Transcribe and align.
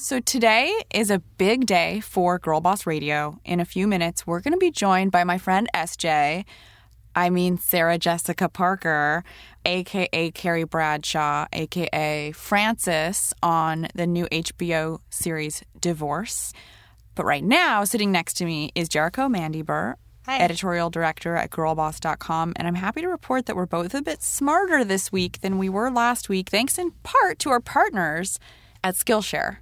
So 0.00 0.20
today 0.20 0.72
is 0.94 1.10
a 1.10 1.18
big 1.18 1.66
day 1.66 1.98
for 1.98 2.38
Girl 2.38 2.60
Boss 2.60 2.86
Radio. 2.86 3.40
In 3.44 3.58
a 3.58 3.64
few 3.64 3.88
minutes, 3.88 4.24
we're 4.24 4.38
going 4.38 4.52
to 4.52 4.58
be 4.58 4.70
joined 4.70 5.10
by 5.10 5.24
my 5.24 5.38
friend 5.38 5.68
SJ. 5.74 6.44
I 7.16 7.30
mean, 7.30 7.58
Sarah 7.58 7.98
Jessica 7.98 8.48
Parker, 8.48 9.24
aka 9.64 10.30
Carrie 10.30 10.62
Bradshaw, 10.62 11.46
aka 11.52 12.30
Frances, 12.30 13.34
on 13.42 13.88
the 13.92 14.06
new 14.06 14.26
HBO 14.26 15.00
series 15.10 15.64
Divorce. 15.80 16.52
But 17.16 17.26
right 17.26 17.42
now, 17.42 17.82
sitting 17.82 18.12
next 18.12 18.34
to 18.34 18.44
me 18.44 18.70
is 18.76 18.88
Jerico 18.88 19.28
Mandybur, 19.28 19.94
Hi. 20.26 20.38
editorial 20.38 20.90
director 20.90 21.34
at 21.34 21.50
girlboss.com. 21.50 22.52
And 22.54 22.68
I'm 22.68 22.76
happy 22.76 23.00
to 23.00 23.08
report 23.08 23.46
that 23.46 23.56
we're 23.56 23.66
both 23.66 23.96
a 23.96 24.02
bit 24.02 24.22
smarter 24.22 24.84
this 24.84 25.10
week 25.10 25.40
than 25.40 25.58
we 25.58 25.68
were 25.68 25.90
last 25.90 26.28
week, 26.28 26.50
thanks 26.50 26.78
in 26.78 26.92
part 27.02 27.40
to 27.40 27.50
our 27.50 27.60
partners 27.60 28.38
at 28.84 28.94
Skillshare. 28.94 29.56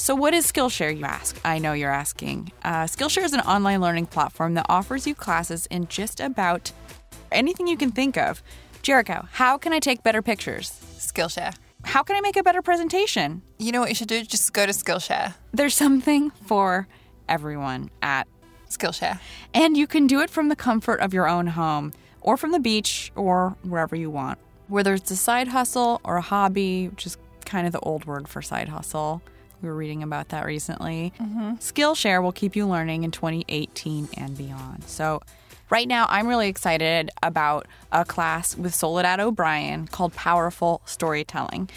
So, 0.00 0.14
what 0.14 0.32
is 0.32 0.50
Skillshare, 0.50 0.96
you 0.96 1.04
ask? 1.04 1.38
I 1.44 1.58
know 1.58 1.74
you're 1.74 1.92
asking. 1.92 2.52
Uh, 2.64 2.84
Skillshare 2.84 3.22
is 3.22 3.34
an 3.34 3.40
online 3.40 3.82
learning 3.82 4.06
platform 4.06 4.54
that 4.54 4.64
offers 4.66 5.06
you 5.06 5.14
classes 5.14 5.66
in 5.66 5.88
just 5.88 6.20
about 6.20 6.72
anything 7.30 7.66
you 7.66 7.76
can 7.76 7.90
think 7.90 8.16
of. 8.16 8.42
Jerico, 8.82 9.28
how 9.32 9.58
can 9.58 9.74
I 9.74 9.78
take 9.78 10.02
better 10.02 10.22
pictures? 10.22 10.70
Skillshare. 10.96 11.54
How 11.84 12.02
can 12.02 12.16
I 12.16 12.22
make 12.22 12.36
a 12.36 12.42
better 12.42 12.62
presentation? 12.62 13.42
You 13.58 13.72
know 13.72 13.80
what 13.80 13.90
you 13.90 13.94
should 13.94 14.08
do? 14.08 14.24
Just 14.24 14.54
go 14.54 14.64
to 14.64 14.72
Skillshare. 14.72 15.34
There's 15.52 15.74
something 15.74 16.30
for 16.46 16.88
everyone 17.28 17.90
at 18.00 18.26
Skillshare. 18.70 19.20
And 19.52 19.76
you 19.76 19.86
can 19.86 20.06
do 20.06 20.22
it 20.22 20.30
from 20.30 20.48
the 20.48 20.56
comfort 20.56 21.00
of 21.00 21.12
your 21.12 21.28
own 21.28 21.48
home 21.48 21.92
or 22.22 22.38
from 22.38 22.52
the 22.52 22.58
beach 22.58 23.12
or 23.16 23.54
wherever 23.64 23.96
you 23.96 24.08
want. 24.08 24.38
Whether 24.66 24.94
it's 24.94 25.10
a 25.10 25.16
side 25.16 25.48
hustle 25.48 26.00
or 26.04 26.16
a 26.16 26.22
hobby, 26.22 26.88
which 26.88 27.04
is 27.04 27.18
kind 27.44 27.66
of 27.66 27.74
the 27.74 27.80
old 27.80 28.06
word 28.06 28.28
for 28.28 28.40
side 28.40 28.70
hustle. 28.70 29.20
We 29.62 29.68
were 29.68 29.76
reading 29.76 30.02
about 30.02 30.30
that 30.30 30.46
recently. 30.46 31.12
Skillshare 31.58 32.22
will 32.22 32.32
keep 32.32 32.56
you 32.56 32.66
learning 32.66 33.04
in 33.04 33.10
2018 33.10 34.08
and 34.16 34.36
beyond. 34.36 34.84
So, 34.84 35.20
right 35.68 35.86
now, 35.86 36.06
I'm 36.08 36.26
really 36.26 36.48
excited 36.48 37.10
about 37.22 37.66
a 37.92 38.04
class 38.04 38.56
with 38.56 38.74
Soledad 38.74 39.20
O'Brien 39.20 39.86
called 39.86 40.14
Powerful 40.14 40.80
Storytelling. 40.86 41.68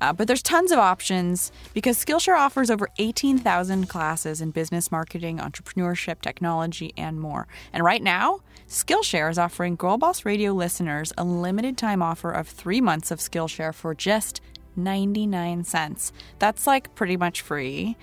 Uh, 0.00 0.12
but 0.12 0.26
there's 0.26 0.42
tons 0.42 0.72
of 0.72 0.78
options 0.80 1.52
because 1.74 1.96
Skillshare 1.96 2.36
offers 2.36 2.70
over 2.70 2.88
18,000 2.98 3.88
classes 3.88 4.40
in 4.40 4.50
business 4.50 4.90
marketing, 4.90 5.38
entrepreneurship, 5.38 6.20
technology, 6.20 6.92
and 6.96 7.20
more. 7.20 7.46
And 7.72 7.84
right 7.84 8.02
now, 8.02 8.40
Skillshare 8.68 9.30
is 9.30 9.38
offering 9.38 9.76
Girl 9.76 9.98
Boss 9.98 10.24
Radio 10.24 10.52
listeners 10.52 11.12
a 11.18 11.24
limited 11.24 11.76
time 11.76 12.02
offer 12.02 12.30
of 12.32 12.48
three 12.48 12.80
months 12.80 13.10
of 13.10 13.20
Skillshare 13.20 13.74
for 13.74 13.94
just 13.94 14.40
99 14.76 15.64
cents. 15.64 16.12
That's 16.38 16.66
like 16.66 16.94
pretty 16.94 17.16
much 17.16 17.42
free. 17.42 17.96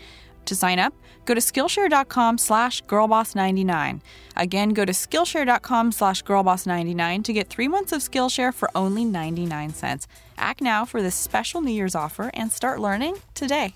To 0.46 0.56
sign 0.56 0.80
up, 0.80 0.96
go 1.26 1.36
to 1.36 1.42
Skillshare.com 1.42 2.40
slash 2.40 2.84
girlboss99. 2.86 4.02
Again, 4.36 4.70
go 4.70 4.84
to 4.84 4.94
Skillshare.com 4.94 5.92
slash 5.92 6.24
girlboss99 6.24 7.24
to 7.26 7.34
get 7.34 7.50
three 7.50 7.68
months 7.68 7.92
of 7.92 8.02
Skillshare 8.02 8.54
for 8.54 8.72
only 8.74 9.06
99 9.06 9.74
cents. 9.76 10.08
Act 10.38 10.62
now 10.62 10.86
for 10.86 11.04
this 11.04 11.16
special 11.16 11.62
New 11.62 11.72
Year's 11.72 11.94
offer 11.94 12.32
and 12.34 12.52
start 12.52 12.80
learning 12.80 13.18
today. 13.36 13.76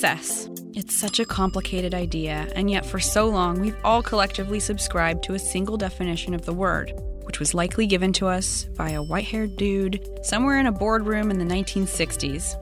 Success. 0.00 0.48
It's 0.72 0.98
such 0.98 1.20
a 1.20 1.26
complicated 1.26 1.92
idea, 1.92 2.50
and 2.56 2.70
yet 2.70 2.86
for 2.86 2.98
so 2.98 3.28
long 3.28 3.60
we've 3.60 3.76
all 3.84 4.02
collectively 4.02 4.58
subscribed 4.58 5.22
to 5.24 5.34
a 5.34 5.38
single 5.38 5.76
definition 5.76 6.32
of 6.32 6.46
the 6.46 6.54
word, 6.54 6.94
which 7.24 7.38
was 7.38 7.52
likely 7.52 7.86
given 7.86 8.10
to 8.14 8.26
us 8.26 8.64
by 8.78 8.92
a 8.92 9.02
white 9.02 9.26
haired 9.26 9.58
dude 9.58 10.02
somewhere 10.22 10.58
in 10.58 10.64
a 10.64 10.72
boardroom 10.72 11.30
in 11.30 11.38
the 11.38 11.44
1960s. 11.44 12.54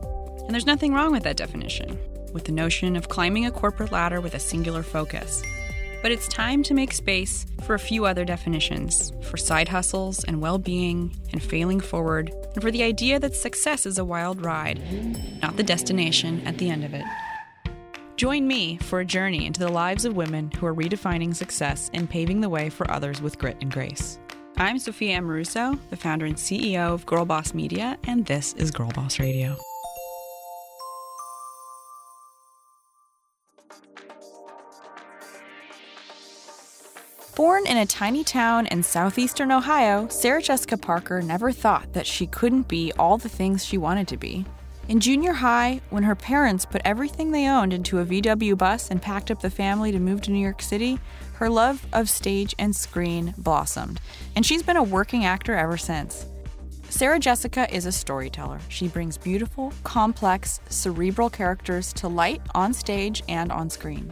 And 0.42 0.50
there's 0.50 0.66
nothing 0.66 0.92
wrong 0.92 1.12
with 1.12 1.22
that 1.22 1.36
definition, 1.36 1.96
with 2.32 2.44
the 2.44 2.50
notion 2.50 2.96
of 2.96 3.08
climbing 3.08 3.46
a 3.46 3.52
corporate 3.52 3.92
ladder 3.92 4.20
with 4.20 4.34
a 4.34 4.40
singular 4.40 4.82
focus. 4.82 5.44
But 6.02 6.10
it's 6.10 6.26
time 6.26 6.64
to 6.64 6.74
make 6.74 6.92
space 6.92 7.46
for 7.62 7.74
a 7.74 7.78
few 7.78 8.04
other 8.04 8.24
definitions 8.24 9.12
for 9.22 9.36
side 9.36 9.68
hustles 9.68 10.24
and 10.24 10.40
well 10.40 10.58
being 10.58 11.16
and 11.32 11.40
failing 11.40 11.78
forward, 11.78 12.32
and 12.54 12.62
for 12.64 12.72
the 12.72 12.82
idea 12.82 13.20
that 13.20 13.36
success 13.36 13.86
is 13.86 13.96
a 13.96 14.04
wild 14.04 14.44
ride, 14.44 14.82
not 15.40 15.56
the 15.56 15.62
destination 15.62 16.44
at 16.44 16.58
the 16.58 16.68
end 16.68 16.82
of 16.82 16.94
it. 16.94 17.04
Join 18.18 18.48
me 18.48 18.78
for 18.78 18.98
a 18.98 19.04
journey 19.04 19.46
into 19.46 19.60
the 19.60 19.70
lives 19.70 20.04
of 20.04 20.16
women 20.16 20.50
who 20.50 20.66
are 20.66 20.74
redefining 20.74 21.32
success 21.32 21.88
and 21.94 22.10
paving 22.10 22.40
the 22.40 22.48
way 22.48 22.68
for 22.68 22.90
others 22.90 23.22
with 23.22 23.38
grit 23.38 23.56
and 23.60 23.70
grace. 23.70 24.18
I'm 24.56 24.80
Sophia 24.80 25.20
Amoruso, 25.20 25.78
the 25.90 25.96
founder 25.96 26.26
and 26.26 26.34
CEO 26.34 26.92
of 26.92 27.06
Girl 27.06 27.24
Boss 27.24 27.54
Media, 27.54 27.96
and 28.08 28.26
this 28.26 28.54
is 28.54 28.72
Girl 28.72 28.90
Boss 28.90 29.20
Radio. 29.20 29.56
Born 37.36 37.68
in 37.68 37.76
a 37.76 37.86
tiny 37.86 38.24
town 38.24 38.66
in 38.66 38.82
southeastern 38.82 39.52
Ohio, 39.52 40.08
Sarah 40.08 40.42
Jessica 40.42 40.76
Parker 40.76 41.22
never 41.22 41.52
thought 41.52 41.92
that 41.92 42.04
she 42.04 42.26
couldn't 42.26 42.66
be 42.66 42.92
all 42.98 43.16
the 43.16 43.28
things 43.28 43.64
she 43.64 43.78
wanted 43.78 44.08
to 44.08 44.16
be. 44.16 44.44
In 44.88 45.00
junior 45.00 45.34
high, 45.34 45.82
when 45.90 46.02
her 46.04 46.14
parents 46.14 46.64
put 46.64 46.80
everything 46.82 47.30
they 47.30 47.46
owned 47.46 47.74
into 47.74 47.98
a 47.98 48.06
VW 48.06 48.56
bus 48.56 48.90
and 48.90 49.02
packed 49.02 49.30
up 49.30 49.42
the 49.42 49.50
family 49.50 49.92
to 49.92 49.98
move 49.98 50.22
to 50.22 50.30
New 50.30 50.38
York 50.38 50.62
City, 50.62 50.98
her 51.34 51.50
love 51.50 51.86
of 51.92 52.08
stage 52.08 52.54
and 52.58 52.74
screen 52.74 53.34
blossomed, 53.36 54.00
and 54.34 54.46
she's 54.46 54.62
been 54.62 54.78
a 54.78 54.82
working 54.82 55.26
actor 55.26 55.54
ever 55.54 55.76
since. 55.76 56.24
Sarah 56.88 57.18
Jessica 57.18 57.70
is 57.70 57.84
a 57.84 57.92
storyteller. 57.92 58.60
She 58.70 58.88
brings 58.88 59.18
beautiful, 59.18 59.74
complex, 59.84 60.58
cerebral 60.70 61.28
characters 61.28 61.92
to 61.92 62.08
light 62.08 62.40
on 62.54 62.72
stage 62.72 63.22
and 63.28 63.52
on 63.52 63.68
screen. 63.68 64.10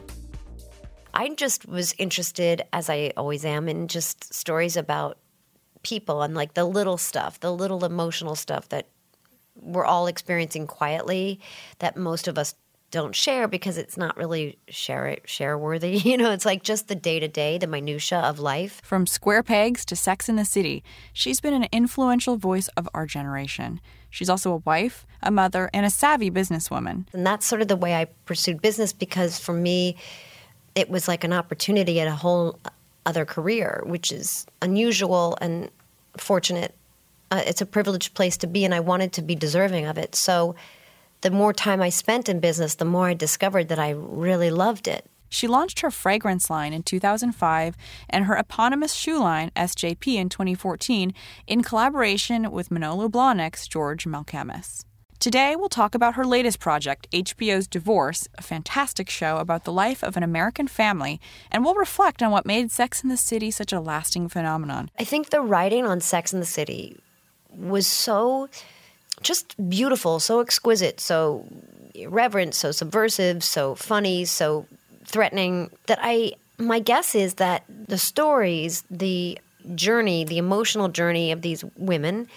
I 1.15 1.31
just 1.31 1.67
was 1.67 1.95
interested, 1.97 2.65
as 2.75 2.91
I 2.91 3.15
always 3.17 3.47
am, 3.47 3.71
in 3.71 3.89
just 3.89 4.35
stories 4.35 4.77
about 4.77 5.17
people 5.83 6.21
and 6.21 6.35
like 6.35 6.53
the 6.53 6.65
little 6.65 6.99
stuff, 6.99 7.41
the 7.41 7.51
little 7.51 7.83
emotional 7.83 8.35
stuff 8.35 8.69
that 8.69 8.89
we're 9.61 9.85
all 9.85 10.07
experiencing 10.07 10.67
quietly 10.67 11.41
that 11.79 11.97
most 11.97 12.29
of 12.29 12.39
us 12.39 12.55
don't 12.91 13.15
share 13.15 13.49
because 13.49 13.79
it's 13.79 13.97
not 13.97 14.17
really 14.17 14.59
share 14.69 15.07
it, 15.07 15.29
share 15.29 15.59
worthy. 15.59 15.99
You 16.07 16.17
know, 16.17 16.31
it's 16.31 16.47
like 16.47 16.63
just 16.63 16.89
the 16.89 16.95
day 16.95 17.19
to 17.19 17.29
day, 17.29 17.59
the 17.59 17.67
minutia 17.67 18.19
of 18.21 18.39
life. 18.39 18.81
From 18.85 19.07
Square 19.07 19.43
Pegs 19.43 19.85
to 19.87 19.97
Sex 19.97 20.29
and 20.29 20.39
the 20.39 20.45
City, 20.45 20.85
she's 21.13 21.41
been 21.41 21.53
an 21.53 21.67
influential 21.73 22.37
voice 22.37 22.69
of 22.77 22.89
our 22.95 23.07
generation. 23.07 23.81
She's 24.09 24.31
also 24.31 24.53
a 24.53 24.57
wife, 24.59 25.05
a 25.23 25.31
mother, 25.31 25.69
and 25.75 25.85
a 25.85 25.91
savvy 25.91 26.31
businesswoman. 26.31 27.07
And 27.13 27.27
that's 27.27 27.45
sort 27.45 27.61
of 27.61 27.69
the 27.69 27.77
way 27.77 27.95
I 27.95 28.07
pursued 28.25 28.63
business 28.63 28.93
because 28.93 29.39
for 29.39 29.53
me, 29.53 29.97
it 30.75 30.89
was 30.89 31.09
like 31.09 31.25
an 31.25 31.33
opportunity 31.33 32.01
at 32.01 32.07
a 32.07 32.15
whole 32.15 32.59
other 33.05 33.25
career, 33.25 33.83
which 33.85 34.13
is 34.13 34.47
unusual 34.63 35.37
and 35.41 35.71
fortunate. 36.17 36.75
Uh, 37.31 37.43
it's 37.45 37.61
a 37.61 37.67
privileged 37.67 38.15
place 38.15 38.37
to 38.39 38.47
be, 38.47 38.65
and 38.65 38.75
I 38.75 38.81
wanted 38.81 39.13
to 39.15 39.23
be 39.23 39.35
deserving 39.35 39.87
of 39.87 39.99
it. 39.99 40.15
So, 40.15 40.55
the 41.23 41.31
more 41.31 41.53
time 41.53 41.81
I 41.81 41.89
spent 41.89 42.29
in 42.29 42.41
business, 42.41 42.75
the 42.75 42.85
more 42.85 43.09
I 43.09 43.15
discovered 43.15 43.69
that 43.69 43.79
I 43.79 43.91
really 43.91 44.51
loved 44.51 44.87
it. 44.87 45.07
She 45.29 45.49
launched 45.49 45.81
her 45.81 45.91
fragrance 45.91 46.51
line 46.51 46.73
in 46.73 46.83
2005 46.83 47.77
and 48.09 48.25
her 48.27 48.37
eponymous 48.37 48.93
shoe 48.93 49.19
line, 49.19 49.51
SJP, 49.57 50.15
in 50.15 50.29
2014 50.29 51.13
in 51.47 51.63
collaboration 51.63 52.51
with 52.53 52.71
Manolo 52.71 53.09
Blahnik's 53.09 53.67
George 53.67 54.05
Malkemus. 54.07 54.85
Today, 55.19 55.57
we'll 55.57 55.71
talk 55.71 55.95
about 55.95 56.15
her 56.15 56.27
latest 56.27 56.61
project, 56.61 57.11
HBO's 57.11 57.67
Divorce, 57.67 58.29
a 58.37 58.43
fantastic 58.43 59.09
show 59.09 59.39
about 59.39 59.65
the 59.65 59.73
life 59.73 60.05
of 60.05 60.17
an 60.17 60.23
American 60.23 60.69
family, 60.69 61.21
and 61.51 61.65
we'll 61.65 61.75
reflect 61.75 62.23
on 62.23 62.31
what 62.31 62.45
made 62.45 62.71
Sex 62.71 63.03
and 63.03 63.11
the 63.11 63.17
City 63.17 63.51
such 63.51 63.73
a 63.73 63.81
lasting 63.81 64.29
phenomenon. 64.29 64.91
I 64.99 65.05
think 65.05 65.31
the 65.31 65.41
writing 65.41 65.87
on 65.87 66.03
Sex 66.03 66.35
and 66.35 66.43
the 66.43 66.47
City 66.47 66.99
was 67.59 67.87
so 67.87 68.49
just 69.23 69.55
beautiful, 69.69 70.21
so 70.21 70.41
exquisite, 70.41 71.01
so 71.01 71.47
irreverent, 71.95 72.55
so 72.55 72.71
subversive, 72.71 73.43
so 73.43 73.75
funny, 73.75 74.25
so 74.25 74.67
threatening 75.05 75.71
that 75.87 75.99
I 76.03 76.33
my 76.59 76.79
guess 76.79 77.15
is 77.15 77.35
that 77.35 77.65
the 77.69 77.99
stories, 77.99 78.85
the 78.91 79.39
journey, 79.75 80.25
the 80.25 80.39
emotional 80.39 80.89
journey 80.89 81.33
of 81.33 81.43
these 81.43 81.65
women 81.77 82.29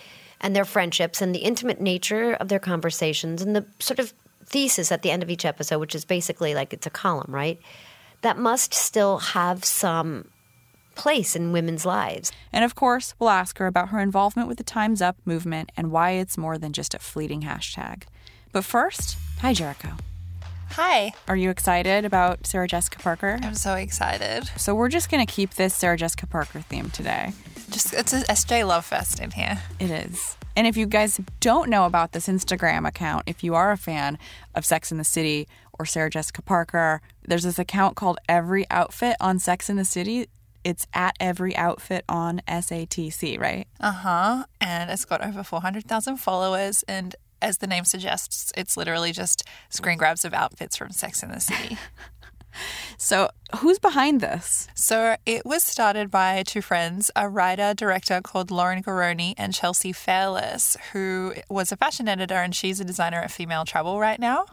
and 0.41 0.55
their 0.55 0.65
friendships 0.65 1.21
and 1.21 1.33
the 1.33 1.39
intimate 1.39 1.79
nature 1.79 2.33
of 2.33 2.47
their 2.47 2.59
conversations 2.59 3.41
and 3.41 3.55
the 3.55 3.65
sort 3.79 3.99
of 3.99 4.13
thesis 4.45 4.91
at 4.91 5.03
the 5.03 5.11
end 5.11 5.23
of 5.23 5.29
each 5.29 5.45
episode, 5.45 5.79
which 5.79 5.95
is 5.95 6.05
basically 6.05 6.55
like 6.55 6.73
it's 6.73 6.87
a 6.87 6.89
column, 6.89 7.33
right? 7.33 7.59
That 8.21 8.37
must 8.37 8.73
still 8.73 9.19
have 9.19 9.63
some 9.63 10.25
place 10.99 11.35
in 11.35 11.53
women's 11.53 11.85
lives. 11.85 12.31
And 12.51 12.65
of 12.65 12.75
course, 12.75 13.15
we'll 13.17 13.29
ask 13.29 13.57
her 13.59 13.67
about 13.67 13.89
her 13.89 13.99
involvement 13.99 14.49
with 14.49 14.57
the 14.57 14.63
Time's 14.65 15.01
Up 15.01 15.15
movement 15.23 15.71
and 15.77 15.91
why 15.91 16.11
it's 16.11 16.37
more 16.37 16.57
than 16.57 16.73
just 16.73 16.93
a 16.93 16.99
fleeting 16.99 17.43
hashtag. 17.43 18.03
But 18.51 18.65
first, 18.65 19.17
hi, 19.39 19.53
Jerico. 19.53 19.97
Hi. 20.71 21.13
Are 21.27 21.37
you 21.37 21.49
excited 21.49 22.03
about 22.03 22.45
Sarah 22.45 22.67
Jessica 22.67 22.99
Parker? 22.99 23.39
I'm 23.41 23.55
so 23.55 23.75
excited. 23.75 24.49
So 24.57 24.75
we're 24.75 24.89
just 24.89 25.09
going 25.09 25.25
to 25.25 25.31
keep 25.31 25.55
this 25.55 25.73
Sarah 25.73 25.97
Jessica 25.97 26.27
Parker 26.27 26.59
theme 26.59 26.89
today. 26.89 27.31
Just 27.69 27.93
it's 27.93 28.13
a 28.13 28.21
SJ 28.23 28.67
love 28.67 28.85
fest 28.85 29.19
in 29.19 29.31
here. 29.31 29.61
It 29.79 29.89
is. 29.89 30.35
And 30.55 30.67
if 30.67 30.75
you 30.75 30.85
guys 30.85 31.19
don't 31.39 31.69
know 31.69 31.85
about 31.85 32.11
this 32.11 32.27
Instagram 32.27 32.87
account, 32.87 33.23
if 33.25 33.43
you 33.43 33.55
are 33.55 33.71
a 33.71 33.77
fan 33.77 34.17
of 34.53 34.65
Sex 34.65 34.91
and 34.91 34.99
the 34.99 35.05
City 35.05 35.47
or 35.77 35.85
Sarah 35.85 36.09
Jessica 36.09 36.41
Parker, 36.41 37.01
there's 37.25 37.43
this 37.43 37.57
account 37.57 37.95
called 37.95 38.19
Every 38.27 38.65
Outfit 38.69 39.15
on 39.21 39.39
Sex 39.39 39.69
and 39.69 39.79
the 39.79 39.85
City. 39.85 40.27
It's 40.63 40.85
at 40.93 41.15
Every 41.19 41.55
Outfit 41.55 42.03
on 42.09 42.41
SATC, 42.47 43.39
right? 43.39 43.67
Uh 43.79 43.91
huh. 43.91 44.45
And 44.59 44.89
it's 44.91 45.05
got 45.05 45.25
over 45.25 45.43
400,000 45.43 46.17
followers. 46.17 46.83
And 46.87 47.15
as 47.41 47.59
the 47.59 47.67
name 47.67 47.85
suggests, 47.85 48.51
it's 48.57 48.75
literally 48.75 49.11
just 49.11 49.43
screen 49.69 49.97
grabs 49.97 50.25
of 50.25 50.33
outfits 50.33 50.75
from 50.75 50.91
Sex 50.91 51.23
and 51.23 51.33
the 51.33 51.39
City. 51.39 51.77
So, 52.97 53.29
who's 53.57 53.79
behind 53.79 54.21
this? 54.21 54.67
So 54.75 55.15
it 55.25 55.45
was 55.45 55.63
started 55.63 56.11
by 56.11 56.43
two 56.45 56.61
friends, 56.61 57.09
a 57.15 57.27
writer 57.27 57.73
director 57.73 58.21
called 58.21 58.51
Lauren 58.51 58.83
Garroni 58.83 59.33
and 59.37 59.53
Chelsea 59.53 59.91
Fairless, 59.91 60.77
who 60.91 61.33
was 61.49 61.71
a 61.71 61.77
fashion 61.77 62.07
editor 62.07 62.35
and 62.35 62.53
she's 62.53 62.79
a 62.79 62.85
designer 62.85 63.19
at 63.19 63.31
Female 63.31 63.65
Travel 63.65 63.99
right 63.99 64.19
now. 64.19 64.45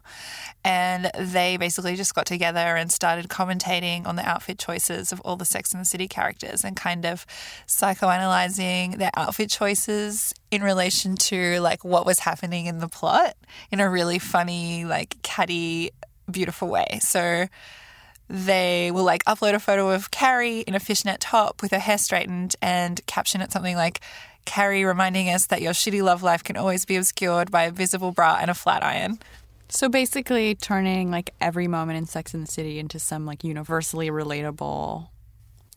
And 0.65 1.11
they 1.19 1.57
basically 1.57 1.97
just 1.97 2.15
got 2.15 2.27
together 2.27 2.59
and 2.77 2.91
started 2.91 3.29
commentating 3.29 4.07
on 4.07 4.17
the 4.17 4.27
outfit 4.27 4.59
choices 4.59 5.13
of 5.13 5.21
all 5.21 5.37
the 5.37 5.45
Sex 5.45 5.73
and 5.73 5.81
the 5.81 5.85
City 5.85 6.09
characters 6.09 6.65
and 6.65 6.77
kind 6.77 7.05
of 7.05 7.27
psychoanalyzing 7.67 8.99
their 8.99 9.11
outfit 9.15 9.51
choices 9.51 10.33
in 10.51 10.63
relation 10.63 11.17
to 11.17 11.61
like 11.61 11.85
what 11.85 12.07
was 12.07 12.21
happening 12.21 12.67
in 12.67 12.79
the 12.79 12.89
plot 12.89 13.35
in 13.71 13.81
a 13.81 13.91
really 13.91 14.19
funny, 14.19 14.85
like 14.85 15.21
catty, 15.23 15.91
beautiful 16.31 16.69
way. 16.69 16.99
So 17.03 17.47
they 18.29 18.91
will 18.91 19.05
like 19.05 19.25
upload 19.25 19.55
a 19.55 19.61
photo 19.61 19.91
of 19.91 20.11
Carrie 20.11 20.61
in 20.61 20.75
a 20.75 20.81
fishnet 20.81 21.21
top 21.21 21.63
with 21.63 21.71
her 21.71 21.79
hair 21.79 21.99
straightened 21.99 22.57
and 22.61 23.05
caption 23.07 23.41
it 23.41 23.53
something 23.53 23.77
like 23.77 24.01
Carrie 24.45 24.85
reminding 24.85 25.29
us 25.29 25.47
that 25.47 25.63
your 25.63 25.73
shitty 25.73 26.03
love 26.03 26.23
life 26.23 26.43
can 26.43 26.57
always 26.57 26.85
be 26.85 26.97
obscured 26.97 27.51
by 27.51 27.65
a 27.65 27.71
visible 27.71 28.13
bra 28.13 28.39
and 28.41 28.51
a 28.51 28.55
flat 28.55 28.83
iron. 28.83 29.19
So, 29.69 29.89
basically, 29.89 30.55
turning 30.55 31.11
like 31.11 31.35
every 31.41 31.67
moment 31.67 31.99
in 31.99 32.07
Sex 32.07 32.33
and 32.33 32.47
the 32.47 32.51
City 32.51 32.79
into 32.79 33.01
some 33.01 33.27
like 33.27 33.43
universally 33.43 34.11
relatable. 34.11 35.09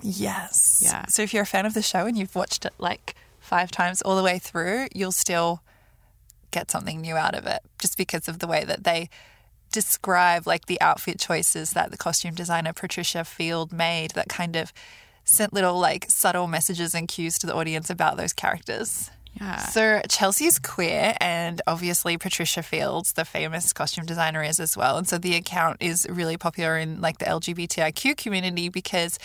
Yes. 0.02 0.82
Yeah. 0.84 1.06
So 1.08 1.24
if 1.24 1.34
you're 1.34 1.44
a 1.44 1.48
fan 1.48 1.66
of 1.66 1.74
the 1.74 1.82
show 1.82 2.06
and 2.06 2.18
you've 2.18 2.36
watched 2.36 2.66
it 2.66 2.74
like 2.78 3.16
five 3.40 3.72
times 3.72 4.02
all 4.02 4.16
the 4.16 4.24
way 4.24 4.40
through, 4.40 4.88
you'll 4.94 5.12
still 5.12 5.62
get 6.52 6.72
something 6.72 7.02
new 7.02 7.16
out 7.16 7.36
of 7.36 7.46
it 7.46 7.62
just 7.80 7.98
because 7.98 8.28
of 8.28 8.40
the 8.40 8.48
way 8.48 8.64
that 8.64 8.84
they 8.84 9.10
describe 9.72 10.48
like 10.48 10.66
the 10.66 10.80
outfit 10.82 11.20
choices 11.20 11.72
that 11.72 11.92
the 11.92 11.98
costume 11.98 12.36
designer 12.36 12.74
Patricia 12.74 13.24
Field 13.24 13.72
made 13.72 14.12
that 14.12 14.30
kind 14.30 14.56
of 14.56 14.74
sent 15.24 15.54
little 15.54 15.80
like 15.80 16.06
subtle 16.10 16.48
messages 16.48 16.96
and 16.96 17.08
cues 17.08 17.38
to 17.40 17.48
the 17.48 17.56
audience 17.56 17.90
about 17.90 18.18
those 18.18 18.34
characters. 18.34 19.12
Yeah. 19.40 19.58
So 19.58 20.02
Chelsea's 20.10 20.60
queer, 20.60 21.16
and 21.22 21.62
obviously 21.68 22.18
Patricia 22.18 22.64
Fields, 22.64 23.14
the 23.14 23.24
famous 23.26 23.72
costume 23.72 24.06
designer, 24.06 24.44
is 24.44 24.60
as 24.60 24.76
well. 24.76 24.98
And 24.98 25.08
so 25.08 25.18
the 25.18 25.36
account 25.36 25.78
is 25.80 26.08
really 26.10 26.36
popular 26.36 26.78
in 26.78 27.00
like 27.00 27.20
the 27.20 27.26
LGBTIQ 27.26 28.18
community 28.18 28.70
because 28.70 29.18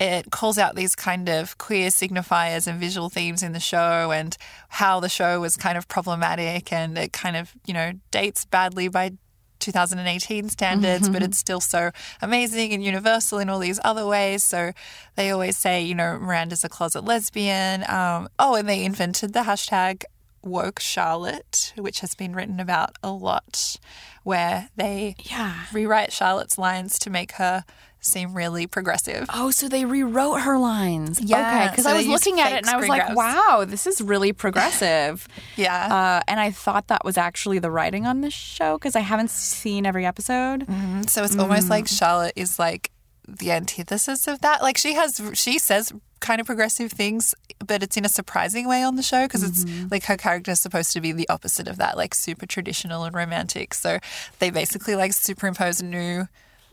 it 0.00 0.30
calls 0.30 0.58
out 0.58 0.76
these 0.76 0.96
kind 0.96 1.28
of 1.28 1.58
queer 1.58 1.90
signifiers 1.90 2.66
and 2.66 2.80
visual 2.80 3.10
themes 3.10 3.42
in 3.42 3.52
the 3.52 3.60
show, 3.60 4.10
and 4.10 4.36
how 4.70 4.98
the 4.98 5.08
show 5.08 5.40
was 5.40 5.56
kind 5.56 5.78
of 5.78 5.86
problematic, 5.88 6.72
and 6.72 6.98
it 6.98 7.12
kind 7.12 7.36
of 7.36 7.52
you 7.66 7.74
know 7.74 7.92
dates 8.10 8.44
badly 8.44 8.88
by 8.88 9.12
2018 9.60 10.48
standards, 10.48 11.08
but 11.08 11.22
it's 11.22 11.38
still 11.38 11.60
so 11.60 11.90
amazing 12.20 12.72
and 12.72 12.82
universal 12.82 13.38
in 13.38 13.48
all 13.48 13.58
these 13.58 13.78
other 13.84 14.06
ways. 14.06 14.42
So 14.42 14.72
they 15.16 15.30
always 15.30 15.56
say, 15.56 15.82
you 15.82 15.94
know, 15.94 16.18
Miranda's 16.18 16.64
a 16.64 16.68
closet 16.68 17.04
lesbian. 17.04 17.84
Um, 17.88 18.28
oh, 18.38 18.54
and 18.56 18.68
they 18.68 18.84
invented 18.84 19.32
the 19.32 19.40
hashtag 19.40 20.04
woke 20.42 20.80
Charlotte, 20.80 21.72
which 21.76 22.00
has 22.00 22.14
been 22.14 22.34
written 22.34 22.60
about 22.60 22.96
a 23.02 23.10
lot, 23.10 23.76
where 24.22 24.70
they 24.76 25.14
Yeah. 25.18 25.64
rewrite 25.72 26.12
Charlotte's 26.12 26.56
lines 26.56 26.98
to 27.00 27.10
make 27.10 27.32
her 27.32 27.64
seem 28.00 28.34
really 28.34 28.66
progressive. 28.66 29.26
Oh, 29.32 29.50
so 29.50 29.68
they 29.68 29.84
rewrote 29.84 30.40
her 30.40 30.58
lines. 30.58 31.20
Yeah, 31.20 31.40
Okay, 31.40 31.70
because 31.70 31.84
so 31.84 31.90
I 31.90 31.96
was 31.96 32.06
looking 32.06 32.40
at 32.40 32.52
it 32.52 32.58
and 32.58 32.66
I 32.68 32.76
was 32.76 32.88
like, 32.88 33.06
grabs. 33.06 33.16
wow, 33.16 33.64
this 33.66 33.86
is 33.86 34.00
really 34.00 34.32
progressive. 34.44 35.28
Yeah. 35.56 35.86
Uh, 35.86 36.22
and 36.26 36.40
I 36.40 36.50
thought 36.50 36.88
that 36.88 37.04
was 37.04 37.16
actually 37.18 37.58
the 37.58 37.70
writing 37.70 38.06
on 38.06 38.20
this 38.22 38.34
show 38.34 38.78
because 38.78 38.96
I 38.96 39.00
haven't 39.00 39.30
seen 39.30 39.86
every 39.86 40.06
episode. 40.06 40.66
Mm-hmm. 40.66 41.02
So 41.02 41.22
it's 41.22 41.36
almost 41.36 41.62
mm-hmm. 41.62 41.70
like 41.70 41.88
Charlotte 41.88 42.32
is 42.36 42.58
like 42.58 42.90
the 43.28 43.52
antithesis 43.52 44.26
of 44.26 44.40
that. 44.40 44.62
Like 44.62 44.76
she 44.76 44.94
has, 44.94 45.20
she 45.34 45.58
says 45.58 45.92
kind 46.20 46.40
of 46.40 46.46
progressive 46.46 46.92
things, 46.92 47.34
but 47.64 47.82
it's 47.82 47.96
in 47.96 48.04
a 48.04 48.08
surprising 48.08 48.68
way 48.68 48.82
on 48.82 48.96
the 48.96 49.02
show 49.02 49.26
because 49.26 49.42
it's 49.42 49.64
mm-hmm. 49.64 49.88
like 49.90 50.04
her 50.04 50.16
character 50.16 50.52
is 50.52 50.60
supposed 50.60 50.92
to 50.92 51.00
be 51.00 51.12
the 51.12 51.28
opposite 51.28 51.68
of 51.68 51.76
that, 51.78 51.96
like 51.96 52.14
super 52.14 52.46
traditional 52.46 53.04
and 53.04 53.14
romantic. 53.14 53.74
So 53.74 53.98
they 54.38 54.50
basically 54.50 54.96
like 54.96 55.12
superimpose 55.12 55.82
new 55.82 56.28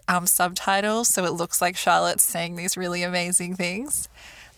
um, 0.07 0.25
subtitles 0.27 1.09
so 1.09 1.25
it 1.25 1.33
looks 1.33 1.61
like 1.61 1.75
Charlotte's 1.75 2.23
saying 2.23 2.55
these 2.55 2.77
really 2.77 3.03
amazing 3.03 3.55
things. 3.55 4.09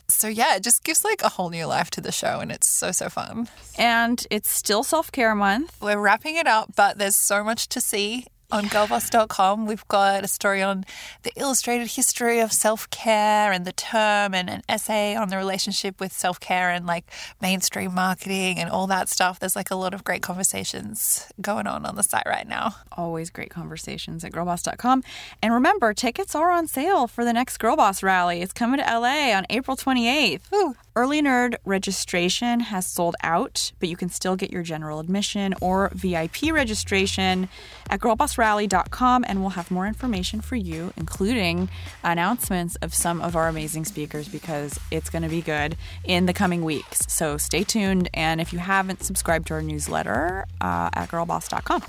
So 0.07 0.27
yeah, 0.27 0.55
it 0.55 0.63
just 0.63 0.83
gives 0.83 1.03
like 1.03 1.21
a 1.21 1.29
whole 1.29 1.49
new 1.49 1.65
life 1.65 1.91
to 1.91 2.01
the 2.01 2.11
show 2.11 2.39
and 2.39 2.51
it's 2.51 2.67
so 2.67 2.91
so 2.91 3.09
fun. 3.09 3.47
And 3.77 4.25
it's 4.31 4.49
still 4.49 4.83
self 4.83 5.11
care 5.11 5.35
month. 5.35 5.77
We're 5.81 5.99
wrapping 5.99 6.35
it 6.35 6.47
up, 6.47 6.73
but 6.75 6.97
there's 6.97 7.15
so 7.15 7.43
much 7.43 7.69
to 7.69 7.81
see 7.81 8.25
on 8.51 8.65
girlboss.com. 8.65 9.65
We've 9.65 9.87
got 9.87 10.23
a 10.23 10.27
story 10.27 10.61
on 10.61 10.85
the 11.23 11.31
illustrated 11.35 11.91
history 11.91 12.39
of 12.39 12.51
self 12.51 12.89
care 12.89 13.51
and 13.51 13.65
the 13.65 13.71
term, 13.71 14.33
and 14.33 14.49
an 14.49 14.61
essay 14.67 15.15
on 15.15 15.29
the 15.29 15.37
relationship 15.37 15.99
with 15.99 16.11
self 16.11 16.39
care 16.39 16.69
and 16.69 16.85
like 16.85 17.05
mainstream 17.41 17.93
marketing 17.93 18.59
and 18.59 18.69
all 18.69 18.87
that 18.87 19.09
stuff. 19.09 19.39
There's 19.39 19.55
like 19.55 19.71
a 19.71 19.75
lot 19.75 19.93
of 19.93 20.03
great 20.03 20.21
conversations 20.21 21.31
going 21.41 21.67
on 21.67 21.85
on 21.85 21.95
the 21.95 22.03
site 22.03 22.25
right 22.25 22.47
now. 22.47 22.75
Always 22.91 23.29
great 23.29 23.49
conversations 23.49 24.23
at 24.23 24.31
girlboss.com. 24.31 25.03
And 25.41 25.53
remember, 25.53 25.93
tickets 25.93 26.35
are 26.35 26.51
on 26.51 26.67
sale 26.67 27.07
for 27.07 27.23
the 27.23 27.33
next 27.33 27.57
Girlboss 27.59 28.03
rally. 28.03 28.41
It's 28.41 28.53
coming 28.53 28.79
to 28.79 28.85
LA 28.85 29.31
on 29.35 29.45
April 29.49 29.77
28th. 29.77 30.51
Ooh. 30.53 30.75
Early 30.95 31.21
Nerd 31.21 31.55
registration 31.65 32.61
has 32.61 32.85
sold 32.85 33.15
out, 33.23 33.71
but 33.79 33.89
you 33.89 33.95
can 33.95 34.09
still 34.09 34.35
get 34.35 34.51
your 34.51 34.63
general 34.63 34.99
admission 34.99 35.53
or 35.61 35.91
VIP 35.93 36.51
registration 36.51 37.47
at 37.89 37.99
girlbossrally.com, 37.99 39.23
and 39.27 39.41
we'll 39.41 39.51
have 39.51 39.69
more 39.69 39.85
information 39.85 40.41
for 40.41 40.55
you, 40.55 40.91
including 40.97 41.69
announcements 42.03 42.75
of 42.77 42.93
some 42.93 43.21
of 43.21 43.35
our 43.35 43.47
amazing 43.47 43.85
speakers 43.85 44.27
because 44.27 44.79
it's 44.89 45.09
going 45.09 45.23
to 45.23 45.29
be 45.29 45.41
good 45.41 45.77
in 46.03 46.25
the 46.25 46.33
coming 46.33 46.63
weeks. 46.63 47.05
So 47.07 47.37
stay 47.37 47.63
tuned, 47.63 48.09
and 48.13 48.41
if 48.41 48.51
you 48.51 48.59
haven't 48.59 49.03
subscribed 49.03 49.47
to 49.47 49.53
our 49.53 49.61
newsletter 49.61 50.45
uh, 50.59 50.89
at 50.93 51.09
girlboss.com. 51.09 51.83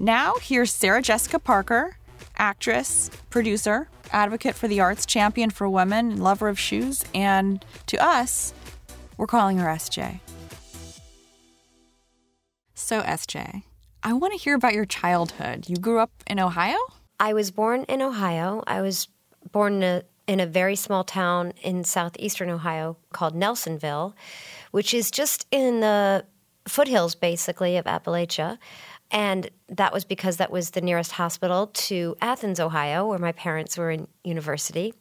Now, 0.00 0.34
here's 0.40 0.72
Sarah 0.72 1.02
Jessica 1.02 1.40
Parker, 1.40 1.96
actress, 2.36 3.10
producer, 3.30 3.88
advocate 4.12 4.54
for 4.54 4.68
the 4.68 4.78
arts, 4.78 5.04
champion 5.04 5.50
for 5.50 5.68
women, 5.68 6.18
lover 6.18 6.48
of 6.48 6.56
shoes, 6.56 7.04
and 7.12 7.64
to 7.86 8.00
us, 8.00 8.54
we're 9.16 9.26
calling 9.26 9.58
her 9.58 9.66
SJ. 9.66 10.20
So, 12.74 13.02
SJ, 13.02 13.64
I 14.04 14.12
want 14.12 14.34
to 14.34 14.38
hear 14.38 14.54
about 14.54 14.72
your 14.72 14.84
childhood. 14.84 15.68
You 15.68 15.74
grew 15.74 15.98
up 15.98 16.12
in 16.28 16.38
Ohio? 16.38 16.78
I 17.18 17.32
was 17.32 17.50
born 17.50 17.82
in 17.88 18.00
Ohio. 18.00 18.62
I 18.68 18.82
was 18.82 19.08
born 19.50 19.74
in 19.74 19.82
a, 19.82 20.02
in 20.28 20.38
a 20.38 20.46
very 20.46 20.76
small 20.76 21.02
town 21.02 21.54
in 21.60 21.82
southeastern 21.82 22.50
Ohio 22.50 22.98
called 23.12 23.34
Nelsonville, 23.34 24.14
which 24.70 24.94
is 24.94 25.10
just 25.10 25.48
in 25.50 25.80
the 25.80 26.24
foothills, 26.68 27.16
basically, 27.16 27.76
of 27.76 27.86
Appalachia. 27.86 28.58
And 29.10 29.50
that 29.68 29.92
was 29.92 30.04
because 30.04 30.36
that 30.36 30.50
was 30.50 30.70
the 30.70 30.80
nearest 30.80 31.12
hospital 31.12 31.68
to 31.68 32.16
Athens, 32.20 32.60
Ohio, 32.60 33.06
where 33.06 33.18
my 33.18 33.32
parents 33.32 33.78
were 33.78 33.90
in 33.90 34.06
university. 34.22 34.94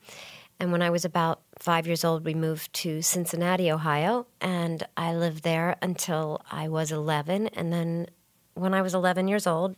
And 0.59 0.71
when 0.71 0.81
I 0.81 0.89
was 0.89 1.05
about 1.05 1.41
five 1.59 1.85
years 1.85 2.03
old, 2.03 2.25
we 2.25 2.33
moved 2.33 2.73
to 2.73 3.01
Cincinnati, 3.01 3.71
Ohio, 3.71 4.27
and 4.41 4.83
I 4.95 5.13
lived 5.13 5.43
there 5.43 5.75
until 5.81 6.41
I 6.51 6.67
was 6.67 6.91
11. 6.91 7.47
And 7.47 7.71
then 7.71 8.07
when 8.55 8.73
I 8.73 8.81
was 8.81 8.95
11 8.95 9.27
years 9.27 9.45
old, 9.45 9.75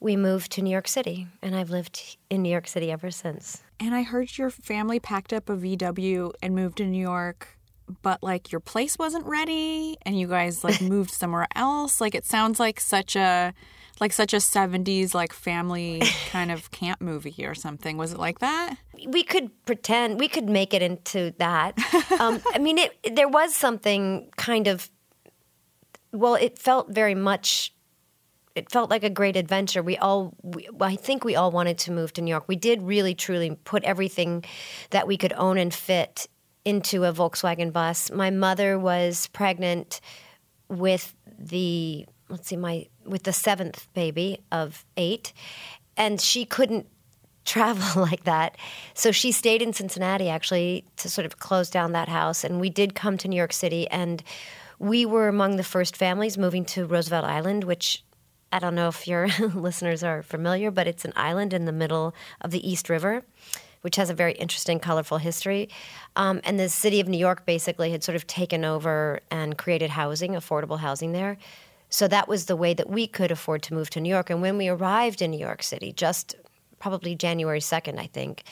we 0.00 0.16
moved 0.16 0.52
to 0.52 0.62
New 0.62 0.70
York 0.70 0.88
City, 0.88 1.28
and 1.40 1.56
I've 1.56 1.70
lived 1.70 2.18
in 2.28 2.42
New 2.42 2.50
York 2.50 2.66
City 2.66 2.90
ever 2.90 3.10
since. 3.10 3.62
And 3.80 3.94
I 3.94 4.02
heard 4.02 4.36
your 4.36 4.50
family 4.50 5.00
packed 5.00 5.32
up 5.32 5.48
a 5.48 5.56
VW 5.56 6.32
and 6.42 6.54
moved 6.54 6.78
to 6.78 6.84
New 6.84 7.00
York, 7.00 7.56
but 8.02 8.22
like 8.22 8.52
your 8.52 8.60
place 8.60 8.98
wasn't 8.98 9.26
ready 9.26 9.98
and 10.02 10.18
you 10.18 10.26
guys 10.26 10.64
like 10.64 10.80
moved 10.94 11.10
somewhere 11.10 11.46
else. 11.54 12.00
Like 12.00 12.14
it 12.14 12.24
sounds 12.24 12.58
like 12.58 12.80
such 12.80 13.16
a 13.16 13.52
like 14.00 14.12
such 14.12 14.32
a 14.32 14.38
70s 14.38 15.14
like 15.14 15.32
family 15.32 16.02
kind 16.30 16.50
of 16.50 16.70
camp 16.70 17.00
movie 17.00 17.44
or 17.44 17.54
something. 17.54 17.96
Was 17.96 18.12
it 18.12 18.18
like 18.18 18.38
that? 18.40 18.76
we 19.06 19.22
could 19.22 19.50
pretend 19.64 20.20
we 20.20 20.28
could 20.28 20.48
make 20.48 20.74
it 20.74 20.82
into 20.82 21.34
that. 21.38 21.78
Um, 22.18 22.42
I 22.52 22.58
mean, 22.58 22.78
it, 22.78 23.16
there 23.16 23.28
was 23.28 23.54
something 23.54 24.30
kind 24.36 24.68
of. 24.68 24.90
Well, 26.12 26.34
it 26.34 26.58
felt 26.58 26.90
very 26.90 27.14
much. 27.14 27.72
It 28.54 28.70
felt 28.70 28.90
like 28.90 29.02
a 29.02 29.10
great 29.10 29.34
adventure. 29.34 29.82
We 29.82 29.96
all, 29.96 30.34
we, 30.42 30.68
well, 30.72 30.90
I 30.90 30.96
think 30.96 31.24
we 31.24 31.34
all 31.34 31.50
wanted 31.50 31.78
to 31.78 31.90
move 31.90 32.12
to 32.12 32.22
New 32.22 32.30
York. 32.30 32.44
We 32.48 32.56
did 32.56 32.82
really, 32.82 33.14
truly 33.14 33.56
put 33.64 33.82
everything 33.84 34.44
that 34.90 35.06
we 35.06 35.16
could 35.16 35.32
own 35.32 35.56
and 35.58 35.72
fit 35.72 36.28
into 36.64 37.04
a 37.04 37.12
Volkswagen 37.12 37.72
bus. 37.72 38.10
My 38.10 38.30
mother 38.30 38.78
was 38.78 39.26
pregnant 39.28 40.00
with 40.68 41.14
the 41.38 42.06
let's 42.28 42.48
see, 42.48 42.56
my 42.56 42.86
with 43.04 43.24
the 43.24 43.32
seventh 43.32 43.92
baby 43.94 44.40
of 44.50 44.84
eight, 44.96 45.32
and 45.96 46.20
she 46.20 46.44
couldn't 46.44 46.86
travel 47.44 48.02
like 48.02 48.24
that. 48.24 48.56
So 48.94 49.10
she 49.12 49.32
stayed 49.32 49.62
in 49.62 49.72
Cincinnati 49.72 50.28
actually 50.28 50.84
to 50.98 51.10
sort 51.10 51.26
of 51.26 51.38
close 51.38 51.70
down 51.70 51.92
that 51.92 52.08
house. 52.08 52.44
And 52.44 52.60
we 52.60 52.70
did 52.70 52.94
come 52.94 53.18
to 53.18 53.28
New 53.28 53.36
York 53.36 53.52
City, 53.52 53.88
and 53.88 54.22
we 54.78 55.04
were 55.04 55.28
among 55.28 55.56
the 55.56 55.64
first 55.64 55.96
families 55.96 56.38
moving 56.38 56.64
to 56.66 56.86
Roosevelt 56.86 57.24
Island, 57.24 57.64
which 57.64 58.04
I 58.52 58.58
don't 58.58 58.74
know 58.74 58.88
if 58.88 59.08
your 59.08 59.26
listeners 59.54 60.02
are 60.04 60.22
familiar, 60.22 60.70
but 60.70 60.86
it's 60.86 61.04
an 61.04 61.12
island 61.16 61.52
in 61.52 61.64
the 61.64 61.72
middle 61.72 62.14
of 62.40 62.50
the 62.50 62.68
East 62.68 62.88
River. 62.88 63.22
Which 63.82 63.96
has 63.96 64.10
a 64.10 64.14
very 64.14 64.32
interesting, 64.32 64.80
colorful 64.80 65.18
history. 65.18 65.68
Um, 66.16 66.40
and 66.44 66.58
the 66.58 66.68
city 66.68 67.00
of 67.00 67.08
New 67.08 67.18
York 67.18 67.46
basically 67.46 67.90
had 67.90 68.02
sort 68.02 68.16
of 68.16 68.26
taken 68.26 68.64
over 68.64 69.20
and 69.30 69.58
created 69.58 69.90
housing, 69.90 70.32
affordable 70.32 70.78
housing 70.78 71.12
there. 71.12 71.36
So 71.88 72.08
that 72.08 72.26
was 72.26 72.46
the 72.46 72.56
way 72.56 72.72
that 72.72 72.88
we 72.88 73.06
could 73.06 73.30
afford 73.30 73.62
to 73.64 73.74
move 73.74 73.90
to 73.90 74.00
New 74.00 74.08
York. 74.08 74.30
And 74.30 74.40
when 74.40 74.56
we 74.56 74.68
arrived 74.68 75.20
in 75.20 75.30
New 75.30 75.38
York 75.38 75.62
City, 75.62 75.92
just 75.92 76.36
probably 76.78 77.14
January 77.14 77.60
2nd, 77.60 77.98
I 77.98 78.06
think, 78.06 78.44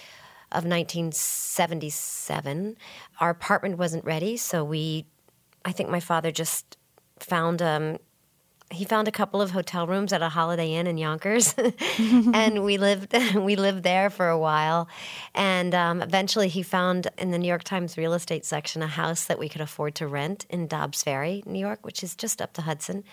of 0.52 0.64
1977. 0.64 2.76
Our 3.18 3.30
apartment 3.30 3.78
wasn't 3.78 4.04
ready, 4.04 4.37
so 4.37 4.62
we, 4.62 5.06
I 5.64 5.72
think 5.72 5.88
my 5.88 6.00
father 6.00 6.30
just 6.30 6.76
found, 7.18 7.62
um, 7.62 7.96
he 8.70 8.84
found 8.84 9.08
a 9.08 9.12
couple 9.12 9.42
of 9.42 9.50
hotel 9.50 9.86
rooms 9.86 10.12
at 10.12 10.22
a 10.22 10.28
Holiday 10.28 10.74
Inn 10.74 10.86
in 10.86 10.96
Yonkers, 10.96 11.54
and 11.98 12.64
we 12.64 12.78
lived 12.78 13.14
we 13.34 13.56
lived 13.56 13.82
there 13.82 14.10
for 14.10 14.28
a 14.28 14.38
while, 14.38 14.88
and 15.34 15.74
um, 15.74 16.00
eventually 16.02 16.48
he 16.48 16.62
found 16.62 17.08
in 17.18 17.30
the 17.30 17.38
New 17.38 17.48
York 17.48 17.64
Times 17.64 17.96
real 17.96 18.14
estate 18.14 18.44
section 18.44 18.82
a 18.82 18.86
house 18.86 19.24
that 19.24 19.38
we 19.38 19.48
could 19.48 19.60
afford 19.60 19.94
to 19.96 20.06
rent 20.06 20.46
in 20.48 20.66
Dobbs 20.66 21.02
Ferry, 21.02 21.42
New 21.46 21.58
York, 21.58 21.84
which 21.84 22.02
is 22.02 22.14
just 22.14 22.40
up 22.40 22.54
the 22.54 22.62
Hudson. 22.62 23.04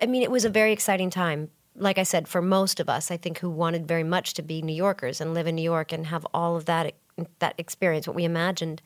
I 0.00 0.06
mean, 0.06 0.22
it 0.22 0.30
was 0.30 0.44
a 0.44 0.50
very 0.50 0.72
exciting 0.72 1.10
time 1.10 1.50
like 1.80 1.98
I 1.98 2.02
said, 2.02 2.26
for 2.26 2.42
most 2.42 2.80
of 2.80 2.88
us, 2.88 3.10
I 3.10 3.16
think 3.16 3.38
who 3.38 3.48
wanted 3.48 3.86
very 3.86 4.02
much 4.02 4.34
to 4.34 4.42
be 4.42 4.62
New 4.62 4.74
Yorkers 4.74 5.20
and 5.20 5.32
live 5.32 5.46
in 5.46 5.54
New 5.54 5.62
York 5.62 5.92
and 5.92 6.06
have 6.06 6.26
all 6.34 6.56
of 6.56 6.64
that 6.64 6.94
that 7.40 7.54
experience, 7.58 8.06
what 8.06 8.16
we 8.16 8.24
imagined. 8.24 8.80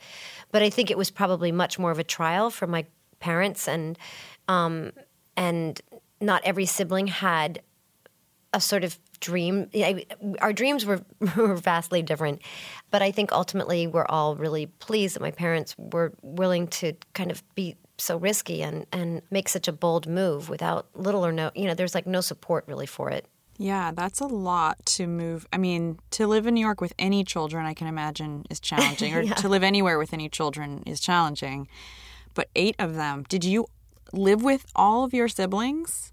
But 0.51 0.63
I 0.63 0.71
think 0.71 0.91
it 0.91 0.97
was 0.97 1.11
probably 1.11 1.53
much 1.53 1.79
more 1.79 1.91
of 1.91 1.99
a 1.99 2.05
trial 2.05 2.51
for 2.51 2.67
my 2.67 2.87
parents, 3.21 3.69
and 3.69 3.99
um, 4.49 4.93
and 5.37 5.81
not 6.21 6.43
every 6.45 6.67
sibling 6.67 7.07
had 7.07 7.63
a 8.53 8.61
sort 8.61 8.85
of 8.85 8.99
dream. 9.21 9.71
Our 10.41 10.53
dreams 10.53 10.85
were, 10.85 11.01
were 11.37 11.57
vastly 11.57 12.03
different, 12.03 12.43
but 12.91 13.03
I 13.03 13.11
think 13.11 13.33
ultimately 13.33 13.87
we're 13.87 14.07
all 14.07 14.37
really 14.37 14.67
pleased 14.67 15.15
that 15.15 15.23
my 15.23 15.31
parents 15.31 15.75
were 15.79 16.13
willing 16.23 16.69
to 16.69 16.95
kind 17.15 17.31
of 17.31 17.43
be 17.55 17.77
so 17.99 18.17
risky 18.17 18.63
and, 18.63 18.87
and 18.93 19.23
make 19.31 19.49
such 19.49 19.69
a 19.69 19.73
bold 19.73 20.07
move 20.07 20.49
without 20.49 20.87
little 20.95 21.25
or 21.25 21.33
no, 21.33 21.51
you 21.55 21.67
know, 21.67 21.75
there's 21.75 21.95
like 21.95 22.07
no 22.07 22.21
support 22.21 22.65
really 22.67 22.87
for 22.87 23.11
it. 23.11 23.27
Yeah, 23.59 23.93
that's 23.95 24.21
a 24.21 24.27
lot 24.27 24.85
to 24.87 25.07
move. 25.07 25.47
I 25.53 25.59
mean, 25.59 25.99
to 26.13 26.27
live 26.27 26.47
in 26.47 26.55
New 26.55 26.61
York 26.61 26.81
with 26.81 26.95
any 26.99 27.23
children, 27.23 27.65
I 27.65 27.75
can 27.75 27.87
imagine, 27.87 28.45
is 28.51 28.59
challenging, 28.59 29.15
or 29.15 29.21
yeah. 29.23 29.35
to 29.35 29.49
live 29.49 29.63
anywhere 29.63 29.99
with 29.99 30.13
any 30.13 30.29
children 30.29 30.83
is 30.87 31.01
challenging. 31.01 31.69
But 32.35 32.49
eight 32.57 32.75
of 32.79 32.95
them, 32.95 33.25
did 33.29 33.45
you 33.45 33.67
live 34.13 34.43
with 34.43 34.67
all 34.75 35.05
of 35.05 35.13
your 35.15 35.29
siblings? 35.29 36.13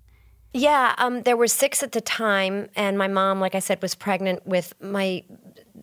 Yeah, 0.53 0.95
um, 0.97 1.21
there 1.23 1.37
were 1.37 1.47
six 1.47 1.83
at 1.83 1.91
the 1.91 2.01
time, 2.01 2.69
and 2.75 2.97
my 2.97 3.07
mom, 3.07 3.39
like 3.39 3.53
I 3.53 3.59
said, 3.59 3.81
was 3.81 3.93
pregnant 3.93 4.47
with 4.47 4.73
my 4.81 5.23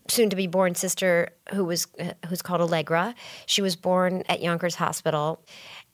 soon 0.08 0.30
to 0.30 0.36
be 0.36 0.46
born 0.46 0.74
sister, 0.74 1.30
who 1.52 1.64
was 1.64 1.86
uh, 2.00 2.12
who's 2.28 2.42
called 2.42 2.60
Allegra. 2.60 3.14
She 3.46 3.62
was 3.62 3.76
born 3.76 4.24
at 4.28 4.42
Yonkers 4.42 4.74
Hospital, 4.74 5.40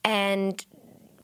and 0.03 0.65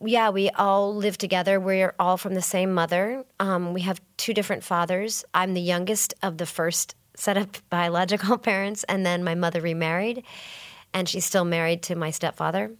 yeah, 0.02 0.30
we 0.30 0.50
all 0.52 0.96
live 0.96 1.18
together. 1.18 1.60
We're 1.60 1.96
all 2.00 2.18
from 2.18 2.36
the 2.36 2.42
same 2.42 2.74
mother. 2.74 3.26
Um, 3.40 3.74
we 3.74 3.82
have 3.82 4.00
two 4.18 4.34
different 4.34 4.64
fathers. 4.64 5.26
I'm 5.34 5.56
the 5.56 5.62
youngest 5.62 6.14
of 6.22 6.38
the 6.38 6.46
first 6.46 6.96
set 7.16 7.36
of 7.36 7.50
biological 7.72 8.38
parents, 8.52 8.84
and 8.86 9.04
then 9.04 9.24
my 9.24 9.34
mother 9.34 9.60
remarried, 9.60 10.24
and 10.94 11.10
she's 11.10 11.26
still 11.26 11.46
married 11.46 11.82
to 11.84 11.96
my 11.96 12.12
stepfather. 12.12 12.72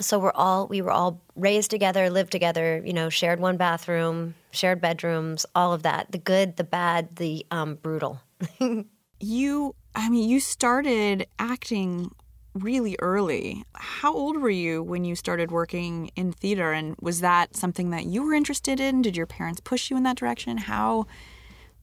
So 0.00 0.18
we're 0.18 0.32
all 0.34 0.66
we 0.66 0.82
were 0.82 0.90
all 0.90 1.20
raised 1.36 1.70
together, 1.70 2.10
lived 2.10 2.32
together. 2.32 2.82
You 2.84 2.92
know, 2.92 3.08
shared 3.08 3.40
one 3.40 3.56
bathroom, 3.56 4.34
shared 4.50 4.80
bedrooms, 4.80 5.46
all 5.54 5.72
of 5.72 5.82
that. 5.82 6.12
The 6.12 6.18
good, 6.18 6.56
the 6.56 6.64
bad, 6.64 7.16
the 7.16 7.46
um, 7.50 7.76
brutal. 7.76 8.20
you, 9.20 9.74
I 9.94 10.08
mean, 10.08 10.28
you 10.28 10.40
started 10.40 11.26
acting 11.38 12.10
really 12.54 12.96
early. 13.00 13.64
How 13.74 14.12
old 14.12 14.38
were 14.38 14.50
you 14.50 14.82
when 14.82 15.04
you 15.04 15.14
started 15.14 15.50
working 15.50 16.10
in 16.16 16.32
theater? 16.32 16.72
And 16.72 16.96
was 17.00 17.20
that 17.20 17.56
something 17.56 17.90
that 17.90 18.06
you 18.06 18.24
were 18.24 18.34
interested 18.34 18.80
in? 18.80 19.02
Did 19.02 19.16
your 19.16 19.26
parents 19.26 19.60
push 19.60 19.90
you 19.90 19.96
in 19.96 20.02
that 20.04 20.16
direction? 20.16 20.58
How, 20.58 21.06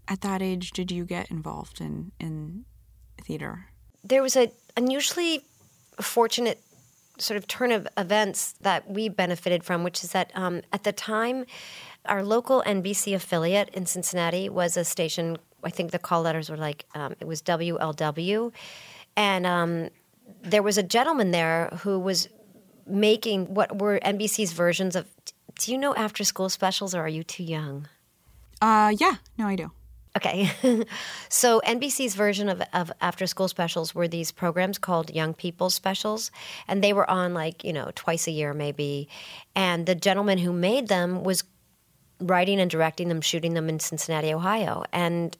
at 0.07 0.21
that 0.21 0.41
age, 0.41 0.71
did 0.71 0.91
you 0.91 1.05
get 1.05 1.31
involved 1.31 1.79
in, 1.79 2.12
in 2.19 2.65
theater? 3.21 3.67
There 4.03 4.21
was 4.21 4.36
a 4.36 4.51
unusually 4.75 5.41
fortunate 6.01 6.62
sort 7.19 7.38
of 7.38 7.47
turn 7.47 7.71
of 7.71 7.88
events 7.97 8.53
that 8.62 8.89
we 8.89 9.09
benefited 9.09 9.63
from, 9.63 9.83
which 9.83 10.03
is 10.03 10.12
that 10.12 10.31
um, 10.36 10.62
at 10.71 10.83
the 10.83 10.91
time, 10.91 11.45
our 12.05 12.24
local 12.24 12.63
NBC 12.65 13.13
affiliate 13.15 13.69
in 13.69 13.86
Cincinnati 13.86 14.50
was 14.50 14.77
a 14.77 14.83
station. 14.83 15.38
I 15.63 15.69
think 15.69 15.91
the 15.91 16.00
call 16.00 16.21
letters 16.21 16.50
were 16.50 16.57
like 16.57 16.86
um, 16.95 17.15
it 17.19 17.27
was 17.27 17.41
WLW, 17.41 18.51
and 19.15 19.45
um, 19.45 19.89
there 20.41 20.63
was 20.63 20.77
a 20.77 20.83
gentleman 20.83 21.31
there 21.31 21.69
who 21.81 22.00
was 22.00 22.29
making 22.86 23.53
what 23.53 23.79
were 23.81 24.00
NBC's 24.00 24.53
versions 24.53 24.95
of. 24.95 25.07
Do 25.59 25.71
you 25.71 25.77
know 25.77 25.95
after 25.95 26.24
school 26.24 26.50
specials, 26.50 26.93
or 26.93 27.01
are 27.01 27.09
you 27.09 27.24
too 27.24 27.43
young? 27.43 27.88
Uh, 28.62 28.93
yeah, 28.97 29.15
no, 29.38 29.47
I 29.47 29.55
do. 29.55 29.71
Okay. 30.17 30.50
so 31.29 31.62
NBC's 31.63 32.15
version 32.15 32.50
of, 32.50 32.62
of 32.74 32.91
after 33.01 33.27
school 33.27 33.47
specials 33.47 33.93
were 33.93 34.07
these 34.07 34.31
programs 34.31 34.79
called 34.79 35.13
Young 35.13 35.36
People 35.36 35.69
Specials. 35.69 36.31
And 36.67 36.83
they 36.83 36.91
were 36.91 37.09
on 37.09 37.36
like, 37.36 37.63
you 37.63 37.71
know, 37.71 37.91
twice 37.93 38.27
a 38.27 38.31
year 38.31 38.53
maybe. 38.53 39.07
And 39.55 39.86
the 39.86 39.93
gentleman 39.93 40.39
who 40.39 40.51
made 40.51 40.88
them 40.88 41.24
was 41.24 41.43
writing 42.19 42.59
and 42.59 42.69
directing 42.69 43.09
them, 43.09 43.21
shooting 43.21 43.53
them 43.53 43.69
in 43.69 43.79
Cincinnati, 43.79 44.33
Ohio. 44.33 44.83
And 44.91 45.38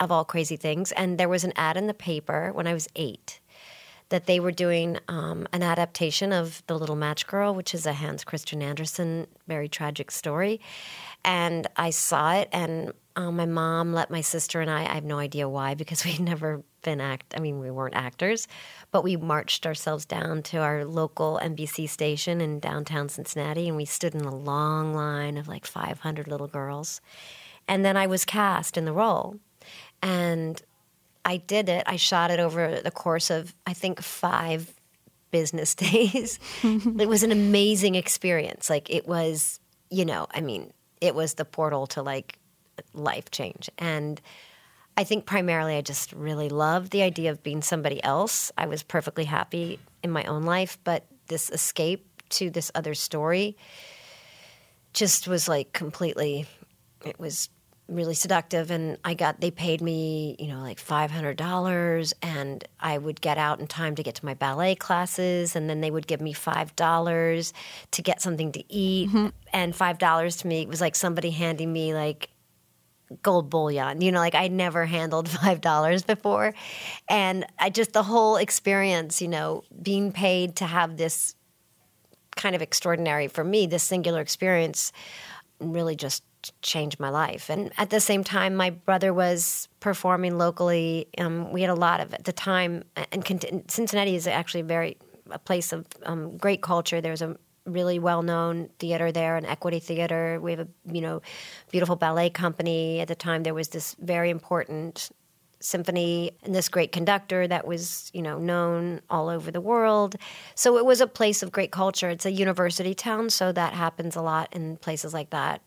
of 0.00 0.10
all 0.10 0.24
crazy 0.24 0.56
things. 0.56 0.92
And 0.92 1.18
there 1.18 1.28
was 1.28 1.44
an 1.44 1.52
ad 1.56 1.76
in 1.76 1.86
the 1.86 1.94
paper 1.94 2.50
when 2.52 2.66
I 2.66 2.74
was 2.74 2.88
eight 2.96 3.40
that 4.08 4.26
they 4.26 4.38
were 4.38 4.52
doing 4.52 4.98
um, 5.08 5.48
an 5.52 5.62
adaptation 5.62 6.32
of 6.32 6.62
The 6.68 6.78
Little 6.78 6.96
Match 6.96 7.26
Girl, 7.26 7.54
which 7.54 7.74
is 7.74 7.86
a 7.86 7.92
Hans 7.92 8.22
Christian 8.22 8.62
Andersen 8.62 9.26
very 9.48 9.68
tragic 9.68 10.10
story. 10.10 10.60
And 11.24 11.66
I 11.76 11.90
saw 11.90 12.34
it, 12.34 12.48
and 12.52 12.92
uh, 13.16 13.30
my 13.32 13.46
mom 13.46 13.94
let 13.94 14.10
my 14.10 14.20
sister 14.20 14.60
and 14.60 14.70
I, 14.70 14.82
I 14.82 14.94
have 14.94 15.04
no 15.04 15.18
idea 15.18 15.48
why, 15.48 15.74
because 15.74 16.04
we'd 16.04 16.20
never 16.20 16.62
been 16.82 17.00
act. 17.00 17.34
I 17.36 17.40
mean, 17.40 17.58
we 17.58 17.70
weren't 17.70 17.96
actors, 17.96 18.46
but 18.92 19.02
we 19.02 19.16
marched 19.16 19.66
ourselves 19.66 20.04
down 20.04 20.42
to 20.44 20.58
our 20.58 20.84
local 20.84 21.40
NBC 21.42 21.88
station 21.88 22.40
in 22.40 22.60
downtown 22.60 23.08
Cincinnati, 23.08 23.66
and 23.66 23.76
we 23.76 23.86
stood 23.86 24.14
in 24.14 24.20
a 24.20 24.34
long 24.34 24.94
line 24.94 25.36
of 25.36 25.48
like 25.48 25.66
500 25.66 26.28
little 26.28 26.46
girls. 26.46 27.00
And 27.66 27.84
then 27.84 27.96
I 27.96 28.06
was 28.06 28.24
cast 28.24 28.76
in 28.76 28.84
the 28.84 28.92
role. 28.92 29.40
And 30.02 30.60
I 31.24 31.38
did 31.38 31.68
it. 31.68 31.82
I 31.86 31.96
shot 31.96 32.30
it 32.30 32.38
over 32.38 32.80
the 32.80 32.92
course 32.92 33.30
of, 33.30 33.52
I 33.66 33.72
think, 33.72 34.00
five 34.00 34.72
business 35.32 35.74
days. 35.74 36.38
it 36.62 37.08
was 37.08 37.22
an 37.22 37.32
amazing 37.32 37.94
experience. 37.96 38.70
Like, 38.70 38.88
it 38.90 39.08
was, 39.08 39.58
you 39.90 40.04
know, 40.04 40.28
I 40.32 40.40
mean, 40.40 40.72
it 41.00 41.14
was 41.14 41.34
the 41.34 41.44
portal 41.44 41.86
to 41.88 42.02
like 42.02 42.38
life 42.92 43.30
change. 43.30 43.70
And 43.78 44.20
I 44.96 45.04
think 45.04 45.26
primarily 45.26 45.76
I 45.76 45.82
just 45.82 46.12
really 46.12 46.48
loved 46.48 46.90
the 46.90 47.02
idea 47.02 47.30
of 47.30 47.42
being 47.42 47.62
somebody 47.62 48.02
else. 48.02 48.50
I 48.56 48.66
was 48.66 48.82
perfectly 48.82 49.24
happy 49.24 49.78
in 50.02 50.10
my 50.10 50.24
own 50.24 50.44
life, 50.44 50.78
but 50.84 51.04
this 51.28 51.50
escape 51.50 52.06
to 52.30 52.50
this 52.50 52.70
other 52.74 52.94
story 52.94 53.56
just 54.92 55.28
was 55.28 55.48
like 55.48 55.72
completely, 55.72 56.46
it 57.04 57.20
was 57.20 57.50
really 57.88 58.14
seductive 58.14 58.70
and 58.70 58.98
I 59.04 59.14
got 59.14 59.40
they 59.40 59.50
paid 59.50 59.80
me, 59.80 60.34
you 60.38 60.48
know, 60.48 60.60
like 60.60 60.78
$500 60.78 62.12
and 62.22 62.64
I 62.80 62.98
would 62.98 63.20
get 63.20 63.38
out 63.38 63.60
in 63.60 63.66
time 63.66 63.94
to 63.96 64.02
get 64.02 64.16
to 64.16 64.24
my 64.24 64.34
ballet 64.34 64.74
classes 64.74 65.54
and 65.54 65.70
then 65.70 65.80
they 65.80 65.90
would 65.90 66.06
give 66.06 66.20
me 66.20 66.34
$5 66.34 67.52
to 67.92 68.02
get 68.02 68.20
something 68.20 68.50
to 68.52 68.72
eat 68.72 69.08
mm-hmm. 69.08 69.28
and 69.52 69.72
$5 69.74 70.40
to 70.40 70.46
me 70.46 70.66
was 70.66 70.80
like 70.80 70.96
somebody 70.96 71.30
handing 71.30 71.72
me 71.72 71.94
like 71.94 72.30
gold 73.22 73.50
bullion. 73.50 74.00
You 74.00 74.12
know, 74.12 74.18
like 74.18 74.34
I 74.34 74.48
never 74.48 74.86
handled 74.86 75.28
five 75.42 75.60
dollars 75.60 76.02
before, 76.02 76.54
and 77.08 77.46
I 77.58 77.70
just 77.70 77.92
the 77.92 78.02
whole 78.02 78.36
experience. 78.36 79.20
You 79.22 79.28
know, 79.28 79.62
being 79.82 80.12
paid 80.12 80.56
to 80.56 80.66
have 80.66 80.96
this 80.96 81.34
kind 82.36 82.54
of 82.54 82.62
extraordinary 82.62 83.28
for 83.28 83.42
me, 83.42 83.66
this 83.66 83.82
singular 83.82 84.20
experience, 84.20 84.92
really 85.58 85.96
just 85.96 86.22
changed 86.62 87.00
my 87.00 87.08
life. 87.08 87.50
And 87.50 87.72
at 87.78 87.90
the 87.90 87.98
same 87.98 88.22
time, 88.22 88.54
my 88.54 88.70
brother 88.70 89.12
was 89.12 89.68
performing 89.80 90.38
locally. 90.38 91.08
Um, 91.18 91.50
we 91.50 91.62
had 91.62 91.70
a 91.70 91.74
lot 91.74 92.00
of 92.00 92.14
at 92.14 92.24
the 92.24 92.32
time, 92.32 92.84
and 93.10 93.24
Cincinnati 93.68 94.14
is 94.14 94.26
actually 94.26 94.62
very 94.62 94.96
a 95.30 95.38
place 95.38 95.72
of 95.72 95.86
um, 96.04 96.36
great 96.36 96.62
culture. 96.62 97.00
There's 97.00 97.22
a 97.22 97.36
really 97.66 97.98
well-known 97.98 98.70
theater 98.78 99.12
there, 99.12 99.36
an 99.36 99.44
equity 99.44 99.80
theater. 99.80 100.38
We 100.40 100.52
have 100.52 100.60
a 100.60 100.68
you 100.90 101.00
know 101.00 101.22
beautiful 101.70 101.96
ballet 101.96 102.30
company. 102.30 103.00
At 103.00 103.08
the 103.08 103.14
time, 103.14 103.42
there 103.42 103.54
was 103.54 103.68
this 103.68 103.96
very 103.98 104.30
important 104.30 105.10
symphony 105.58 106.32
and 106.42 106.54
this 106.54 106.68
great 106.68 106.92
conductor 106.92 107.48
that 107.48 107.66
was 107.66 108.10
you 108.12 108.22
know 108.22 108.38
known 108.38 109.00
all 109.10 109.28
over 109.28 109.50
the 109.50 109.60
world. 109.60 110.16
So 110.54 110.78
it 110.78 110.84
was 110.84 111.00
a 111.00 111.06
place 111.06 111.42
of 111.42 111.52
great 111.52 111.72
culture. 111.72 112.08
It's 112.08 112.26
a 112.26 112.32
university 112.32 112.94
town, 112.94 113.30
so 113.30 113.52
that 113.52 113.72
happens 113.72 114.16
a 114.16 114.22
lot 114.22 114.48
in 114.52 114.76
places 114.78 115.12
like 115.12 115.30
that. 115.30 115.62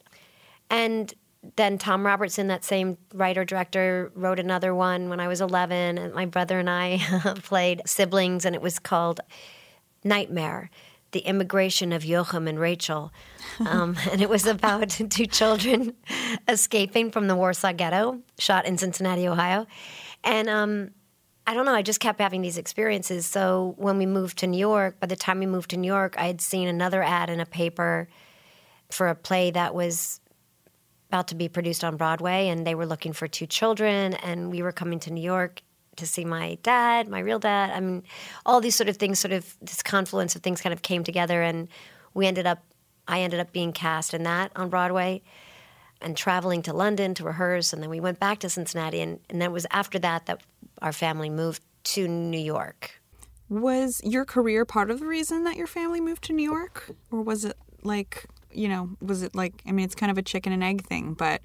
And 0.69 1.13
then 1.55 1.77
Tom 1.77 2.05
Robertson, 2.05 2.47
that 2.47 2.65
same 2.65 2.97
writer 3.13 3.45
director, 3.45 4.11
wrote 4.13 4.39
another 4.39 4.75
one 4.75 5.09
when 5.09 5.19
I 5.19 5.27
was 5.27 5.39
11, 5.41 5.97
and 5.97 6.13
my 6.13 6.25
brother 6.25 6.59
and 6.59 6.69
I 6.69 6.99
played 7.43 7.81
siblings, 7.85 8.45
and 8.45 8.55
it 8.55 8.61
was 8.61 8.77
called 8.77 9.21
Nightmare 10.03 10.69
the 11.11 11.19
immigration 11.19 11.91
of 11.91 12.05
Joachim 12.05 12.47
and 12.47 12.59
Rachel. 12.59 13.11
Um, 13.59 13.97
and 14.11 14.21
it 14.21 14.29
was 14.29 14.45
about 14.45 14.89
two 15.09 15.25
children 15.25 15.93
escaping 16.47 17.11
from 17.11 17.27
the 17.27 17.35
Warsaw 17.35 17.73
Ghetto, 17.73 18.19
shot 18.37 18.65
in 18.65 18.77
Cincinnati, 18.77 19.27
Ohio. 19.27 19.67
And 20.23 20.49
um, 20.49 20.91
I 21.47 21.53
don't 21.53 21.65
know, 21.65 21.73
I 21.73 21.81
just 21.81 21.99
kept 21.99 22.19
having 22.19 22.41
these 22.41 22.57
experiences. 22.57 23.25
So 23.25 23.73
when 23.77 23.97
we 23.97 24.05
moved 24.05 24.37
to 24.39 24.47
New 24.47 24.59
York, 24.59 24.99
by 24.99 25.07
the 25.07 25.15
time 25.15 25.39
we 25.39 25.45
moved 25.45 25.71
to 25.71 25.77
New 25.77 25.87
York, 25.87 26.15
I 26.17 26.27
had 26.27 26.41
seen 26.41 26.67
another 26.67 27.01
ad 27.01 27.29
in 27.29 27.39
a 27.39 27.45
paper 27.45 28.07
for 28.91 29.07
a 29.07 29.15
play 29.15 29.51
that 29.51 29.73
was 29.73 30.19
about 31.09 31.29
to 31.29 31.35
be 31.35 31.49
produced 31.49 31.83
on 31.83 31.97
Broadway, 31.97 32.49
and 32.49 32.67
they 32.67 32.75
were 32.75 32.85
looking 32.85 33.13
for 33.13 33.27
two 33.27 33.47
children, 33.47 34.13
and 34.13 34.51
we 34.51 34.61
were 34.61 34.71
coming 34.71 34.99
to 34.99 35.11
New 35.11 35.23
York 35.23 35.63
to 35.99 36.07
see 36.07 36.25
my 36.25 36.57
dad, 36.63 37.07
my 37.07 37.19
real 37.19 37.39
dad. 37.39 37.71
I 37.71 37.79
mean, 37.79 38.03
all 38.45 38.59
these 38.59 38.75
sort 38.75 38.89
of 38.89 38.97
things, 38.97 39.19
sort 39.19 39.31
of 39.31 39.55
this 39.61 39.83
confluence 39.83 40.35
of 40.35 40.41
things 40.41 40.61
kind 40.61 40.73
of 40.73 40.81
came 40.81 41.03
together, 41.03 41.41
and 41.41 41.67
we 42.13 42.27
ended 42.27 42.45
up, 42.45 42.63
I 43.07 43.21
ended 43.21 43.39
up 43.39 43.51
being 43.51 43.71
cast 43.71 44.13
in 44.13 44.23
that 44.23 44.51
on 44.55 44.69
Broadway 44.69 45.21
and 46.01 46.15
traveling 46.15 46.61
to 46.63 46.73
London 46.73 47.13
to 47.15 47.23
rehearse. 47.23 47.73
And 47.73 47.83
then 47.83 47.89
we 47.89 47.99
went 47.99 48.19
back 48.19 48.39
to 48.39 48.49
Cincinnati. 48.49 49.01
And, 49.01 49.19
and 49.29 49.41
then 49.41 49.49
it 49.49 49.53
was 49.53 49.67
after 49.71 49.99
that 49.99 50.25
that 50.27 50.41
our 50.81 50.93
family 50.93 51.29
moved 51.29 51.61
to 51.85 52.07
New 52.07 52.39
York. 52.39 53.01
Was 53.49 53.99
your 54.03 54.25
career 54.25 54.63
part 54.63 54.91
of 54.91 54.99
the 54.99 55.05
reason 55.05 55.43
that 55.43 55.57
your 55.57 55.67
family 55.67 55.99
moved 55.99 56.23
to 56.25 56.33
New 56.33 56.49
York? 56.49 56.91
Or 57.11 57.21
was 57.21 57.45
it 57.45 57.57
like, 57.83 58.25
you 58.51 58.67
know, 58.67 58.91
was 59.01 59.23
it 59.23 59.35
like, 59.35 59.61
I 59.67 59.71
mean, 59.71 59.85
it's 59.85 59.95
kind 59.95 60.11
of 60.11 60.17
a 60.17 60.21
chicken 60.21 60.53
and 60.53 60.63
egg 60.63 60.85
thing, 60.85 61.13
but 61.13 61.41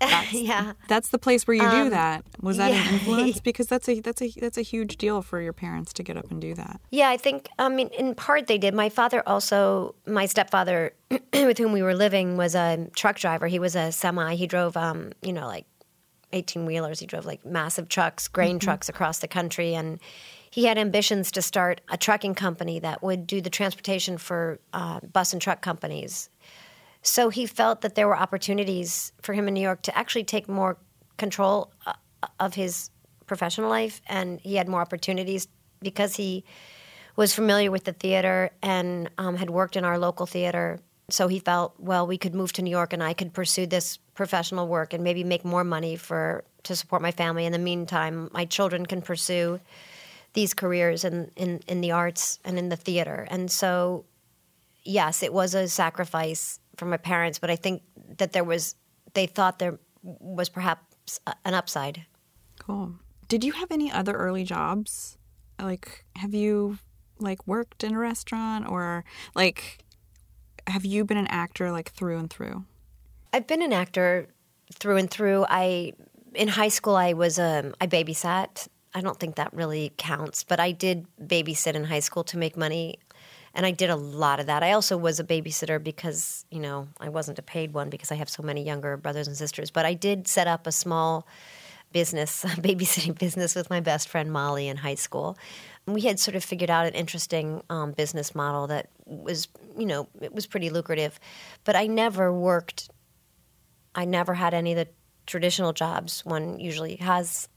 that's, 0.00 0.32
yeah. 0.32 0.72
That's 0.88 1.08
the 1.10 1.18
place 1.18 1.46
where 1.46 1.56
you 1.56 1.70
do 1.70 1.90
that. 1.90 2.24
Was 2.40 2.56
that 2.56 2.72
yeah. 2.72 2.88
an 2.88 2.94
influence? 2.94 3.40
Because 3.48 3.66
that's 3.66 3.88
a 3.88 4.00
that's 4.00 4.20
a 4.20 4.30
that's 4.40 4.58
a 4.58 4.62
huge 4.62 4.96
deal 4.96 5.22
for 5.22 5.40
your 5.40 5.52
parents 5.52 5.92
to 5.94 6.02
get 6.02 6.16
up 6.16 6.30
and 6.30 6.40
do 6.40 6.54
that. 6.54 6.80
Yeah, 6.90 7.08
I 7.08 7.16
think 7.16 7.48
I 7.58 7.68
mean 7.68 7.88
in 7.88 8.14
part 8.14 8.46
they 8.46 8.58
did. 8.58 8.74
My 8.74 8.88
father 8.88 9.22
also, 9.26 9.94
my 10.06 10.26
stepfather, 10.26 10.92
with 11.32 11.56
whom 11.56 11.72
we 11.72 11.82
were 11.82 11.94
living, 11.94 12.36
was 12.36 12.54
a 12.54 12.88
truck 12.94 13.16
driver. 13.16 13.46
He 13.46 13.58
was 13.58 13.74
a 13.74 13.90
semi. 13.90 14.34
He 14.34 14.46
drove, 14.46 14.76
um, 14.76 15.12
you 15.22 15.32
know, 15.32 15.46
like 15.46 15.66
eighteen 16.32 16.66
wheelers. 16.66 17.00
He 17.00 17.06
drove 17.06 17.24
like 17.24 17.44
massive 17.44 17.88
trucks, 17.88 18.28
grain 18.28 18.58
trucks 18.58 18.88
across 18.88 19.20
the 19.20 19.28
country, 19.28 19.74
and 19.74 19.98
he 20.50 20.64
had 20.64 20.78
ambitions 20.78 21.30
to 21.32 21.42
start 21.42 21.80
a 21.88 21.96
trucking 21.96 22.34
company 22.34 22.80
that 22.80 23.02
would 23.02 23.26
do 23.26 23.40
the 23.40 23.50
transportation 23.50 24.18
for 24.18 24.58
uh, 24.72 25.00
bus 25.00 25.32
and 25.32 25.40
truck 25.40 25.62
companies. 25.62 26.28
So 27.02 27.30
he 27.30 27.46
felt 27.46 27.80
that 27.82 27.94
there 27.94 28.08
were 28.08 28.16
opportunities 28.16 29.12
for 29.22 29.32
him 29.32 29.48
in 29.48 29.54
New 29.54 29.60
York 29.60 29.82
to 29.82 29.96
actually 29.96 30.24
take 30.24 30.48
more 30.48 30.76
control 31.16 31.72
uh, 31.86 31.94
of 32.40 32.54
his 32.54 32.90
professional 33.26 33.70
life, 33.70 34.00
and 34.06 34.40
he 34.40 34.56
had 34.56 34.68
more 34.68 34.80
opportunities 34.80 35.48
because 35.80 36.16
he 36.16 36.44
was 37.16 37.34
familiar 37.34 37.70
with 37.70 37.84
the 37.84 37.92
theater 37.92 38.50
and 38.62 39.10
um, 39.18 39.36
had 39.36 39.50
worked 39.50 39.76
in 39.76 39.84
our 39.84 39.98
local 39.98 40.26
theater. 40.26 40.80
So 41.10 41.28
he 41.28 41.38
felt, 41.38 41.74
well, 41.78 42.06
we 42.06 42.18
could 42.18 42.34
move 42.34 42.52
to 42.54 42.62
New 42.62 42.70
York, 42.70 42.92
and 42.92 43.02
I 43.02 43.12
could 43.12 43.32
pursue 43.32 43.66
this 43.66 43.98
professional 44.14 44.68
work 44.68 44.92
and 44.92 45.02
maybe 45.02 45.24
make 45.24 45.44
more 45.44 45.64
money 45.64 45.96
for 45.96 46.44
to 46.64 46.76
support 46.76 47.00
my 47.02 47.12
family. 47.12 47.46
In 47.46 47.52
the 47.52 47.58
meantime, 47.58 48.28
my 48.32 48.44
children 48.44 48.84
can 48.86 49.02
pursue 49.02 49.60
these 50.34 50.54
careers 50.54 51.04
in, 51.04 51.30
in, 51.36 51.60
in 51.66 51.80
the 51.80 51.92
arts 51.92 52.38
and 52.44 52.58
in 52.58 52.68
the 52.68 52.76
theater. 52.76 53.26
And 53.30 53.50
so, 53.50 54.04
yes, 54.84 55.22
it 55.22 55.32
was 55.32 55.54
a 55.54 55.68
sacrifice 55.68 56.60
for 56.78 56.86
my 56.86 56.96
parents, 56.96 57.38
but 57.38 57.50
I 57.50 57.56
think 57.56 57.82
that 58.18 58.32
there 58.32 58.44
was, 58.44 58.76
they 59.14 59.26
thought 59.26 59.58
there 59.58 59.78
was 60.02 60.48
perhaps 60.48 61.20
an 61.44 61.54
upside. 61.54 62.06
Cool. 62.58 62.94
Did 63.28 63.44
you 63.44 63.52
have 63.52 63.70
any 63.70 63.90
other 63.90 64.14
early 64.14 64.44
jobs? 64.44 65.18
Like, 65.60 66.04
have 66.16 66.34
you 66.34 66.78
like 67.18 67.46
worked 67.46 67.84
in 67.84 67.94
a 67.94 67.98
restaurant 67.98 68.68
or 68.68 69.04
like, 69.34 69.84
have 70.66 70.84
you 70.84 71.04
been 71.04 71.16
an 71.16 71.26
actor 71.26 71.70
like 71.72 71.90
through 71.90 72.18
and 72.18 72.30
through? 72.30 72.64
I've 73.32 73.46
been 73.46 73.62
an 73.62 73.72
actor 73.72 74.28
through 74.74 74.96
and 74.96 75.10
through. 75.10 75.46
I 75.48 75.92
in 76.34 76.48
high 76.48 76.68
school 76.68 76.94
I 76.94 77.12
was 77.12 77.38
um, 77.38 77.74
I 77.80 77.86
babysat. 77.86 78.68
I 78.94 79.00
don't 79.00 79.18
think 79.20 79.36
that 79.36 79.52
really 79.52 79.92
counts, 79.96 80.44
but 80.44 80.60
I 80.60 80.72
did 80.72 81.06
babysit 81.22 81.74
in 81.74 81.84
high 81.84 82.00
school 82.00 82.24
to 82.24 82.38
make 82.38 82.56
money 82.56 82.98
and 83.54 83.66
I 83.66 83.70
did 83.70 83.90
a 83.90 83.96
lot 83.96 84.40
of 84.40 84.46
that. 84.46 84.62
I 84.62 84.72
also 84.72 84.96
was 84.96 85.20
a 85.20 85.24
babysitter 85.24 85.82
because, 85.82 86.44
you 86.50 86.60
know, 86.60 86.88
I 87.00 87.08
wasn't 87.08 87.38
a 87.38 87.42
paid 87.42 87.72
one 87.72 87.90
because 87.90 88.12
I 88.12 88.16
have 88.16 88.28
so 88.28 88.42
many 88.42 88.62
younger 88.62 88.96
brothers 88.96 89.26
and 89.26 89.36
sisters, 89.36 89.70
but 89.70 89.86
I 89.86 89.94
did 89.94 90.28
set 90.28 90.46
up 90.46 90.66
a 90.66 90.72
small 90.72 91.26
business, 91.92 92.44
a 92.44 92.48
babysitting 92.48 93.18
business 93.18 93.54
with 93.54 93.70
my 93.70 93.80
best 93.80 94.08
friend 94.08 94.32
Molly 94.32 94.68
in 94.68 94.76
high 94.76 94.94
school. 94.94 95.38
We 95.86 96.02
had 96.02 96.20
sort 96.20 96.34
of 96.34 96.44
figured 96.44 96.70
out 96.70 96.86
an 96.86 96.94
interesting 96.94 97.62
um, 97.70 97.92
business 97.92 98.34
model 98.34 98.66
that 98.66 98.90
was, 99.06 99.48
you 99.76 99.86
know, 99.86 100.06
it 100.20 100.34
was 100.34 100.46
pretty 100.46 100.68
lucrative, 100.70 101.18
but 101.64 101.76
I 101.76 101.86
never 101.86 102.32
worked. 102.32 102.90
I 103.94 104.04
never 104.04 104.34
had 104.34 104.52
any 104.52 104.72
of 104.72 104.76
the 104.76 104.88
traditional 105.26 105.72
jobs 105.72 106.24
one 106.24 106.60
usually 106.60 106.96
has 106.96 107.48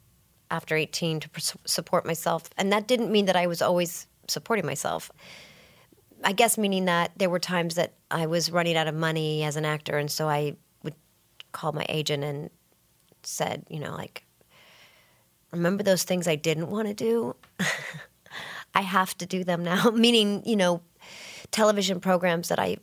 after 0.49 0.75
18 0.75 1.21
to 1.21 1.29
support 1.65 2.05
myself. 2.05 2.49
And 2.57 2.71
that 2.71 2.87
didn't 2.87 3.11
mean 3.11 3.25
that 3.25 3.35
I 3.35 3.47
was 3.47 3.61
always 3.61 4.07
supporting 4.27 4.65
myself. 4.65 5.11
I 6.23 6.33
guess 6.33 6.57
meaning 6.57 6.85
that 6.85 7.11
there 7.17 7.29
were 7.29 7.39
times 7.39 7.75
that 7.75 7.93
I 8.09 8.27
was 8.27 8.51
running 8.51 8.77
out 8.77 8.87
of 8.87 8.95
money 8.95 9.43
as 9.43 9.55
an 9.55 9.65
actor, 9.65 9.97
and 9.97 10.11
so 10.11 10.29
I 10.29 10.55
would 10.83 10.95
call 11.51 11.71
my 11.71 11.85
agent 11.89 12.23
and 12.23 12.49
said, 13.23 13.65
you 13.69 13.79
know, 13.79 13.91
like, 13.91 14.23
remember 15.51 15.83
those 15.83 16.03
things 16.03 16.27
I 16.27 16.35
didn't 16.35 16.69
want 16.69 16.87
to 16.87 16.93
do? 16.93 17.35
I 18.73 18.81
have 18.81 19.17
to 19.17 19.25
do 19.25 19.43
them 19.43 19.63
now. 19.63 19.89
meaning, 19.93 20.43
you 20.45 20.55
know, 20.55 20.81
television 21.51 21.99
programs 21.99 22.49
that 22.49 22.59
I, 22.59 22.77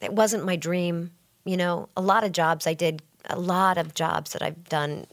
it 0.00 0.12
wasn't 0.12 0.44
my 0.44 0.56
dream. 0.56 1.12
You 1.44 1.56
know, 1.56 1.88
a 1.96 2.02
lot 2.02 2.24
of 2.24 2.32
jobs 2.32 2.66
I 2.66 2.74
did, 2.74 3.02
a 3.28 3.38
lot 3.38 3.78
of 3.78 3.94
jobs 3.94 4.32
that 4.32 4.42
I've 4.42 4.68
done 4.68 5.06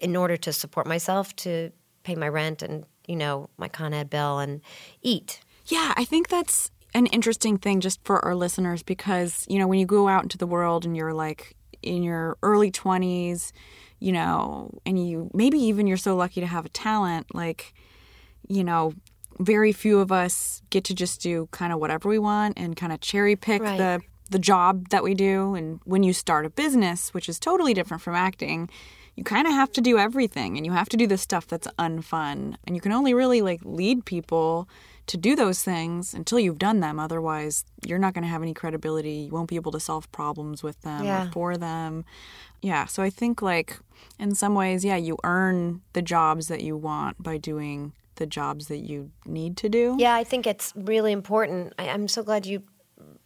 in 0.00 0.16
order 0.16 0.36
to 0.36 0.52
support 0.52 0.86
myself, 0.86 1.34
to 1.36 1.72
pay 2.04 2.14
my 2.14 2.28
rent 2.28 2.62
and, 2.62 2.84
you 3.06 3.16
know, 3.16 3.48
my 3.56 3.68
Con 3.68 3.92
Ed 3.92 4.10
bill 4.10 4.38
and 4.38 4.60
eat. 5.02 5.40
Yeah, 5.68 5.92
I 5.96 6.04
think 6.04 6.28
that's 6.28 6.70
an 6.94 7.06
interesting 7.06 7.58
thing 7.58 7.80
just 7.80 8.00
for 8.04 8.24
our 8.24 8.34
listeners 8.34 8.82
because, 8.82 9.44
you 9.48 9.58
know, 9.58 9.66
when 9.66 9.78
you 9.78 9.86
go 9.86 10.08
out 10.08 10.22
into 10.22 10.38
the 10.38 10.46
world 10.46 10.84
and 10.84 10.96
you're 10.96 11.12
like 11.12 11.54
in 11.82 12.02
your 12.02 12.36
early 12.42 12.70
20s, 12.70 13.52
you 14.00 14.12
know, 14.12 14.70
and 14.86 14.98
you 15.08 15.30
maybe 15.34 15.58
even 15.58 15.86
you're 15.86 15.96
so 15.96 16.16
lucky 16.16 16.40
to 16.40 16.46
have 16.46 16.64
a 16.64 16.70
talent, 16.70 17.26
like, 17.34 17.74
you 18.48 18.64
know, 18.64 18.92
very 19.38 19.72
few 19.72 20.00
of 20.00 20.10
us 20.10 20.62
get 20.70 20.84
to 20.84 20.94
just 20.94 21.20
do 21.20 21.48
kind 21.52 21.72
of 21.72 21.78
whatever 21.78 22.08
we 22.08 22.18
want 22.18 22.58
and 22.58 22.74
kind 22.74 22.92
of 22.92 23.00
cherry 23.00 23.36
pick 23.36 23.62
Right. 23.62 23.76
the 23.78 24.00
the 24.30 24.38
job 24.38 24.88
that 24.90 25.02
we 25.02 25.14
do 25.14 25.54
and 25.54 25.80
when 25.84 26.02
you 26.02 26.12
start 26.12 26.44
a 26.46 26.50
business 26.50 27.12
which 27.14 27.28
is 27.28 27.38
totally 27.38 27.74
different 27.74 28.02
from 28.02 28.14
acting 28.14 28.68
you 29.16 29.24
kind 29.24 29.46
of 29.48 29.52
have 29.52 29.72
to 29.72 29.80
do 29.80 29.98
everything 29.98 30.56
and 30.56 30.64
you 30.64 30.72
have 30.72 30.88
to 30.88 30.96
do 30.96 31.06
the 31.06 31.18
stuff 31.18 31.46
that's 31.46 31.66
unfun 31.78 32.54
and 32.64 32.76
you 32.76 32.80
can 32.80 32.92
only 32.92 33.12
really 33.14 33.40
like 33.42 33.60
lead 33.64 34.04
people 34.04 34.68
to 35.08 35.16
do 35.16 35.34
those 35.34 35.62
things 35.62 36.12
until 36.12 36.38
you've 36.38 36.58
done 36.58 36.80
them. 36.80 37.00
Otherwise, 37.00 37.64
you're 37.86 37.98
not 37.98 38.12
going 38.12 38.22
to 38.24 38.28
have 38.28 38.42
any 38.42 38.52
credibility. 38.52 39.10
You 39.26 39.30
won't 39.32 39.48
be 39.48 39.56
able 39.56 39.72
to 39.72 39.80
solve 39.80 40.12
problems 40.12 40.62
with 40.62 40.78
them 40.82 41.02
Yeah. 41.02 41.28
or 41.28 41.32
for 41.32 41.56
them. 41.56 42.04
Yeah. 42.60 42.84
So 42.84 43.02
I 43.02 43.08
think, 43.08 43.40
like, 43.40 43.78
in 44.18 44.34
some 44.34 44.54
ways, 44.54 44.84
yeah, 44.84 44.96
you 44.96 45.16
earn 45.24 45.80
the 45.94 46.02
jobs 46.02 46.48
that 46.48 46.60
you 46.60 46.76
want 46.76 47.22
by 47.22 47.38
doing 47.38 47.92
the 48.16 48.26
jobs 48.26 48.66
that 48.68 48.80
you 48.80 49.10
need 49.24 49.56
to 49.56 49.70
do. 49.70 49.96
Yeah, 49.98 50.14
I 50.14 50.24
think 50.24 50.46
it's 50.46 50.74
really 50.76 51.12
important. 51.12 51.72
I, 51.78 51.88
I'm 51.88 52.06
so 52.06 52.22
glad 52.22 52.44
you 52.44 52.62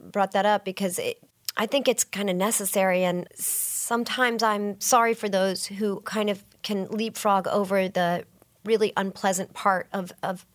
brought 0.02 0.32
that 0.32 0.46
up 0.46 0.64
because 0.64 0.98
it, 0.98 1.22
I 1.56 1.66
think 1.66 1.88
it's 1.88 2.04
kind 2.04 2.30
of 2.30 2.36
necessary. 2.36 3.04
And 3.04 3.28
sometimes 3.34 4.42
I'm 4.42 4.80
sorry 4.80 5.14
for 5.14 5.28
those 5.28 5.66
who 5.66 6.00
kind 6.00 6.30
of 6.30 6.44
can 6.62 6.86
leapfrog 6.86 7.46
over 7.48 7.88
the 7.88 8.24
really 8.64 8.92
unpleasant 8.96 9.52
part 9.52 9.88
of, 9.92 10.12
of 10.22 10.46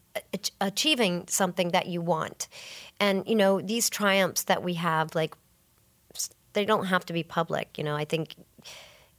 achieving 0.60 1.26
something 1.28 1.70
that 1.70 1.88
you 1.88 2.02
want. 2.02 2.48
And, 3.00 3.28
you 3.28 3.36
know, 3.36 3.62
these 3.62 3.90
triumphs 3.90 4.44
that 4.44 4.64
we 4.64 4.76
have, 4.76 5.14
like, 5.14 5.36
they 6.54 6.66
don't 6.66 6.86
have 6.86 7.06
to 7.06 7.14
be 7.14 7.24
public. 7.24 7.78
You 7.78 7.84
know, 7.84 7.96
I 7.96 8.06
think 8.06 8.36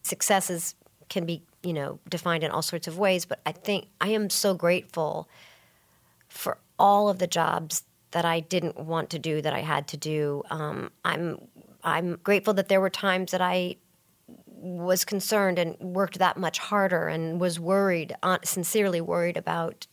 successes 0.03 0.75
can 1.09 1.25
be, 1.25 1.43
you 1.63 1.73
know, 1.73 2.01
defined 2.09 2.43
in 2.43 2.51
all 2.51 2.63
sorts 2.63 2.89
of 2.89 2.99
ways. 2.99 3.25
But 3.25 3.41
I 3.47 3.53
think 3.53 3.87
I 4.01 4.09
am 4.09 4.31
so 4.31 4.55
grateful 4.55 5.29
for 6.29 6.59
all 6.79 7.09
of 7.09 7.19
the 7.19 7.27
jobs 7.27 7.83
that 8.13 8.25
I 8.25 8.41
didn't 8.41 8.79
want 8.79 9.11
to 9.11 9.19
do 9.19 9.43
that 9.43 9.53
I 9.53 9.61
had 9.61 9.89
to 9.89 9.97
do. 9.97 10.43
Um, 10.51 10.91
I'm 11.05 11.39
I'm 11.85 12.19
grateful 12.23 12.55
that 12.55 12.69
there 12.69 12.81
were 12.81 12.91
times 12.91 13.31
that 13.33 13.41
I 13.41 13.77
was 14.47 15.05
concerned 15.05 15.59
and 15.59 15.79
worked 15.79 16.19
that 16.19 16.37
much 16.37 16.59
harder 16.59 17.07
and 17.07 17.41
was 17.41 17.61
worried, 17.61 18.17
uh, 18.23 18.39
sincerely 18.45 19.01
worried 19.01 19.37
about 19.37 19.87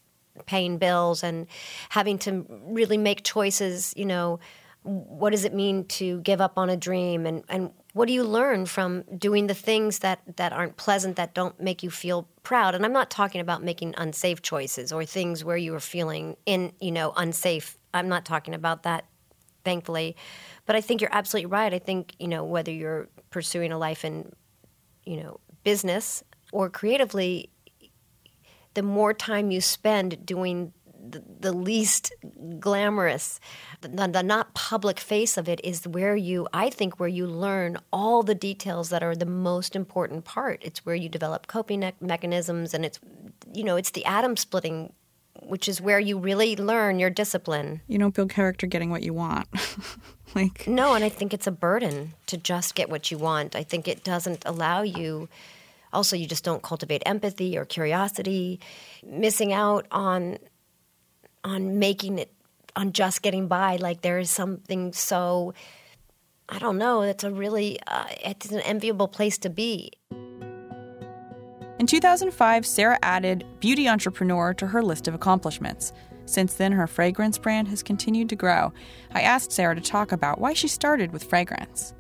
paying 0.46 0.78
bills 0.78 1.24
and 1.24 1.48
having 1.90 2.18
to 2.20 2.46
really 2.66 2.98
make 2.98 3.24
choices. 3.24 3.94
You 3.96 4.06
know, 4.06 4.40
what 4.86 5.32
does 5.32 5.46
it 5.46 5.54
mean 5.54 5.86
to 5.86 6.22
give 6.22 6.40
up 6.40 6.58
on 6.58 6.70
a 6.70 6.78
dream 6.78 7.26
and 7.26 7.44
and 7.50 7.72
what 7.94 8.08
do 8.08 8.14
you 8.14 8.24
learn 8.24 8.66
from 8.68 9.04
doing 9.18 9.48
the 9.48 9.54
things 9.56 10.00
that 10.00 10.20
that 10.38 10.54
aren't 10.54 10.78
pleasant 10.78 11.16
that 11.16 11.34
don't 11.34 11.60
make 11.60 11.82
you 11.82 11.90
feel 11.90 12.28
proud 12.44 12.76
and 12.76 12.86
i'm 12.86 12.94
not 12.94 13.10
talking 13.10 13.42
about 13.42 13.64
making 13.64 13.96
unsafe 13.98 14.44
choices 14.44 14.92
or 14.94 15.04
things 15.04 15.44
where 15.44 15.58
you 15.58 15.74
are 15.74 15.80
feeling 15.80 16.38
in 16.46 16.72
you 16.80 16.92
know 16.92 17.14
unsafe 17.18 17.80
i'm 17.96 18.08
not 18.08 18.26
talking 18.26 18.54
about 18.54 18.84
that 18.84 19.06
thankfully 19.64 20.16
but 20.66 20.76
i 20.76 20.82
think 20.82 21.02
you're 21.02 21.14
absolutely 21.14 21.48
right 21.48 21.74
i 21.74 21.80
think 21.80 22.16
you 22.20 22.28
know 22.28 22.44
whether 22.44 22.72
you're 22.72 23.10
pursuing 23.32 23.72
a 23.72 23.78
life 23.78 24.06
in 24.06 24.32
you 25.06 25.18
know 25.18 25.40
business 25.64 26.24
or 26.52 26.70
creatively 26.70 27.50
the 28.76 28.84
more 28.84 29.14
time 29.14 29.52
you 29.52 29.62
spend 29.62 30.26
doing 30.26 30.74
the, 31.10 31.24
the 31.40 31.54
least 31.54 32.14
glamorous, 32.60 33.40
the, 33.82 33.90
the 33.90 34.24
not 34.24 34.54
public 34.54 35.00
face 35.00 35.38
of 35.38 35.48
it 35.48 35.62
is 35.64 35.88
where 35.88 36.16
you, 36.16 36.48
I 36.54 36.70
think, 36.70 37.00
where 37.00 37.10
you 37.10 37.28
learn 37.28 37.78
all 37.92 38.24
the 38.24 38.36
details 38.36 38.90
that 38.90 39.04
are 39.04 39.16
the 39.16 39.26
most 39.26 39.76
important 39.76 40.26
part. 40.26 40.62
It's 40.64 40.86
where 40.86 40.96
you 40.96 41.10
develop 41.10 41.48
coping 41.48 41.92
mechanisms, 42.02 42.74
and 42.74 42.86
it's, 42.86 43.00
you 43.54 43.64
know, 43.64 43.76
it's 43.76 43.92
the 43.92 44.06
atom 44.06 44.38
splitting, 44.38 44.94
which 45.42 45.68
is 45.68 45.82
where 45.82 46.00
you 46.00 46.18
really 46.18 46.56
learn 46.56 47.00
your 47.00 47.10
discipline. 47.10 47.82
You 47.88 47.98
don't 47.98 48.14
build 48.14 48.30
character 48.30 48.68
getting 48.68 48.90
what 48.90 49.04
you 49.04 49.14
want. 49.14 49.48
like, 50.36 50.68
No, 50.68 50.94
and 50.94 51.04
I 51.04 51.10
think 51.10 51.34
it's 51.34 51.48
a 51.48 51.52
burden 51.52 52.14
to 52.28 52.38
just 52.38 52.76
get 52.76 52.90
what 52.90 53.12
you 53.12 53.18
want. 53.18 53.56
I 53.56 53.64
think 53.64 53.88
it 53.88 54.04
doesn't 54.04 54.44
allow 54.46 54.82
you. 54.82 55.30
Also, 55.94 56.16
you 56.16 56.26
just 56.28 56.44
don't 56.44 56.62
cultivate 56.62 57.04
empathy 57.06 57.58
or 57.58 57.66
curiosity, 57.66 58.60
missing 59.04 59.54
out 59.54 59.86
on 59.92 60.38
on 61.44 61.78
making 61.78 62.18
it 62.18 62.34
on 62.76 62.92
just 62.92 63.22
getting 63.22 63.48
by. 63.48 63.78
Like 63.78 64.02
there 64.02 64.20
is 64.20 64.30
something 64.30 64.94
so 64.94 65.54
I 66.50 66.60
don't 66.60 66.78
know. 66.78 67.02
It's 67.02 67.24
a 67.24 67.32
really 67.32 67.80
uh, 67.88 68.06
it's 68.24 68.52
an 68.52 68.60
enviable 68.62 69.08
place 69.08 69.38
to 69.40 69.50
be. 69.50 69.92
In 71.86 71.88
2005, 71.88 72.66
Sarah 72.66 72.98
added 73.04 73.46
beauty 73.60 73.88
entrepreneur 73.88 74.56
to 74.56 74.66
her 74.66 74.82
list 74.82 75.08
of 75.08 75.14
accomplishments. 75.14 75.94
Since 76.26 76.56
then, 76.56 76.72
her 76.72 76.88
fragrance 76.88 77.38
brand 77.38 77.68
has 77.68 77.84
continued 77.84 78.28
to 78.30 78.36
grow. 78.36 78.74
I 79.12 79.22
asked 79.22 79.52
Sarah 79.52 79.76
to 79.76 79.82
talk 79.82 80.12
about 80.12 80.42
why 80.42 80.54
she 80.54 80.68
started 80.68 81.14
with 81.14 81.26
fragrance. 81.26 81.94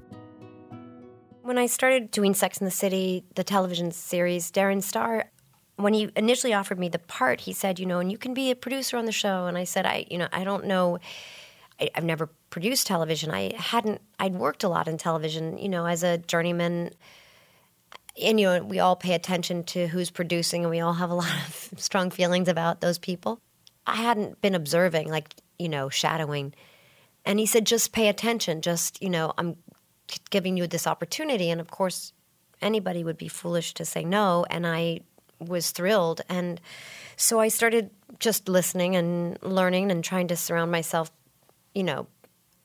When 1.44 1.60
I 1.60 1.68
started 1.68 2.10
doing 2.10 2.34
Sex 2.34 2.58
and 2.58 2.66
the 2.66 2.72
City, 2.72 3.26
the 3.36 3.44
television 3.44 3.92
series, 3.92 4.52
Darren 4.52 4.82
Star, 4.82 5.30
when 5.76 5.94
he 5.94 6.10
initially 6.16 6.56
offered 6.56 6.80
me 6.80 6.90
the 6.90 6.98
part, 6.98 7.42
he 7.42 7.54
said, 7.54 7.78
you 7.78 7.86
know, 7.86 8.00
and 8.00 8.12
you 8.12 8.18
can 8.18 8.34
be 8.34 8.50
a 8.50 8.56
producer 8.56 8.98
on 8.98 9.06
the 9.06 9.12
show. 9.12 9.46
And 9.46 9.56
I 9.56 9.66
said, 9.66 9.86
I, 9.86 10.08
you 10.10 10.18
know, 10.18 10.30
I 10.34 10.44
don't 10.44 10.66
know. 10.66 10.98
I, 11.80 11.92
I've 11.94 12.06
never 12.06 12.32
produced 12.50 12.88
television. 12.88 13.30
I 13.30 13.54
hadn't. 13.56 14.02
I'd 14.18 14.34
worked 14.34 14.64
a 14.64 14.68
lot 14.68 14.88
in 14.88 14.98
television, 14.98 15.60
you 15.60 15.70
know, 15.70 15.86
as 15.86 16.02
a 16.02 16.18
journeyman. 16.18 16.90
And 18.22 18.40
you 18.40 18.48
know, 18.48 18.64
we 18.64 18.80
all 18.80 18.96
pay 18.96 19.14
attention 19.14 19.64
to 19.66 19.88
who's 19.88 20.10
producing, 20.10 20.64
and 20.64 20.72
we 20.72 20.80
all 20.80 20.94
have 20.94 21.10
a 21.10 21.16
lot 21.24 21.32
of 21.48 21.74
strong 21.78 22.10
feelings 22.10 22.48
about 22.48 22.82
those 22.82 22.98
people. 22.98 23.40
I 23.88 23.96
hadn't 23.96 24.42
been 24.42 24.56
observing, 24.56 25.10
like 25.10 25.36
you 25.60 25.70
know, 25.70 25.90
shadowing. 25.90 26.54
And 27.26 27.40
he 27.40 27.46
said, 27.46 27.66
just 27.66 27.92
pay 27.92 28.08
attention. 28.08 28.62
Just 28.62 29.02
you 29.02 29.10
know, 29.10 29.34
I'm 29.38 29.58
giving 30.30 30.58
you 30.58 30.68
this 30.68 30.88
opportunity, 30.88 31.50
and 31.50 31.60
of 31.60 31.70
course, 31.72 32.14
anybody 32.62 33.04
would 33.04 33.18
be 33.18 33.28
foolish 33.28 33.74
to 33.76 33.86
say 33.86 34.04
no. 34.06 34.46
And 34.50 34.66
I 34.66 35.02
was 35.40 35.72
thrilled, 35.72 36.22
and 36.30 36.62
so 37.18 37.40
I 37.40 37.50
started 37.50 37.90
just 38.20 38.48
listening 38.48 38.96
and 38.96 39.38
learning 39.42 39.92
and 39.92 40.04
trying 40.04 40.28
to 40.30 40.36
surround 40.36 40.72
myself, 40.72 41.12
you 41.74 41.84
know, 41.84 42.08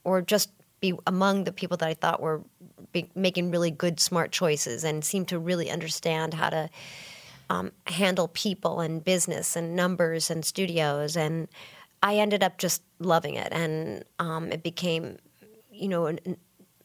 or 0.05 0.23
just 0.23 0.51
be 0.81 0.95
among 1.07 1.45
the 1.45 1.53
people 1.53 1.77
that 1.77 1.89
I 1.89 1.95
thought 1.95 2.21
were 2.21 2.43
be 2.93 3.11
making 3.15 3.51
really 3.51 3.71
good, 3.71 4.01
smart 4.01 4.33
choices 4.33 4.83
and 4.85 5.05
seemed 5.05 5.29
to 5.29 5.39
really 5.39 5.71
understand 5.71 6.35
how 6.35 6.51
to 6.51 6.71
um, 7.49 7.73
handle 7.87 8.29
people 8.29 8.81
and 8.81 9.05
business 9.05 9.57
and 9.57 9.77
numbers 9.77 10.31
and 10.31 10.45
studios. 10.45 11.17
And 11.17 11.49
I 12.03 12.17
ended 12.17 12.43
up 12.43 12.59
just 12.59 12.83
loving 12.99 13.35
it, 13.35 13.49
and 13.53 14.05
um, 14.19 14.51
it 14.53 14.63
became, 14.63 15.19
you 15.71 15.89
know, 15.89 16.07
an, 16.07 16.19
an 16.25 16.39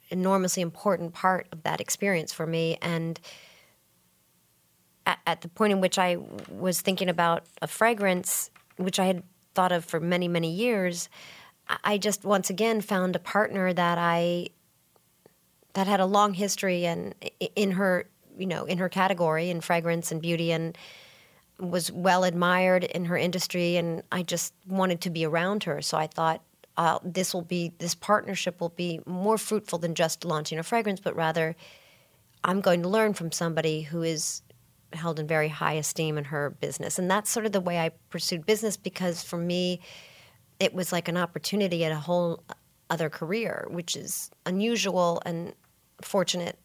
enormously 0.10 0.62
important 0.62 1.13
part 1.13 1.47
of 1.51 1.63
that 1.63 1.79
experience 1.79 2.34
for 2.34 2.45
me. 2.45 2.77
And 2.81 3.19
at, 5.05 5.19
at 5.25 5.41
the 5.41 5.47
point 5.47 5.71
in 5.71 5.81
which 5.81 5.97
I 5.97 6.17
was 6.49 6.81
thinking 6.81 7.10
about 7.10 7.45
a 7.62 7.67
fragrance, 7.67 8.51
which 8.77 8.99
I 8.99 9.05
had 9.05 9.23
thought 9.53 9.71
of 9.71 9.86
for 9.86 9.99
many, 9.99 10.27
many 10.27 10.51
years, 10.51 11.10
I- 11.67 11.97
just 11.97 12.23
once 12.23 12.49
again 12.49 12.82
found 12.82 13.15
a 13.15 13.19
partner 13.19 13.73
that 13.73 13.97
I 13.97 14.49
that 15.73 15.88
had 15.88 15.99
a 15.99 16.06
long 16.06 16.34
history 16.34 16.86
and 16.86 17.13
in 17.56 17.71
her, 17.71 18.08
you 18.38 18.45
know, 18.45 18.63
in 18.63 18.78
her 18.78 18.88
category 18.88 19.49
in 19.49 19.60
fragrance 19.60 20.12
and 20.12 20.21
beauty 20.21 20.51
and 20.51 20.78
was 21.60 21.91
well 21.91 22.23
admired 22.23 22.84
in 22.84 23.06
her 23.06 23.17
industry 23.17 23.75
and 23.75 24.04
I 24.12 24.23
just 24.23 24.54
wanted 24.67 25.01
to 25.01 25.10
be 25.10 25.25
around 25.25 25.63
her. 25.65 25.82
So 25.82 25.97
I 25.97 26.08
thought 26.08 26.41
uh, 26.78 26.99
this 27.04 27.34
will 27.34 27.41
be 27.41 27.73
this 27.80 27.95
partnership 27.95 28.60
will 28.60 28.69
be 28.69 28.99
more 29.06 29.38
fruitful 29.38 29.80
than 29.80 29.95
just 29.95 30.25
launching 30.25 30.60
a 30.60 30.63
fragrance, 30.63 30.99
but 30.99 31.15
rather 31.15 31.56
I'm 32.43 32.62
going 32.62 32.82
to 32.84 32.89
learn 32.89 33.13
from 33.13 33.32
somebody 33.32 33.82
who 33.82 34.04
is 34.04 34.41
held 34.93 35.19
in 35.19 35.28
very 35.28 35.47
high 35.49 35.73
esteem 35.73 36.17
in 36.17 36.25
her 36.25 36.51
business. 36.51 36.99
And 36.99 37.10
that's 37.10 37.30
sort 37.30 37.45
of 37.45 37.51
the 37.51 37.62
way 37.62 37.80
I 37.80 37.89
pursued 38.10 38.45
business 38.45 38.78
because 38.78 39.23
for 39.23 39.38
me, 39.38 39.82
it 40.60 40.74
was 40.74 40.91
like 40.91 41.08
an 41.08 41.18
opportunity 41.18 41.84
at 41.84 41.91
a 41.91 42.00
whole 42.00 42.44
other 42.89 43.10
career, 43.10 43.68
which 43.70 43.96
is 43.96 44.32
unusual 44.46 45.22
and 45.26 45.54
fortunate. 46.02 46.58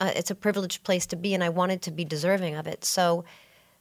Uh, 0.00 0.12
it's 0.14 0.30
a 0.30 0.34
privileged 0.34 0.82
place 0.82 1.06
to 1.06 1.16
be, 1.16 1.34
and 1.34 1.44
I 1.44 1.48
wanted 1.48 1.82
to 1.82 1.90
be 1.90 2.04
deserving 2.04 2.56
of 2.56 2.66
it. 2.66 2.84
So 2.84 3.24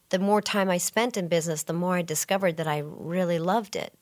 the 0.09 0.19
more 0.19 0.41
time 0.41 0.69
I 0.69 0.77
spent 0.77 1.17
in 1.17 1.27
business, 1.27 1.63
the 1.63 1.73
more 1.73 1.95
I 1.95 2.01
discovered 2.01 2.57
that 2.57 2.67
I 2.67 2.79
really 2.85 3.39
loved 3.39 3.75
it. 3.75 3.93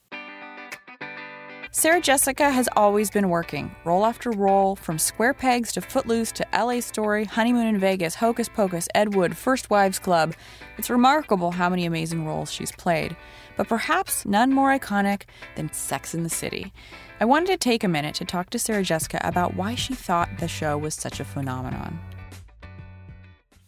Sarah 1.77 2.01
Jessica 2.01 2.49
has 2.49 2.67
always 2.75 3.11
been 3.11 3.29
working, 3.29 3.69
role 3.85 4.03
after 4.03 4.31
role, 4.31 4.75
from 4.75 4.97
Square 4.97 5.35
Pegs 5.35 5.71
to 5.73 5.79
Footloose 5.79 6.31
to 6.31 6.47
LA 6.51 6.79
Story, 6.79 7.25
Honeymoon 7.25 7.67
in 7.67 7.77
Vegas, 7.77 8.15
Hocus 8.15 8.49
Pocus, 8.49 8.87
Ed 8.95 9.13
Wood, 9.13 9.37
First 9.37 9.69
Wives 9.69 9.99
Club. 9.99 10.33
It's 10.79 10.89
remarkable 10.89 11.51
how 11.51 11.69
many 11.69 11.85
amazing 11.85 12.25
roles 12.25 12.51
she's 12.51 12.71
played, 12.71 13.15
but 13.57 13.67
perhaps 13.67 14.25
none 14.25 14.51
more 14.51 14.75
iconic 14.75 15.25
than 15.55 15.71
Sex 15.71 16.15
and 16.15 16.25
the 16.25 16.31
City. 16.31 16.73
I 17.19 17.25
wanted 17.25 17.49
to 17.49 17.57
take 17.57 17.83
a 17.83 17.87
minute 17.87 18.15
to 18.15 18.25
talk 18.25 18.49
to 18.49 18.57
Sarah 18.57 18.81
Jessica 18.81 19.21
about 19.23 19.53
why 19.53 19.75
she 19.75 19.93
thought 19.93 20.29
the 20.39 20.47
show 20.47 20.79
was 20.79 20.95
such 20.95 21.19
a 21.19 21.25
phenomenon. 21.25 21.99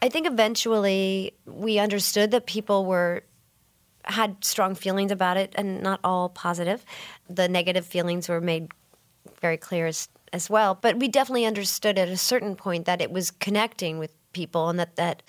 I 0.01 0.09
think 0.09 0.25
eventually 0.25 1.33
we 1.45 1.77
understood 1.77 2.31
that 2.31 2.47
people 2.47 2.87
were 2.87 3.21
had 4.05 4.43
strong 4.43 4.75
feelings 4.75 5.11
about 5.11 5.37
it, 5.37 5.53
and 5.55 5.81
not 5.81 5.99
all 6.03 6.29
positive. 6.29 6.85
The 7.29 7.47
negative 7.47 7.85
feelings 7.85 8.29
were 8.29 8.41
made 8.41 8.71
very 9.41 9.57
clear 9.57 9.87
as, 9.87 10.09
as 10.33 10.49
well. 10.49 10.75
But 10.75 10.97
we 10.97 11.07
definitely 11.07 11.45
understood 11.45 11.97
at 11.97 12.07
a 12.07 12.17
certain 12.17 12.55
point 12.55 12.85
that 12.85 13.01
it 13.01 13.11
was 13.11 13.31
connecting 13.31 13.99
with 13.99 14.11
people, 14.33 14.69
and 14.69 14.79
that 14.79 14.95
that 14.95 15.23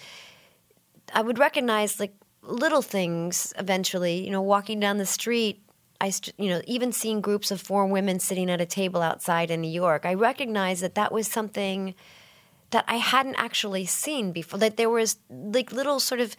I 1.14 1.22
would 1.22 1.38
recognize 1.38 2.00
like 2.00 2.14
little 2.42 2.83
things 2.83 3.52
eventually. 3.59 4.24
You 4.24 4.30
know, 4.30 4.42
walking 4.42 4.80
down 4.80 4.98
the 4.98 5.06
street, 5.06 5.62
I, 6.00 6.12
you 6.38 6.48
know, 6.48 6.62
even 6.66 6.92
seeing 6.92 7.20
groups 7.20 7.50
of 7.50 7.61
four 7.61 7.87
women 7.87 8.20
sitting 8.20 8.50
at 8.50 8.61
a 8.61 8.66
table 8.66 9.02
outside 9.02 9.50
in 9.50 9.61
New 9.61 9.70
York, 9.70 10.06
I 10.06 10.14
recognized 10.14 10.83
that 10.83 10.94
that 10.94 11.12
was 11.12 11.28
something 11.28 11.94
that 12.70 12.85
I 12.88 12.96
hadn't 12.96 13.35
actually 13.35 13.85
seen 13.85 14.33
before. 14.33 14.59
That 14.59 14.76
there 14.76 14.90
was 14.90 15.18
like 15.28 15.72
little 15.72 16.00
sort 16.00 16.20
of 16.20 16.37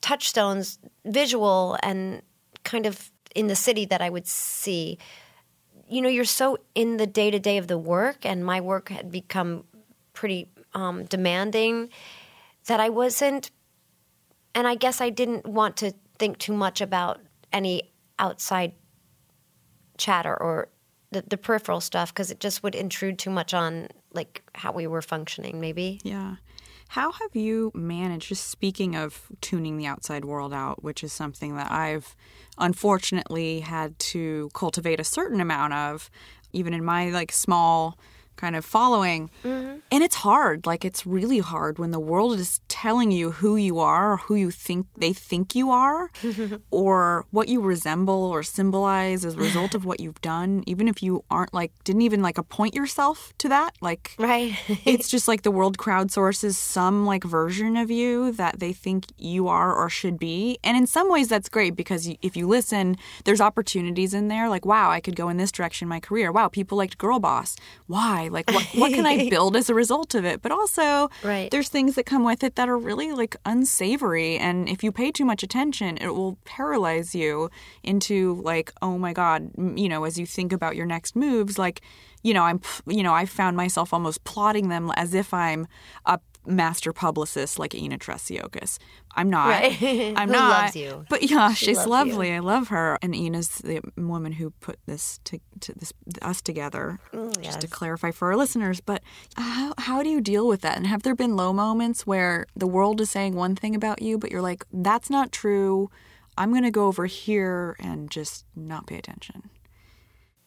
touchstones, 0.00 0.78
visual 1.04 1.76
and 1.82 2.22
kind 2.64 2.86
of 2.86 3.10
in 3.34 3.46
the 3.46 3.56
city 3.56 3.84
that 3.86 4.00
I 4.00 4.10
would 4.10 4.26
see. 4.26 4.98
You 5.88 6.02
know, 6.02 6.08
you're 6.08 6.24
so 6.24 6.58
in 6.74 6.96
the 6.96 7.06
day 7.06 7.30
to 7.30 7.38
day 7.38 7.58
of 7.58 7.66
the 7.66 7.78
work, 7.78 8.24
and 8.24 8.44
my 8.44 8.60
work 8.60 8.88
had 8.88 9.10
become 9.10 9.64
pretty 10.12 10.48
um, 10.74 11.04
demanding 11.04 11.90
that 12.66 12.80
I 12.80 12.88
wasn't, 12.88 13.50
and 14.54 14.66
I 14.66 14.74
guess 14.74 15.00
I 15.00 15.10
didn't 15.10 15.46
want 15.46 15.76
to 15.78 15.92
think 16.18 16.38
too 16.38 16.52
much 16.52 16.80
about 16.80 17.20
any 17.52 17.90
outside 18.18 18.72
chatter 19.96 20.34
or 20.40 20.68
the, 21.10 21.22
the 21.22 21.36
peripheral 21.36 21.80
stuff 21.80 22.12
because 22.12 22.30
it 22.30 22.40
just 22.40 22.62
would 22.62 22.74
intrude 22.74 23.18
too 23.18 23.30
much 23.30 23.52
on 23.54 23.88
like 24.12 24.42
how 24.54 24.72
we 24.72 24.86
were 24.86 25.02
functioning 25.02 25.60
maybe 25.60 26.00
Yeah. 26.04 26.36
How 26.94 27.12
have 27.12 27.36
you 27.36 27.70
managed, 27.72 28.30
just 28.30 28.50
speaking 28.50 28.96
of 28.96 29.28
tuning 29.40 29.76
the 29.76 29.86
outside 29.86 30.24
world 30.24 30.52
out, 30.52 30.82
which 30.82 31.04
is 31.04 31.12
something 31.12 31.54
that 31.54 31.70
I've 31.70 32.16
unfortunately 32.58 33.60
had 33.60 33.96
to 34.10 34.50
cultivate 34.54 34.98
a 34.98 35.04
certain 35.04 35.40
amount 35.40 35.72
of, 35.72 36.10
even 36.52 36.74
in 36.74 36.84
my 36.84 37.10
like 37.10 37.30
small 37.30 37.96
kind 38.40 38.56
of 38.56 38.64
following. 38.64 39.30
Mm-hmm. 39.44 39.78
And 39.92 40.02
it's 40.02 40.16
hard. 40.16 40.66
Like 40.66 40.84
it's 40.84 41.04
really 41.06 41.40
hard 41.40 41.78
when 41.78 41.90
the 41.90 42.00
world 42.00 42.38
is 42.38 42.60
telling 42.68 43.10
you 43.10 43.32
who 43.32 43.56
you 43.56 43.78
are 43.78 44.12
or 44.12 44.16
who 44.16 44.34
you 44.34 44.50
think 44.50 44.86
they 44.96 45.12
think 45.12 45.54
you 45.54 45.70
are 45.70 46.10
or 46.70 47.26
what 47.30 47.48
you 47.48 47.60
resemble 47.60 48.24
or 48.24 48.42
symbolize 48.42 49.24
as 49.24 49.34
a 49.34 49.38
result 49.38 49.74
of 49.74 49.84
what 49.84 50.00
you've 50.00 50.20
done, 50.22 50.64
even 50.66 50.88
if 50.88 51.02
you 51.02 51.22
aren't 51.30 51.52
like 51.52 51.72
didn't 51.84 52.02
even 52.02 52.22
like 52.22 52.38
appoint 52.38 52.74
yourself 52.74 53.34
to 53.38 53.48
that. 53.48 53.72
Like 53.80 54.14
right 54.18 54.56
it's 54.86 55.08
just 55.14 55.28
like 55.28 55.42
the 55.42 55.50
world 55.50 55.76
crowdsources 55.76 56.54
some 56.54 57.04
like 57.04 57.24
version 57.24 57.76
of 57.76 57.90
you 57.90 58.32
that 58.32 58.58
they 58.58 58.72
think 58.72 59.06
you 59.18 59.48
are 59.48 59.74
or 59.74 59.90
should 59.90 60.18
be. 60.18 60.58
And 60.64 60.76
in 60.76 60.86
some 60.86 61.10
ways 61.10 61.28
that's 61.28 61.50
great 61.50 61.76
because 61.76 62.08
if 62.22 62.36
you 62.36 62.46
listen, 62.48 62.96
there's 63.24 63.40
opportunities 63.40 64.14
in 64.14 64.28
there 64.28 64.48
like 64.48 64.64
wow, 64.64 64.90
I 64.90 65.00
could 65.00 65.16
go 65.16 65.28
in 65.28 65.36
this 65.36 65.52
direction 65.52 65.86
in 65.86 65.90
my 65.90 66.00
career. 66.00 66.32
Wow, 66.32 66.48
people 66.48 66.78
liked 66.78 66.96
Girl 66.96 67.18
Boss. 67.18 67.56
Why? 67.86 68.29
Like 68.30 68.50
what 68.50 68.64
what 68.74 68.92
can 68.92 69.06
I 69.06 69.28
build 69.30 69.56
as 69.56 69.68
a 69.68 69.74
result 69.74 70.14
of 70.14 70.24
it? 70.24 70.42
But 70.42 70.52
also 70.52 71.10
Right. 71.22 71.50
there's 71.50 71.68
things 71.68 71.94
that 71.96 72.06
come 72.06 72.24
with 72.24 72.42
it 72.42 72.54
that 72.56 72.68
are 72.68 72.78
really 72.78 73.12
like 73.12 73.36
unsavory 73.44 74.38
and 74.38 74.68
if 74.68 74.82
you 74.82 74.92
pay 74.92 75.10
too 75.10 75.24
much 75.24 75.42
attention, 75.42 75.98
it 75.98 76.08
will 76.08 76.38
paralyze 76.44 77.14
you 77.14 77.50
into 77.82 78.40
like 78.42 78.72
oh 78.82 78.98
my 78.98 79.12
god, 79.12 79.50
you 79.76 79.88
know, 79.88 80.04
as 80.04 80.18
you 80.18 80.26
think 80.26 80.52
about 80.52 80.76
your 80.76 80.86
next 80.86 81.16
moves 81.16 81.58
like 81.58 81.82
you 82.22 82.34
know, 82.34 82.42
I'm, 82.42 82.60
you 82.86 83.02
know, 83.02 83.14
I 83.14 83.24
found 83.24 83.56
myself 83.56 83.94
almost 83.94 84.24
plotting 84.24 84.68
them 84.68 84.92
as 84.94 85.14
if 85.14 85.32
I'm 85.32 85.66
a 86.04 86.18
master 86.46 86.92
publicist 86.92 87.58
like 87.58 87.74
Ina 87.74 87.98
Treciokas. 87.98 88.78
I'm 89.14 89.28
not. 89.28 89.48
Right. 89.48 90.14
I'm 90.16 90.28
Who 90.28 90.32
not. 90.34 90.62
loves 90.62 90.76
you. 90.76 91.04
But 91.08 91.22
yeah, 91.24 91.52
She 91.52 91.66
she's 91.66 91.86
lovely. 91.86 92.32
I 92.32 92.38
love 92.38 92.68
her. 92.68 92.98
And 93.02 93.14
Ina's 93.14 93.48
the 93.58 93.80
woman 93.96 94.32
who 94.32 94.50
put 94.60 94.78
this 94.86 95.18
to, 95.24 95.38
to 95.60 95.74
this 95.74 95.92
us 96.22 96.40
together. 96.40 96.98
Mm, 97.12 97.40
just 97.42 97.60
to 97.60 97.68
clarify 97.68 98.10
for 98.10 98.28
our 98.28 98.36
listeners, 98.36 98.80
but 98.80 99.02
how 99.36 99.74
how 99.78 100.02
do 100.02 100.08
you 100.08 100.20
deal 100.20 100.46
with 100.48 100.60
that? 100.62 100.76
And 100.76 100.86
have 100.86 101.02
there 101.02 101.14
been 101.14 101.36
low 101.36 101.52
moments 101.52 102.06
where 102.06 102.46
the 102.56 102.66
world 102.66 103.00
is 103.00 103.10
saying 103.10 103.34
one 103.34 103.54
thing 103.54 103.74
about 103.74 104.00
you, 104.02 104.18
but 104.18 104.30
you're 104.30 104.42
like, 104.42 104.64
that's 104.72 105.10
not 105.10 105.32
true. 105.32 105.90
I'm 106.38 106.50
going 106.50 106.62
to 106.62 106.70
go 106.70 106.86
over 106.86 107.06
here 107.06 107.76
and 107.80 108.10
just 108.10 108.46
not 108.56 108.86
pay 108.86 108.96
attention. 108.96 109.50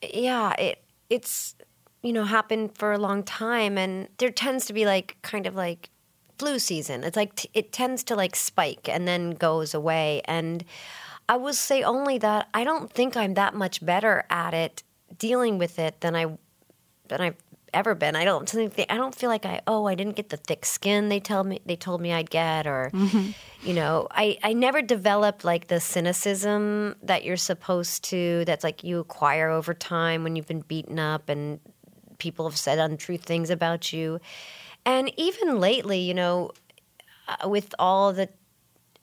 yeah 0.01 0.53
it 0.53 0.83
it's 1.09 1.55
you 2.03 2.13
know 2.13 2.25
happened 2.25 2.77
for 2.77 2.91
a 2.91 2.97
long 2.97 3.23
time 3.23 3.77
and 3.77 4.07
there 4.17 4.29
tends 4.29 4.65
to 4.65 4.73
be 4.73 4.85
like 4.85 5.17
kind 5.21 5.47
of 5.47 5.55
like 5.55 5.89
flu 6.37 6.59
season. 6.59 7.03
It's 7.03 7.15
like 7.15 7.35
t- 7.35 7.49
it 7.53 7.71
tends 7.71 8.03
to 8.05 8.15
like 8.15 8.35
spike 8.35 8.89
and 8.89 9.07
then 9.07 9.31
goes 9.31 9.73
away. 9.73 10.21
And 10.25 10.63
i 11.29 11.37
will 11.37 11.53
say 11.53 11.83
only 11.83 12.17
that 12.17 12.49
i 12.53 12.63
don't 12.63 12.91
think 12.91 13.15
i'm 13.15 13.33
that 13.35 13.53
much 13.53 13.83
better 13.85 14.25
at 14.29 14.53
it 14.53 14.83
dealing 15.17 15.57
with 15.57 15.79
it 15.79 16.01
than 16.01 16.15
i 16.15 16.25
than 17.07 17.21
i've 17.21 17.37
ever 17.73 17.95
been. 17.95 18.15
I 18.15 18.23
don't 18.23 18.47
think 18.47 18.85
i 18.89 18.95
don't 18.95 19.15
feel 19.15 19.31
like 19.31 19.47
i 19.47 19.59
oh 19.65 19.87
i 19.87 19.95
didn't 19.95 20.15
get 20.15 20.29
the 20.29 20.37
thick 20.37 20.63
skin 20.63 21.09
they 21.09 21.19
tell 21.19 21.43
me 21.43 21.59
they 21.65 21.75
told 21.75 22.01
me 22.01 22.13
i'd 22.13 22.29
get 22.29 22.67
or 22.67 22.91
mm-hmm. 22.93 23.31
you 23.67 23.73
know 23.73 24.07
i 24.11 24.37
i 24.43 24.53
never 24.53 24.83
developed 24.83 25.43
like 25.43 25.69
the 25.69 25.79
cynicism 25.79 26.95
that 27.01 27.23
you're 27.23 27.35
supposed 27.35 28.03
to 28.03 28.45
that's 28.45 28.63
like 28.63 28.83
you 28.83 28.99
acquire 28.99 29.49
over 29.49 29.73
time 29.73 30.23
when 30.23 30.35
you've 30.35 30.45
been 30.45 30.61
beaten 30.61 30.99
up 30.99 31.29
and 31.29 31.59
people 32.23 32.49
have 32.49 32.57
said 32.57 32.79
untrue 32.79 33.17
things 33.17 33.49
about 33.49 33.93
you 33.93 34.19
and 34.85 35.11
even 35.17 35.59
lately 35.59 35.99
you 35.99 36.13
know 36.13 36.51
uh, 37.27 37.47
with 37.47 37.75
all 37.77 38.13
the 38.13 38.29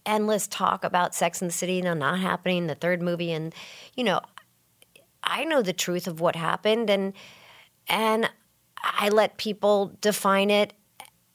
endless 0.06 0.46
talk 0.48 0.82
about 0.82 1.14
sex 1.14 1.40
and 1.40 1.50
the 1.50 1.54
city 1.54 1.80
now 1.82 1.94
not 1.94 2.18
happening 2.18 2.66
the 2.66 2.74
third 2.74 3.00
movie 3.02 3.32
and 3.32 3.54
you 3.94 4.02
know 4.02 4.20
i 5.22 5.44
know 5.44 5.62
the 5.62 5.72
truth 5.72 6.06
of 6.06 6.20
what 6.20 6.34
happened 6.34 6.90
and 6.90 7.12
and 7.88 8.30
I 8.82 9.08
let 9.08 9.36
people 9.36 9.92
define 10.00 10.50
it 10.50 10.72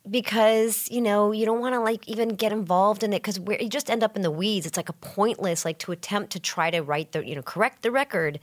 because 0.10 0.88
you 0.92 1.02
know 1.02 1.32
you 1.32 1.46
don't 1.46 1.60
want 1.60 1.74
to 1.74 1.80
like 1.80 2.08
even 2.08 2.30
get 2.30 2.52
involved 2.52 3.04
in 3.04 3.12
it 3.12 3.24
because 3.24 3.40
you 3.60 3.70
just 3.70 3.90
end 3.90 4.04
up 4.04 4.16
in 4.16 4.22
the 4.22 4.32
weeds. 4.32 4.66
It's 4.66 4.78
like 4.78 4.90
a 4.90 4.94
pointless 4.94 5.66
like 5.66 5.80
to 5.80 5.92
attempt 5.92 6.32
to 6.34 6.40
try 6.40 6.70
to 6.70 6.82
write 6.82 7.12
the 7.12 7.26
you 7.28 7.36
know 7.36 7.42
correct 7.42 7.82
the 7.82 7.92
record, 7.92 8.40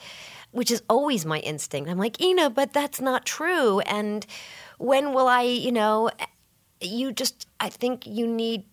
which 0.52 0.70
is 0.70 0.82
always 0.88 1.26
my 1.26 1.40
instinct. 1.40 1.90
I'm 1.90 1.98
like 1.98 2.20
Ina, 2.20 2.50
but 2.50 2.72
that's 2.72 3.00
not 3.00 3.26
true. 3.26 3.80
And 3.80 4.24
when 4.78 5.12
will 5.12 5.28
I? 5.28 5.42
You 5.42 5.72
know, 5.72 6.10
you 6.80 7.12
just 7.12 7.46
I 7.60 7.68
think 7.68 8.06
you 8.06 8.26
need 8.26 8.64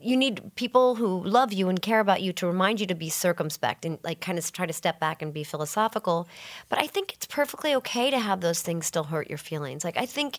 you 0.00 0.16
need 0.18 0.54
people 0.54 0.96
who 0.96 1.24
love 1.24 1.50
you 1.50 1.70
and 1.70 1.80
care 1.80 1.98
about 1.98 2.20
you 2.20 2.30
to 2.34 2.46
remind 2.46 2.78
you 2.78 2.86
to 2.86 2.94
be 2.94 3.08
circumspect 3.08 3.86
and 3.86 3.98
like 4.04 4.20
kind 4.20 4.38
of 4.38 4.52
try 4.52 4.66
to 4.66 4.72
step 4.72 5.00
back 5.00 5.22
and 5.22 5.32
be 5.32 5.42
philosophical. 5.42 6.28
But 6.68 6.78
I 6.78 6.86
think 6.86 7.14
it's 7.14 7.24
perfectly 7.24 7.74
okay 7.76 8.10
to 8.10 8.18
have 8.18 8.42
those 8.42 8.60
things 8.60 8.84
still 8.84 9.04
hurt 9.04 9.30
your 9.30 9.38
feelings. 9.38 9.82
Like 9.82 9.96
I 9.96 10.04
think 10.04 10.38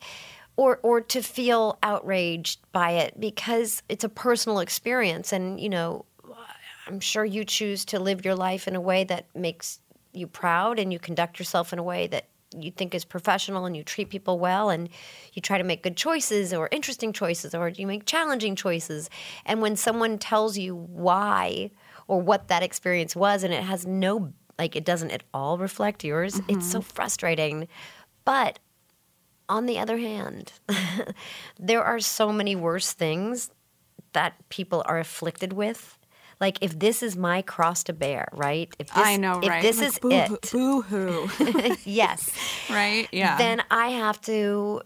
or 0.55 0.79
or 0.83 1.01
to 1.01 1.21
feel 1.21 1.79
outraged 1.81 2.59
by 2.71 2.91
it 2.91 3.19
because 3.19 3.81
it's 3.89 4.03
a 4.03 4.09
personal 4.09 4.59
experience 4.59 5.33
and 5.33 5.59
you 5.59 5.69
know 5.69 6.05
I'm 6.87 6.99
sure 6.99 7.25
you 7.25 7.43
choose 7.43 7.83
to 7.85 7.99
live 7.99 8.23
your 8.23 8.35
life 8.35 8.67
in 8.67 8.75
a 8.75 8.81
way 8.81 9.03
that 9.05 9.25
makes 9.35 9.79
you 10.15 10.27
proud 10.27 10.79
and 10.79 10.91
you 10.91 10.99
conduct 10.99 11.39
yourself 11.39 11.73
in 11.73 11.79
a 11.79 11.83
way 11.83 12.07
that 12.07 12.27
you 12.57 12.71
think 12.71 12.95
is 12.95 13.03
professional 13.03 13.65
and 13.65 13.75
you 13.75 13.83
treat 13.83 14.09
people 14.09 14.39
well 14.39 14.69
and 14.69 14.89
you 15.33 15.41
try 15.41 15.57
to 15.57 15.63
make 15.63 15.83
good 15.83 15.97
choices 15.97 16.53
or 16.53 16.69
interesting 16.71 17.11
choices 17.11 17.53
or 17.53 17.69
you 17.69 17.87
make 17.87 18.05
challenging 18.05 18.55
choices. 18.55 19.09
And 19.45 19.61
when 19.61 19.75
someone 19.75 20.17
tells 20.17 20.57
you 20.57 20.75
why 20.75 21.71
or 22.07 22.21
what 22.21 22.47
that 22.47 22.63
experience 22.63 23.15
was 23.15 23.43
and 23.43 23.53
it 23.53 23.63
has 23.63 23.85
no, 23.85 24.33
like, 24.57 24.75
it 24.75 24.85
doesn't 24.85 25.11
at 25.11 25.23
all 25.33 25.57
reflect 25.57 26.03
yours, 26.03 26.35
it's 26.35 26.45
mm-hmm. 26.47 26.59
so 26.61 26.81
frustrating. 26.81 27.67
But 28.23 28.59
on 29.49 29.65
the 29.65 29.79
other 29.79 29.97
hand, 29.97 30.53
there 31.59 31.83
are 31.83 31.99
so 31.99 32.31
many 32.31 32.55
worse 32.55 32.93
things 32.93 33.51
that 34.13 34.33
people 34.49 34.81
are 34.85 34.99
afflicted 34.99 35.53
with. 35.53 35.97
Like 36.39 36.57
if 36.61 36.77
this 36.77 37.01
is 37.01 37.15
my 37.15 37.41
cross 37.41 37.83
to 37.85 37.93
bear, 37.93 38.27
right? 38.33 38.73
If 38.79 38.87
this, 38.87 39.05
I 39.05 39.17
know, 39.17 39.39
if 39.41 39.49
right? 39.49 39.61
this 39.61 39.79
Like, 39.79 39.87
is 39.87 39.99
boo, 39.99 40.11
it, 40.11 40.51
Boo 40.51 40.81
hoo. 40.81 41.75
yes, 41.85 42.31
right? 42.69 43.07
Yeah. 43.11 43.37
then 43.37 43.63
I 43.71 43.89
have 43.89 44.19
to 44.21 44.81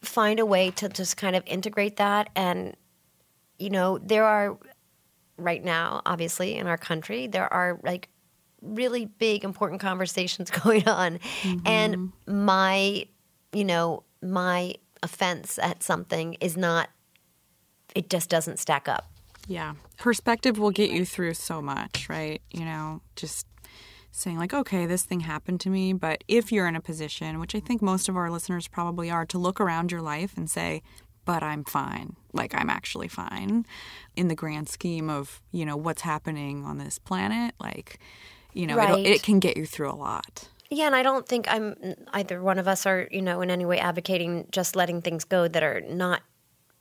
find 0.00 0.40
a 0.40 0.46
way 0.46 0.70
to 0.72 0.88
just 0.88 1.16
kind 1.16 1.36
of 1.36 1.42
integrate 1.46 1.96
that. 1.96 2.30
And, 2.34 2.76
you 3.58 3.70
know, 3.70 3.98
there 3.98 4.24
are 4.24 4.58
right 5.36 5.62
now, 5.62 6.02
obviously, 6.04 6.56
in 6.56 6.66
our 6.66 6.78
country, 6.78 7.26
there 7.26 7.52
are 7.52 7.78
like 7.82 8.08
really 8.60 9.06
big, 9.06 9.44
important 9.44 9.80
conversations 9.80 10.50
going 10.62 10.86
on. 10.88 11.20
And 11.64 11.96
mm-hmm. 11.96 12.44
my, 12.44 13.06
you 13.52 13.64
know, 13.64 14.04
my 14.22 14.74
offense 15.02 15.58
at 15.58 15.82
something 15.82 16.34
is 16.34 16.56
not, 16.56 16.88
it 17.94 18.08
just 18.08 18.30
doesn't 18.30 18.58
stack 18.58 18.88
up. 18.88 19.11
Yeah. 19.46 19.74
Perspective 19.98 20.58
will 20.58 20.70
get 20.70 20.90
you 20.90 21.04
through 21.04 21.34
so 21.34 21.60
much, 21.60 22.08
right? 22.08 22.40
You 22.50 22.64
know, 22.64 23.02
just 23.16 23.46
saying, 24.10 24.38
like, 24.38 24.52
okay, 24.54 24.86
this 24.86 25.04
thing 25.04 25.20
happened 25.20 25.60
to 25.62 25.70
me. 25.70 25.92
But 25.92 26.22
if 26.28 26.52
you're 26.52 26.66
in 26.68 26.76
a 26.76 26.80
position, 26.80 27.40
which 27.40 27.54
I 27.54 27.60
think 27.60 27.82
most 27.82 28.08
of 28.08 28.16
our 28.16 28.30
listeners 28.30 28.68
probably 28.68 29.10
are, 29.10 29.24
to 29.26 29.38
look 29.38 29.60
around 29.60 29.90
your 29.90 30.02
life 30.02 30.36
and 30.36 30.50
say, 30.50 30.82
but 31.24 31.42
I'm 31.42 31.64
fine. 31.64 32.16
Like, 32.32 32.54
I'm 32.54 32.68
actually 32.68 33.08
fine 33.08 33.64
in 34.16 34.28
the 34.28 34.34
grand 34.34 34.68
scheme 34.68 35.08
of, 35.08 35.40
you 35.52 35.64
know, 35.64 35.76
what's 35.76 36.02
happening 36.02 36.64
on 36.64 36.78
this 36.78 36.98
planet. 36.98 37.54
Like, 37.60 37.98
you 38.52 38.66
know, 38.66 38.76
Right. 38.76 39.06
it 39.06 39.22
can 39.22 39.38
get 39.38 39.56
you 39.56 39.64
through 39.64 39.90
a 39.90 39.94
lot. 39.96 40.48
Yeah, 40.68 40.86
and 40.86 40.94
I 40.96 41.02
don't 41.02 41.28
think 41.28 41.46
I'm 41.52 41.76
either 42.12 42.42
one 42.42 42.58
of 42.58 42.66
us 42.66 42.86
are, 42.86 43.06
you 43.10 43.22
know, 43.22 43.40
in 43.40 43.50
any 43.50 43.64
way 43.64 43.78
advocating 43.78 44.48
just 44.50 44.74
letting 44.74 45.02
things 45.02 45.24
go 45.24 45.46
that 45.46 45.62
are 45.62 45.82
not 45.82 46.22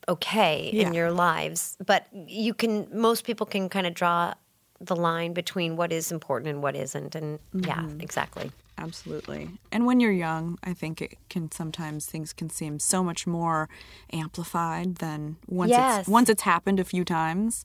okay 0.08 0.70
Yeah. 0.74 0.88
in 0.88 0.94
your 0.94 1.12
lives. 1.12 1.78
But 1.86 2.08
you 2.14 2.54
can, 2.54 2.88
most 2.94 3.24
people 3.24 3.46
can 3.46 3.70
kind 3.70 3.88
of 3.88 3.94
draw 3.94 4.34
the 4.80 4.96
line 4.96 5.34
between 5.34 5.76
what 5.78 5.92
is 5.92 6.12
important 6.12 6.50
and 6.50 6.64
what 6.64 6.76
isn't. 6.76 7.16
And 7.16 7.40
yeah, 7.54 7.76
mm-hmm. 7.78 8.02
exactly. 8.02 8.52
Absolutely. 8.78 9.50
And 9.72 9.86
when 9.86 10.00
you're 10.00 10.12
young, 10.12 10.58
I 10.64 10.74
think 10.74 11.02
it 11.04 11.16
can 11.30 11.52
sometimes 11.52 12.08
things 12.08 12.34
can 12.34 12.50
seem 12.50 12.80
so 12.80 13.04
much 13.04 13.28
more 13.28 13.70
amplified 14.12 14.96
than 14.96 15.38
once 15.48 15.70
Yes. 15.70 16.00
it's 16.00 16.10
once 16.10 16.30
it's 16.30 16.42
happened 16.42 16.80
a 16.80 16.84
few 16.84 17.06
times. 17.06 17.64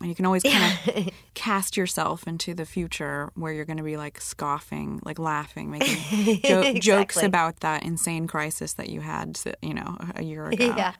And 0.00 0.08
you 0.10 0.14
can 0.16 0.26
always 0.26 0.42
kind 0.42 0.78
of 0.88 1.08
cast 1.34 1.76
yourself 1.76 2.26
into 2.26 2.54
the 2.54 2.66
future 2.66 3.30
where 3.34 3.52
you're 3.52 3.64
going 3.64 3.76
to 3.78 3.82
be 3.84 3.96
like 3.96 4.20
scoffing, 4.20 5.00
like 5.04 5.18
laughing, 5.18 5.70
making 5.70 6.40
jo- 6.44 6.74
jokes 6.74 7.22
about 7.22 7.60
that 7.60 7.84
insane 7.84 8.26
crisis 8.26 8.74
that 8.74 8.88
you 8.88 9.00
had, 9.00 9.38
you 9.62 9.72
know, 9.74 9.96
a 10.16 10.22
year 10.22 10.48
ago. 10.48 10.74
Yeah. 10.76 10.92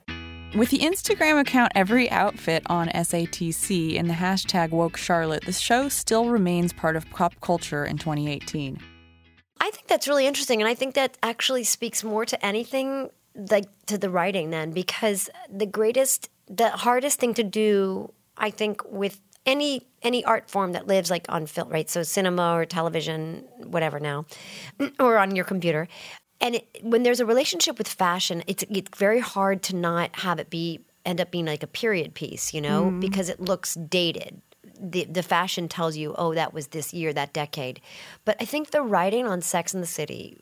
With 0.55 0.69
the 0.69 0.79
Instagram 0.79 1.39
account 1.39 1.71
Every 1.73 2.11
Outfit 2.11 2.61
on 2.67 2.87
SATC 2.89 3.97
and 3.97 4.07
the 4.07 4.13
hashtag 4.13 4.69
Woke 4.69 4.97
Charlotte, 4.97 5.45
the 5.45 5.51
show 5.51 5.89
still 5.89 6.29
remains 6.29 6.71
part 6.71 6.95
of 6.95 7.09
pop 7.09 7.33
culture 7.41 7.83
in 7.83 7.97
2018. 7.97 8.77
I 9.59 9.71
think 9.71 9.87
that's 9.87 10.07
really 10.07 10.27
interesting, 10.27 10.61
and 10.61 10.69
I 10.69 10.75
think 10.75 10.93
that 10.93 11.17
actually 11.23 11.63
speaks 11.63 12.03
more 12.03 12.23
to 12.25 12.45
anything 12.45 13.09
like 13.49 13.65
to 13.87 13.97
the 13.97 14.11
writing 14.11 14.51
then, 14.51 14.69
because 14.69 15.27
the 15.49 15.65
greatest, 15.65 16.29
the 16.47 16.69
hardest 16.69 17.19
thing 17.19 17.33
to 17.33 17.43
do, 17.43 18.13
I 18.37 18.51
think, 18.51 18.83
with 18.85 19.19
any 19.47 19.87
any 20.03 20.23
art 20.23 20.51
form 20.51 20.73
that 20.73 20.85
lives 20.85 21.09
like 21.09 21.25
on 21.29 21.47
film, 21.47 21.69
right? 21.69 21.89
So 21.89 22.03
cinema 22.03 22.53
or 22.53 22.65
television, 22.65 23.45
whatever 23.63 23.99
now, 23.99 24.25
or 24.99 25.17
on 25.17 25.35
your 25.35 25.45
computer. 25.45 25.87
And 26.43 26.55
it, 26.55 26.67
when 26.83 27.01
there's 27.01 27.19
a 27.19 27.25
relationship 27.25 27.79
with 27.79 27.87
fashion, 27.87 28.43
it's 28.45 28.63
it's 28.69 28.95
very 28.97 29.19
hard 29.19 29.63
to 29.63 29.75
not 29.75 30.17
have 30.17 30.37
it 30.37 30.51
be 30.51 30.81
end 31.05 31.19
up 31.19 31.31
being 31.31 31.45
like 31.45 31.63
a 31.63 31.67
period 31.67 32.13
piece, 32.13 32.53
you 32.53 32.61
know, 32.61 32.85
mm-hmm. 32.85 32.99
because 32.99 33.29
it 33.29 33.39
looks 33.39 33.73
dated 33.73 34.41
the 34.83 35.05
the 35.05 35.23
fashion 35.23 35.67
tells 35.67 35.95
you, 35.95 36.13
oh, 36.17 36.33
that 36.35 36.53
was 36.53 36.67
this 36.67 36.93
year, 36.93 37.13
that 37.13 37.33
decade. 37.33 37.79
But 38.25 38.37
I 38.39 38.45
think 38.45 38.71
the 38.71 38.81
writing 38.81 39.25
on 39.25 39.41
Sex 39.41 39.73
and 39.73 39.81
the 39.81 39.87
City 39.87 40.37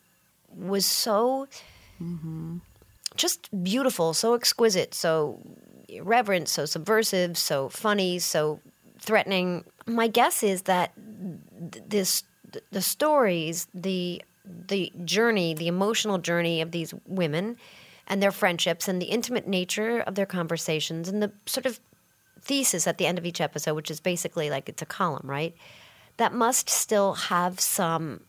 was 0.56 0.86
so 0.86 1.48
mm-hmm. 2.02 2.58
just 3.16 3.64
beautiful, 3.64 4.14
so 4.14 4.34
exquisite, 4.34 4.94
so 4.94 5.40
irreverent, 5.88 6.50
so 6.50 6.66
subversive, 6.66 7.38
so 7.38 7.70
funny, 7.70 8.20
so 8.20 8.60
threatening. 9.00 9.64
My 9.86 10.08
guess 10.08 10.44
is 10.44 10.64
that 10.64 10.94
th- 11.72 11.84
this 11.88 12.24
the 12.72 12.82
stories, 12.82 13.68
the 13.74 14.24
the 14.68 14.92
journey, 15.06 15.54
the 15.54 15.68
emotional 15.68 16.18
journey 16.18 16.62
of 16.62 16.72
these 16.72 16.94
women 17.06 17.58
and 18.08 18.22
their 18.22 18.32
friendships 18.32 18.88
and 18.88 19.02
the 19.02 19.06
intimate 19.06 19.48
nature 19.48 20.00
of 20.00 20.16
their 20.16 20.26
conversations 20.26 21.08
and 21.08 21.22
the 21.22 21.32
sort 21.46 21.66
of 21.66 21.80
thesis 22.42 22.88
at 22.88 22.98
the 22.98 23.06
end 23.06 23.18
of 23.18 23.26
each 23.26 23.40
episode, 23.40 23.76
which 23.76 23.92
is 23.92 24.00
basically 24.00 24.50
like 24.50 24.68
it's 24.68 24.82
a 24.82 24.86
column, 24.86 25.30
right? 25.30 25.56
That 26.18 26.34
must 26.34 26.70
still 26.70 27.14
have 27.14 27.60
some 27.60 28.22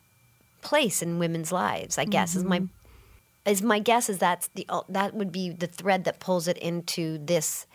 place 0.60 1.02
in 1.02 1.18
women's 1.18 1.52
lives. 1.52 1.98
I 1.98 2.04
guess 2.04 2.34
is 2.34 2.44
my 2.44 2.60
mm-hmm. 2.60 3.50
is 3.50 3.62
my 3.62 3.78
guess 3.78 4.08
is 4.08 4.18
that's 4.18 4.48
the 4.48 4.64
uh, 4.68 4.82
that 4.88 5.14
would 5.14 5.32
be 5.32 5.50
the 5.50 5.66
thread 5.66 6.04
that 6.04 6.20
pulls 6.20 6.48
it 6.48 6.58
into 6.58 7.18
this 7.18 7.66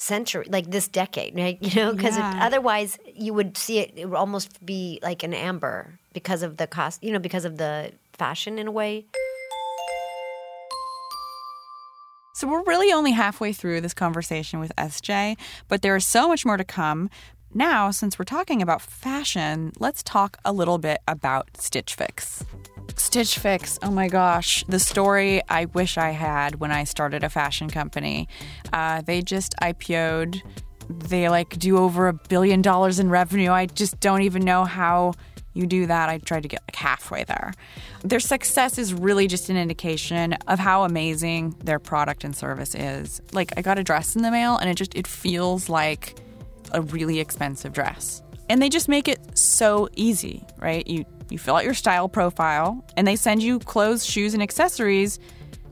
century, 0.00 0.46
like 0.48 0.70
this 0.70 0.88
decade, 0.88 1.34
right? 1.38 1.58
You 1.60 1.74
know, 1.80 1.92
because 1.92 2.16
Yeah. 2.16 2.38
otherwise 2.40 2.98
you 3.14 3.34
would 3.34 3.56
see 3.56 3.78
it. 3.78 3.92
It 3.96 4.06
would 4.06 4.16
almost 4.16 4.64
be 4.64 4.98
like 5.02 5.22
an 5.22 5.34
amber 5.34 5.98
because 6.12 6.42
of 6.42 6.56
the 6.56 6.66
cost, 6.66 7.02
you 7.04 7.12
know, 7.12 7.18
because 7.18 7.44
of 7.44 7.58
the 7.58 7.92
fashion 8.14 8.58
in 8.58 8.66
a 8.66 8.72
way. 8.72 9.04
So 12.34 12.48
we're 12.48 12.62
really 12.62 12.90
only 12.92 13.10
halfway 13.12 13.52
through 13.52 13.82
this 13.82 13.92
conversation 13.92 14.60
with 14.60 14.72
SJ, 14.78 15.36
but 15.68 15.82
there 15.82 15.94
is 15.96 16.06
so 16.06 16.26
much 16.28 16.46
more 16.46 16.56
to 16.56 16.64
come. 16.64 17.10
Now, 17.52 17.90
since 17.90 18.16
we're 18.16 18.26
talking 18.26 18.62
about 18.62 18.80
fashion, 18.80 19.72
let's 19.80 20.04
talk 20.04 20.36
a 20.44 20.52
little 20.52 20.78
bit 20.78 21.00
about 21.08 21.56
Stitch 21.56 21.96
Fix. 21.96 22.44
Stitch 22.94 23.38
Fix, 23.38 23.76
oh 23.82 23.90
my 23.90 24.06
gosh, 24.06 24.62
the 24.68 24.78
story 24.78 25.42
I 25.48 25.64
wish 25.64 25.98
I 25.98 26.10
had 26.10 26.60
when 26.60 26.70
I 26.70 26.84
started 26.84 27.24
a 27.24 27.28
fashion 27.28 27.68
company. 27.68 28.28
Uh, 28.72 29.02
they 29.02 29.20
just 29.20 29.56
IPO'd. 29.60 30.42
They 30.88 31.28
like 31.28 31.58
do 31.58 31.78
over 31.78 32.06
a 32.06 32.12
billion 32.12 32.62
dollars 32.62 33.00
in 33.00 33.10
revenue. 33.10 33.50
I 33.50 33.66
just 33.66 33.98
don't 33.98 34.22
even 34.22 34.44
know 34.44 34.64
how 34.64 35.14
you 35.52 35.66
do 35.66 35.86
that. 35.86 36.08
I 36.08 36.18
tried 36.18 36.44
to 36.44 36.48
get 36.48 36.62
like 36.68 36.76
halfway 36.76 37.24
there. 37.24 37.52
Their 38.02 38.20
success 38.20 38.78
is 38.78 38.94
really 38.94 39.26
just 39.26 39.50
an 39.50 39.56
indication 39.56 40.34
of 40.46 40.60
how 40.60 40.84
amazing 40.84 41.56
their 41.64 41.80
product 41.80 42.22
and 42.22 42.36
service 42.36 42.76
is. 42.76 43.20
Like 43.32 43.52
I 43.56 43.62
got 43.62 43.76
a 43.76 43.82
dress 43.82 44.14
in 44.14 44.22
the 44.22 44.30
mail 44.30 44.56
and 44.56 44.70
it 44.70 44.74
just 44.74 44.94
it 44.94 45.08
feels 45.08 45.68
like 45.68 46.16
a 46.72 46.82
really 46.82 47.20
expensive 47.20 47.72
dress. 47.72 48.22
And 48.48 48.60
they 48.60 48.68
just 48.68 48.88
make 48.88 49.08
it 49.08 49.20
so 49.38 49.88
easy, 49.94 50.44
right? 50.58 50.86
You 50.86 51.04
you 51.30 51.38
fill 51.38 51.54
out 51.54 51.64
your 51.64 51.74
style 51.74 52.08
profile 52.08 52.84
and 52.96 53.06
they 53.06 53.14
send 53.14 53.42
you 53.42 53.60
clothes, 53.60 54.04
shoes 54.04 54.34
and 54.34 54.42
accessories 54.42 55.20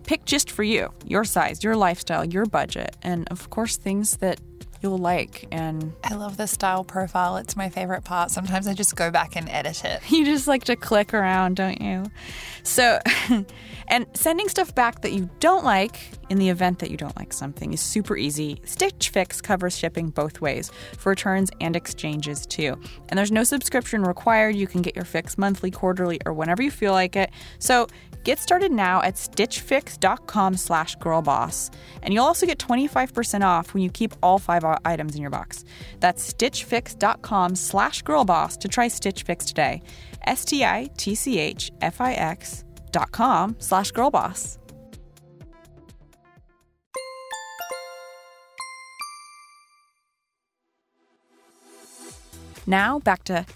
picked 0.05 0.27
just 0.27 0.51
for 0.51 0.63
you, 0.63 0.89
your 1.05 1.25
size, 1.25 1.63
your 1.63 1.77
lifestyle, 1.77 2.25
your 2.25 2.47
budget, 2.47 2.97
and 3.03 3.29
of 3.31 3.51
course 3.51 3.77
things 3.77 4.17
that 4.19 4.41
you'll 4.81 4.99
like 4.99 5.47
and 5.51 5.95
I 6.05 6.15
love 6.15 6.37
the 6.37 6.47
style 6.47 6.85
profile. 6.85 7.37
It's 7.37 7.57
my 7.57 7.69
favorite 7.69 8.05
part. 8.05 8.31
Sometimes 8.31 8.67
I 8.67 8.75
just 8.75 8.97
go 8.97 9.11
back 9.11 9.37
and 9.37 9.49
edit 9.49 9.85
it. 9.85 10.03
you 10.11 10.25
just 10.25 10.47
like 10.47 10.65
to 10.65 10.77
click 10.77 11.15
around, 11.15 11.57
don't 11.57 11.81
you? 11.81 12.05
So, 12.63 13.01
and 13.89 14.07
sending 14.15 14.49
stuff 14.49 14.75
back 14.75 15.03
that 15.03 15.13
you 15.13 15.31
don't 15.41 15.65
like 15.65 16.11
in 16.29 16.39
the 16.39 16.49
event 16.51 16.79
that 16.81 16.91
you 16.91 16.97
don't 16.97 17.17
like 17.17 17.33
something 17.33 17.73
is 17.73 17.81
super 17.81 18.17
easy. 18.17 18.61
Stitch 18.65 19.09
Fix 19.09 19.41
covers 19.41 19.77
shipping 19.77 20.11
both 20.11 20.41
ways 20.41 20.71
for 20.99 21.11
returns 21.11 21.51
and 21.61 21.75
exchanges 21.75 22.47
too. 22.47 22.79
And 23.09 23.19
there's 23.19 23.33
no 23.33 23.45
subscription 23.45 24.03
required. 24.03 24.55
You 24.55 24.67
can 24.67 24.83
get 24.83 24.95
your 24.95 25.05
fix 25.05 25.39
monthly, 25.39 25.71
quarterly, 25.71 26.21
or 26.27 26.33
whenever 26.33 26.63
you 26.63 26.71
feel 26.71 26.93
like 26.93 27.17
it. 27.17 27.31
So, 27.59 27.87
Get 28.25 28.39
started 28.39 28.73
now 28.73 29.03
at 29.03 29.15
stitchfix.com 29.15 30.57
slash 30.57 30.97
girlboss. 30.99 31.73
And 32.03 32.13
you'll 32.15 32.25
also 32.25 32.47
get 32.47 32.59
25% 32.59 33.43
off 33.43 33.75
when 33.75 33.83
you 33.83 33.91
keep 33.91 34.15
all 34.23 34.39
five 34.39 34.65
items 34.85 35.15
in 35.15 35.21
your 35.23 35.31
box. 35.31 35.65
That's 36.01 36.33
stitchfix.com 36.33 37.57
slash 37.57 38.03
girlboss 38.05 38.59
to 38.59 38.69
try 38.69 38.89
Stitch 38.89 39.23
Fix 39.23 39.47
today. 39.47 39.83
S-T-I-T-C-H-F-I-X 40.27 40.95
dot 42.91 43.13
com 43.13 43.57
slash 43.59 43.93
girlboss. 43.93 44.59
Now 52.67 52.99
back 52.99 53.25
to 53.25 53.47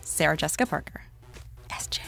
Sarah 0.00 0.36
Jessica 0.36 0.66
Parker. 0.66 1.02
SJ. 1.70 2.00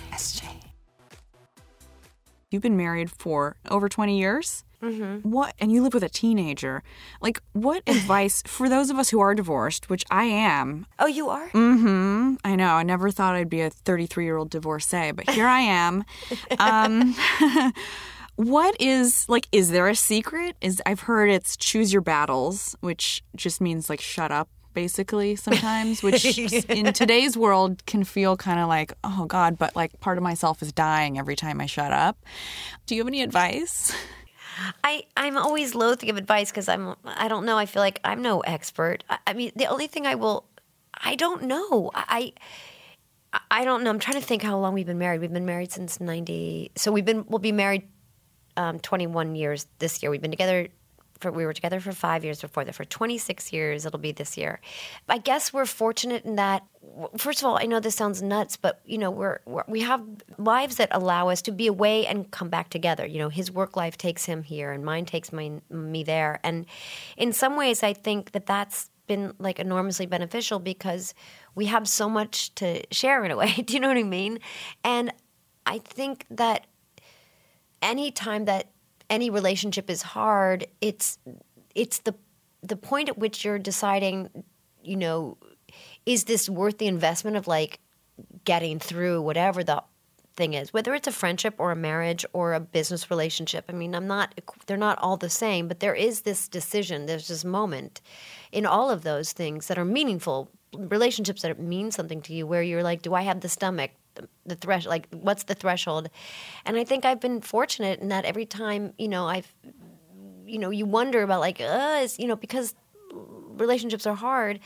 You've 2.52 2.62
been 2.62 2.76
married 2.76 3.10
for 3.10 3.56
over 3.70 3.88
20 3.88 4.18
years? 4.18 4.64
Mm-hmm. 4.82 5.30
What? 5.30 5.54
And 5.58 5.70
you 5.72 5.82
live 5.82 5.94
with 5.94 6.02
a 6.02 6.08
teenager. 6.08 6.82
Like, 7.20 7.40
what 7.52 7.82
advice 7.86 8.42
for 8.46 8.68
those 8.68 8.90
of 8.90 8.98
us 8.98 9.10
who 9.10 9.20
are 9.20 9.34
divorced, 9.34 9.88
which 9.88 10.04
I 10.10 10.24
am? 10.24 10.86
Oh, 10.98 11.06
you 11.06 11.28
are? 11.28 11.48
Mm-hmm. 11.50 12.34
I 12.44 12.56
know. 12.56 12.74
I 12.74 12.82
never 12.82 13.10
thought 13.10 13.34
I'd 13.34 13.48
be 13.48 13.60
a 13.62 13.70
33 13.70 14.24
year 14.24 14.36
old 14.36 14.50
divorcee, 14.50 15.12
but 15.12 15.30
here 15.30 15.46
I 15.46 15.60
am. 15.60 16.04
um, 16.58 17.14
what 18.36 18.78
is 18.80 19.28
like? 19.28 19.46
Is 19.52 19.70
there 19.70 19.88
a 19.88 19.94
secret? 19.94 20.56
Is 20.60 20.82
I've 20.84 21.00
heard 21.00 21.30
it's 21.30 21.56
choose 21.56 21.92
your 21.92 22.02
battles, 22.02 22.76
which 22.80 23.22
just 23.36 23.60
means 23.60 23.88
like 23.88 24.00
shut 24.00 24.32
up. 24.32 24.48
Basically, 24.74 25.36
sometimes, 25.36 26.02
which 26.02 26.38
in 26.68 26.92
today's 26.92 27.36
world 27.36 27.84
can 27.86 28.04
feel 28.04 28.36
kind 28.36 28.60
of 28.60 28.68
like, 28.68 28.92
oh 29.04 29.24
God, 29.26 29.58
but 29.58 29.76
like 29.76 29.98
part 30.00 30.18
of 30.18 30.24
myself 30.24 30.62
is 30.62 30.72
dying 30.72 31.18
every 31.18 31.36
time 31.36 31.60
I 31.60 31.66
shut 31.66 31.92
up. 31.92 32.18
Do 32.86 32.94
you 32.94 33.00
have 33.00 33.08
any 33.08 33.22
advice? 33.22 33.94
I, 34.84 35.04
I'm 35.16 35.36
always 35.36 35.74
loath 35.74 35.98
to 35.98 36.06
give 36.06 36.16
advice 36.16 36.50
because 36.50 36.68
I'm 36.68 36.94
I 37.04 37.28
don't 37.28 37.46
know. 37.46 37.56
I 37.56 37.66
feel 37.66 37.82
like 37.82 38.00
I'm 38.04 38.22
no 38.22 38.40
expert. 38.40 39.04
I, 39.08 39.18
I 39.28 39.32
mean, 39.32 39.52
the 39.56 39.66
only 39.66 39.86
thing 39.86 40.06
I 40.06 40.14
will, 40.14 40.46
I 40.92 41.14
don't 41.16 41.44
know. 41.44 41.90
I 41.94 42.32
I 43.50 43.64
don't 43.64 43.82
know. 43.82 43.90
I'm 43.90 43.98
trying 43.98 44.20
to 44.20 44.26
think 44.26 44.42
how 44.42 44.58
long 44.58 44.74
we've 44.74 44.86
been 44.86 44.98
married. 44.98 45.20
We've 45.20 45.32
been 45.32 45.46
married 45.46 45.72
since 45.72 46.00
'90. 46.00 46.72
So 46.76 46.92
we've 46.92 47.04
been 47.04 47.24
we'll 47.28 47.38
be 47.38 47.52
married 47.52 47.88
um, 48.56 48.78
21 48.78 49.34
years 49.34 49.66
this 49.78 50.02
year. 50.02 50.10
We've 50.10 50.20
been 50.20 50.30
together. 50.30 50.68
For, 51.22 51.32
we 51.32 51.46
were 51.46 51.52
together 51.52 51.80
for 51.80 51.92
five 51.92 52.24
years 52.24 52.40
before 52.40 52.64
that. 52.64 52.74
For 52.74 52.84
26 52.84 53.52
years, 53.52 53.86
it'll 53.86 53.98
be 53.98 54.12
this 54.12 54.36
year. 54.36 54.60
I 55.08 55.18
guess 55.18 55.52
we're 55.52 55.66
fortunate 55.66 56.24
in 56.24 56.36
that. 56.36 56.64
First 57.16 57.40
of 57.40 57.46
all, 57.46 57.58
I 57.58 57.64
know 57.64 57.80
this 57.80 57.94
sounds 57.94 58.20
nuts, 58.22 58.56
but 58.56 58.80
you 58.84 58.98
know 58.98 59.10
we're, 59.10 59.38
we're 59.46 59.64
we 59.68 59.80
have 59.80 60.02
lives 60.36 60.76
that 60.76 60.88
allow 60.92 61.28
us 61.28 61.40
to 61.42 61.52
be 61.52 61.66
away 61.66 62.06
and 62.06 62.30
come 62.30 62.48
back 62.48 62.68
together. 62.68 63.06
You 63.06 63.18
know, 63.18 63.28
his 63.28 63.50
work 63.50 63.76
life 63.76 63.96
takes 63.96 64.24
him 64.24 64.42
here, 64.42 64.72
and 64.72 64.84
mine 64.84 65.04
takes 65.04 65.32
my, 65.32 65.52
me 65.70 66.02
there. 66.02 66.40
And 66.42 66.66
in 67.16 67.32
some 67.32 67.56
ways, 67.56 67.82
I 67.82 67.92
think 67.92 68.32
that 68.32 68.46
that's 68.46 68.90
been 69.06 69.34
like 69.38 69.58
enormously 69.58 70.06
beneficial 70.06 70.58
because 70.58 71.14
we 71.54 71.66
have 71.66 71.88
so 71.88 72.08
much 72.08 72.54
to 72.56 72.82
share 72.92 73.24
in 73.24 73.30
a 73.30 73.36
way. 73.36 73.52
Do 73.64 73.74
you 73.74 73.80
know 73.80 73.88
what 73.88 73.96
I 73.96 74.02
mean? 74.02 74.38
And 74.84 75.12
I 75.66 75.78
think 75.78 76.26
that 76.30 76.66
any 77.80 78.10
time 78.10 78.44
that 78.46 78.70
any 79.12 79.28
relationship 79.30 79.90
is 79.90 80.02
hard, 80.02 80.66
it's 80.80 81.18
it's 81.74 81.98
the 82.00 82.14
the 82.62 82.76
point 82.76 83.08
at 83.10 83.18
which 83.18 83.44
you're 83.44 83.58
deciding, 83.58 84.30
you 84.82 84.96
know, 84.96 85.36
is 86.06 86.24
this 86.24 86.48
worth 86.48 86.78
the 86.78 86.86
investment 86.86 87.36
of 87.36 87.46
like 87.46 87.78
getting 88.44 88.78
through 88.78 89.20
whatever 89.20 89.62
the 89.62 89.82
thing 90.34 90.54
is, 90.54 90.72
whether 90.72 90.94
it's 90.94 91.08
a 91.08 91.12
friendship 91.12 91.54
or 91.58 91.72
a 91.72 91.76
marriage 91.76 92.24
or 92.32 92.54
a 92.54 92.60
business 92.60 93.10
relationship. 93.10 93.66
I 93.68 93.72
mean, 93.72 93.94
I'm 93.94 94.06
not, 94.06 94.40
they're 94.66 94.76
not 94.78 94.98
all 94.98 95.18
the 95.18 95.28
same, 95.28 95.68
but 95.68 95.80
there 95.80 95.94
is 95.94 96.22
this 96.22 96.48
decision, 96.48 97.04
there's 97.04 97.28
this 97.28 97.44
moment 97.44 98.00
in 98.50 98.64
all 98.64 98.90
of 98.90 99.02
those 99.02 99.32
things 99.32 99.66
that 99.66 99.78
are 99.78 99.84
meaningful, 99.84 100.48
relationships 100.74 101.42
that 101.42 101.60
mean 101.60 101.90
something 101.90 102.22
to 102.22 102.32
you, 102.32 102.46
where 102.46 102.62
you're 102.62 102.82
like, 102.82 103.02
do 103.02 103.12
I 103.12 103.22
have 103.22 103.40
the 103.40 103.48
stomach? 103.48 103.90
The, 104.14 104.28
the 104.44 104.56
thresh 104.56 104.86
like 104.86 105.08
what's 105.10 105.44
the 105.44 105.54
threshold 105.54 106.10
and 106.66 106.76
i 106.76 106.84
think 106.84 107.06
i've 107.06 107.20
been 107.20 107.40
fortunate 107.40 108.00
in 108.00 108.08
that 108.08 108.26
every 108.26 108.44
time 108.44 108.92
you 108.98 109.08
know 109.08 109.26
i've 109.26 109.54
you 110.44 110.58
know 110.58 110.68
you 110.68 110.84
wonder 110.84 111.22
about 111.22 111.40
like 111.40 111.62
uh 111.62 112.00
is, 112.02 112.18
you 112.18 112.26
know 112.26 112.36
because 112.36 112.74
relationships 113.56 114.06
are 114.06 114.14
hard 114.14 114.60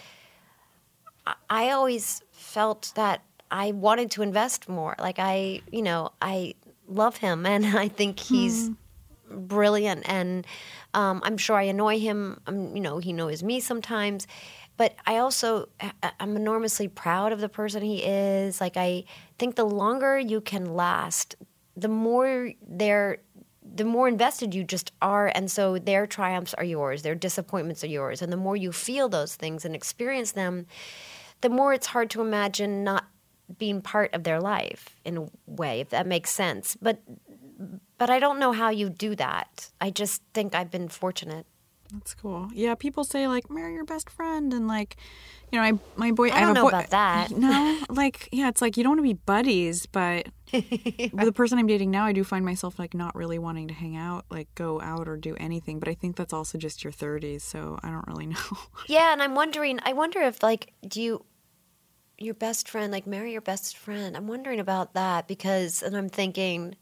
I, 1.27 1.35
I 1.49 1.71
always 1.71 2.23
felt 2.33 2.93
that 2.97 3.23
I 3.51 3.73
wanted 3.73 4.11
to 4.13 4.23
invest 4.23 4.69
more. 4.69 4.97
Like 4.99 5.19
I, 5.19 5.61
you 5.71 5.83
know, 5.83 6.11
I 6.21 6.55
love 6.89 7.17
him 7.17 7.47
and 7.47 7.67
I 7.79 7.89
think 7.89 8.19
he's 8.19 8.71
brilliant 9.31 10.09
and 10.09 10.47
um, 10.95 11.21
I'm 11.25 11.37
sure 11.37 11.57
I 11.57 11.63
annoy 11.63 11.99
him. 11.99 12.41
Um, 12.47 12.75
you 12.75 12.81
know, 12.81 12.99
he 12.99 13.13
knows 13.13 13.43
me 13.43 13.61
sometimes, 13.61 14.27
but 14.77 14.95
I 15.07 15.19
also 15.19 15.69
I'm 16.21 16.37
enormously 16.37 16.89
proud 16.89 17.33
of 17.33 17.41
the 17.41 17.49
person 17.49 17.83
he 17.83 18.03
is. 18.05 18.61
Like 18.61 18.77
I 18.77 19.05
think 19.39 19.55
the 19.57 19.65
longer 19.65 20.19
you 20.19 20.41
can 20.41 20.75
last, 20.75 21.37
the 21.77 21.89
more 21.89 22.53
they're 22.67 23.19
the 23.75 23.85
more 23.85 24.07
invested 24.07 24.55
you 24.55 24.63
just 24.63 24.93
are 25.03 25.31
and 25.35 25.51
so 25.51 25.77
their 25.77 26.07
triumphs 26.07 26.55
are 26.55 26.65
yours 26.65 27.03
their 27.03 27.17
disappointments 27.17 27.83
are 27.83 27.89
yours. 27.89 28.23
And 28.23 28.33
the 28.33 28.37
more 28.37 28.57
you 28.57 28.73
feel 28.73 29.09
those 29.09 29.35
things 29.35 29.65
and 29.65 29.75
experience 29.75 30.33
them 30.33 30.67
the 31.41 31.49
more 31.49 31.73
it's 31.75 31.89
hard 31.89 32.11
to 32.11 32.23
imagine 32.23 32.85
not 32.85 33.05
being 33.59 33.81
part 33.81 34.13
of 34.15 34.25
their 34.25 34.41
life 34.41 34.97
in 35.05 35.17
a 35.17 35.27
way 35.47 35.81
if 35.81 35.91
that 35.91 36.07
makes 36.07 36.31
sense. 36.31 36.77
But 36.81 37.03
but 37.99 38.11
i 38.11 38.19
don't 38.19 38.39
know 38.39 38.53
how 38.53 38.69
you 38.69 38.91
do 38.91 39.15
that. 39.17 39.71
I 39.81 39.91
just 39.91 40.23
think 40.35 40.55
i've 40.55 40.71
been 40.71 40.89
fortunate 40.89 41.47
That's 41.93 42.15
cool. 42.15 42.49
Yeah, 42.53 42.75
people 42.75 43.05
say 43.05 43.29
like 43.29 43.49
marry 43.51 43.75
your 43.75 43.85
best 43.85 44.11
friend 44.11 44.53
and 44.53 44.67
like 44.69 44.97
you 45.53 45.59
know, 45.61 45.63
my 45.73 45.79
my 45.97 46.11
boy 46.13 46.31
I 46.31 46.41
don't 46.41 46.51
a 46.51 46.55
know 46.55 46.63
boy- 46.65 46.69
about 46.71 46.91
that. 46.91 47.31
No, 47.37 47.81
like 47.89 48.29
yeah, 48.33 48.49
it's 48.49 48.61
like 48.61 48.77
you 48.77 48.83
don't 48.83 48.91
want 48.93 48.99
to 48.99 49.03
be 49.05 49.13
buddies, 49.15 49.87
but 49.87 50.27
with 50.53 51.13
the 51.15 51.33
person 51.33 51.59
I'm 51.59 51.67
dating 51.69 51.91
now, 51.93 52.05
I 52.05 52.13
do 52.13 52.25
find 52.25 52.45
myself 52.45 52.79
like 52.79 52.95
not 52.95 53.15
really 53.15 53.39
wanting 53.39 53.69
to 53.69 53.75
hang 53.75 53.97
out, 53.97 54.25
like 54.31 54.53
go 54.57 54.81
out 54.81 55.09
or 55.09 55.17
do 55.17 55.37
anything, 55.39 55.79
but 55.79 55.89
I 55.89 55.95
think 55.95 56.17
that's 56.17 56.33
also 56.33 56.59
just 56.59 56.83
your 56.83 56.93
30s, 56.93 57.43
so 57.43 57.79
I 57.83 57.91
don't 57.91 58.07
really 58.09 58.27
know. 58.35 58.37
yeah 58.89 59.13
and 59.13 59.23
i'm 59.23 59.35
wondering 59.35 59.79
i 59.85 59.93
wonder 59.93 60.21
if 60.21 60.43
like 60.43 60.73
do 60.87 61.01
you 61.01 61.25
your 62.19 62.35
best 62.35 62.69
friend 62.69 62.91
like 62.93 63.07
marry 63.07 63.31
your 63.33 63.41
best 63.41 63.77
friend 63.77 64.17
i'm 64.17 64.27
wondering 64.27 64.59
about 64.61 64.95
that 64.95 65.29
because 65.29 65.83
and 65.83 65.97
i'm 65.97 66.09
thinking 66.09 66.75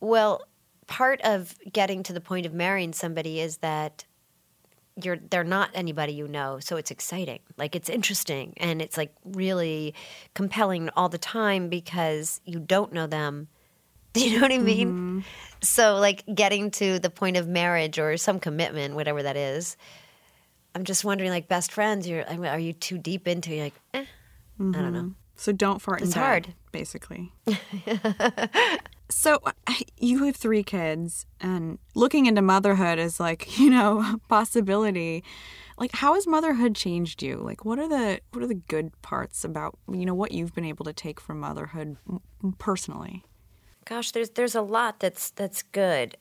well 0.00 0.42
part 0.86 1.20
of 1.22 1.54
getting 1.72 2.02
to 2.04 2.12
the 2.12 2.20
point 2.20 2.46
of 2.46 2.52
marrying 2.54 2.92
somebody 2.92 3.40
is 3.40 3.58
that 3.58 4.04
you're 5.02 5.16
they're 5.30 5.42
not 5.44 5.70
anybody 5.74 6.12
you 6.12 6.28
know 6.28 6.60
so 6.60 6.76
it's 6.76 6.90
exciting 6.92 7.40
like 7.58 7.74
it's 7.74 7.88
interesting 7.88 8.54
and 8.58 8.80
it's 8.80 8.96
like 8.96 9.12
really 9.24 9.92
compelling 10.34 10.88
all 10.96 11.08
the 11.08 11.18
time 11.18 11.68
because 11.68 12.40
you 12.44 12.60
don't 12.60 12.92
know 12.92 13.06
them 13.08 13.48
do 14.12 14.24
you 14.28 14.36
know 14.36 14.42
what 14.42 14.52
i 14.52 14.58
mean 14.58 15.24
so 15.60 15.96
like 15.96 16.22
getting 16.32 16.70
to 16.70 17.00
the 17.00 17.10
point 17.10 17.36
of 17.36 17.48
marriage 17.48 17.98
or 17.98 18.16
some 18.16 18.38
commitment 18.38 18.94
whatever 18.94 19.20
that 19.24 19.36
is 19.36 19.76
i'm 20.76 20.84
just 20.84 21.04
wondering 21.04 21.30
like 21.30 21.48
best 21.48 21.72
friends 21.72 22.06
you're 22.06 22.24
are 22.46 22.58
you 22.60 22.72
too 22.72 22.96
deep 22.96 23.26
into 23.26 23.50
it? 23.50 23.54
you're 23.56 23.64
like 23.64 23.74
eh, 23.94 24.04
i 24.60 24.62
don't 24.80 24.92
know 24.92 25.12
So 25.36 25.50
don't 25.50 25.82
fart 25.82 26.02
in 26.02 26.06
It's 26.06 26.14
bed, 26.14 26.20
hard. 26.20 26.54
basically. 26.70 27.32
so 29.10 29.40
you 29.98 30.24
have 30.24 30.36
three 30.36 30.62
kids, 30.62 31.26
and 31.40 31.78
looking 31.94 32.26
into 32.26 32.42
motherhood 32.42 32.98
is 32.98 33.20
like 33.20 33.58
you 33.58 33.70
know 33.70 34.18
possibility. 34.28 35.24
Like, 35.76 35.90
how 35.92 36.14
has 36.14 36.24
motherhood 36.24 36.76
changed 36.76 37.20
you? 37.20 37.36
Like, 37.36 37.64
what 37.64 37.78
are 37.78 37.88
the 37.88 38.20
what 38.30 38.44
are 38.44 38.46
the 38.46 38.54
good 38.54 38.90
parts 39.02 39.44
about 39.44 39.78
you 39.90 40.06
know 40.06 40.14
what 40.14 40.32
you've 40.32 40.54
been 40.54 40.64
able 40.64 40.84
to 40.84 40.92
take 40.92 41.20
from 41.20 41.40
motherhood 41.40 41.96
personally? 42.58 43.24
Gosh, 43.84 44.12
there's 44.12 44.30
there's 44.30 44.54
a 44.54 44.62
lot 44.62 45.00
that's 45.00 45.30
that's 45.30 45.62
good. 45.62 46.16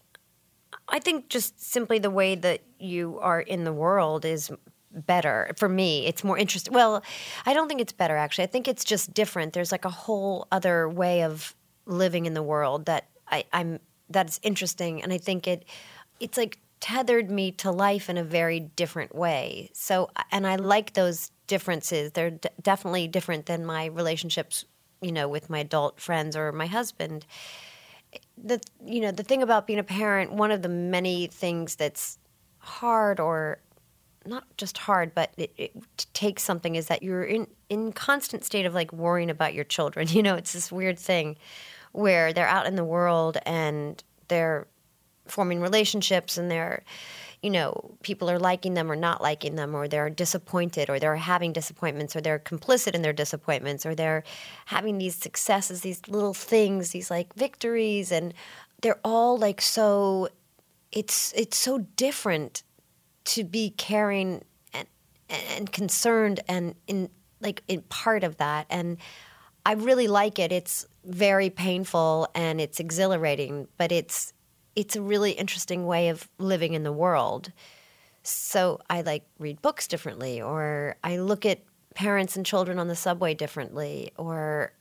I 0.89 0.99
think 0.99 1.29
just 1.29 1.61
simply 1.61 1.99
the 1.99 2.09
way 2.09 2.35
that 2.35 2.61
you 2.79 3.19
are 3.19 3.39
in 3.39 3.63
the 3.63 3.73
world 3.73 4.25
is 4.25 4.51
better 4.91 5.51
for 5.55 5.69
me. 5.69 6.05
It's 6.05 6.23
more 6.23 6.37
interesting. 6.37 6.73
Well, 6.73 7.03
I 7.45 7.53
don't 7.53 7.67
think 7.67 7.81
it's 7.81 7.93
better 7.93 8.17
actually. 8.17 8.45
I 8.45 8.47
think 8.47 8.67
it's 8.67 8.83
just 8.83 9.13
different. 9.13 9.53
There's 9.53 9.71
like 9.71 9.85
a 9.85 9.89
whole 9.89 10.47
other 10.51 10.89
way 10.89 11.23
of 11.23 11.55
living 11.85 12.25
in 12.25 12.33
the 12.33 12.43
world 12.43 12.85
that 12.85 13.07
I, 13.27 13.45
I'm 13.53 13.79
that's 14.09 14.39
interesting, 14.43 15.01
and 15.01 15.11
I 15.11 15.17
think 15.17 15.47
it 15.47 15.65
it's 16.19 16.37
like 16.37 16.59
tethered 16.79 17.31
me 17.31 17.51
to 17.51 17.71
life 17.71 18.09
in 18.09 18.17
a 18.17 18.23
very 18.23 18.59
different 18.59 19.15
way. 19.15 19.69
So, 19.73 20.09
and 20.31 20.45
I 20.45 20.57
like 20.57 20.93
those 20.93 21.31
differences. 21.47 22.11
They're 22.11 22.31
d- 22.31 22.49
definitely 22.61 23.07
different 23.07 23.45
than 23.45 23.65
my 23.65 23.85
relationships, 23.85 24.65
you 25.01 25.13
know, 25.13 25.29
with 25.29 25.49
my 25.49 25.59
adult 25.59 25.99
friends 25.99 26.35
or 26.35 26.51
my 26.51 26.65
husband 26.67 27.25
the 28.37 28.59
you 28.85 28.99
know 29.01 29.11
the 29.11 29.23
thing 29.23 29.41
about 29.41 29.67
being 29.67 29.79
a 29.79 29.83
parent 29.83 30.31
one 30.31 30.51
of 30.51 30.61
the 30.61 30.69
many 30.69 31.27
things 31.27 31.75
that's 31.75 32.17
hard 32.59 33.19
or 33.19 33.59
not 34.25 34.45
just 34.57 34.77
hard 34.77 35.13
but 35.13 35.33
it, 35.37 35.53
it 35.57 35.71
takes 36.13 36.43
something 36.43 36.75
is 36.75 36.87
that 36.87 37.03
you're 37.03 37.23
in 37.23 37.47
in 37.69 37.91
constant 37.91 38.43
state 38.43 38.65
of 38.65 38.73
like 38.73 38.91
worrying 38.93 39.29
about 39.29 39.53
your 39.53 39.63
children 39.63 40.07
you 40.09 40.23
know 40.23 40.35
it's 40.35 40.53
this 40.53 40.71
weird 40.71 40.97
thing 40.97 41.35
where 41.93 42.33
they're 42.33 42.47
out 42.47 42.67
in 42.67 42.75
the 42.75 42.83
world 42.83 43.37
and 43.45 44.03
they're 44.27 44.67
forming 45.25 45.61
relationships 45.61 46.37
and 46.37 46.51
they're 46.51 46.83
you 47.41 47.49
know 47.49 47.97
people 48.03 48.29
are 48.29 48.39
liking 48.39 48.73
them 48.73 48.91
or 48.91 48.95
not 48.95 49.21
liking 49.21 49.55
them 49.55 49.75
or 49.75 49.87
they're 49.87 50.09
disappointed 50.09 50.89
or 50.89 50.97
they're 50.97 51.17
having 51.17 51.51
disappointments 51.51 52.15
or 52.15 52.21
they're 52.21 52.39
complicit 52.39 52.93
in 52.93 53.01
their 53.01 53.13
disappointments 53.13 53.85
or 53.85 53.93
they're 53.93 54.23
having 54.65 54.97
these 54.97 55.15
successes 55.15 55.81
these 55.81 56.01
little 56.07 56.33
things 56.33 56.91
these 56.91 57.11
like 57.11 57.33
victories. 57.35 58.11
And 58.11 58.33
they're 58.81 58.99
all 59.03 59.37
like 59.37 59.61
so 59.61 60.29
it's 60.91 61.33
it's 61.33 61.57
so 61.57 61.79
different 61.79 62.63
to 63.25 63.43
be 63.43 63.71
caring 63.71 64.43
and 64.73 64.87
and 65.29 65.71
concerned 65.71 66.39
and 66.47 66.75
in 66.87 67.09
like 67.41 67.61
in 67.67 67.81
part 67.83 68.23
of 68.23 68.37
that. 68.37 68.65
And 68.69 68.97
I 69.65 69.73
really 69.73 70.07
like 70.07 70.39
it. 70.39 70.51
It's 70.51 70.85
very 71.05 71.49
painful 71.49 72.27
and 72.35 72.59
it's 72.59 72.79
exhilarating, 72.79 73.67
but 73.77 73.91
it's 73.91 74.33
it's 74.75 74.95
a 74.95 75.01
really 75.01 75.31
interesting 75.31 75.85
way 75.85 76.09
of 76.09 76.27
living 76.39 76.73
in 76.73 76.83
the 76.83 76.91
world. 76.91 77.51
So 78.23 78.79
I 78.89 79.01
like 79.01 79.23
read 79.37 79.61
books 79.61 79.87
differently 79.87 80.41
or 80.41 80.95
I 81.03 81.17
look 81.17 81.45
at 81.45 81.59
parents 81.93 82.35
and 82.35 82.45
children 82.45 82.79
on 82.79 82.87
the 82.87 82.95
subway 82.95 83.35
differently 83.35 84.11
or 84.17 84.73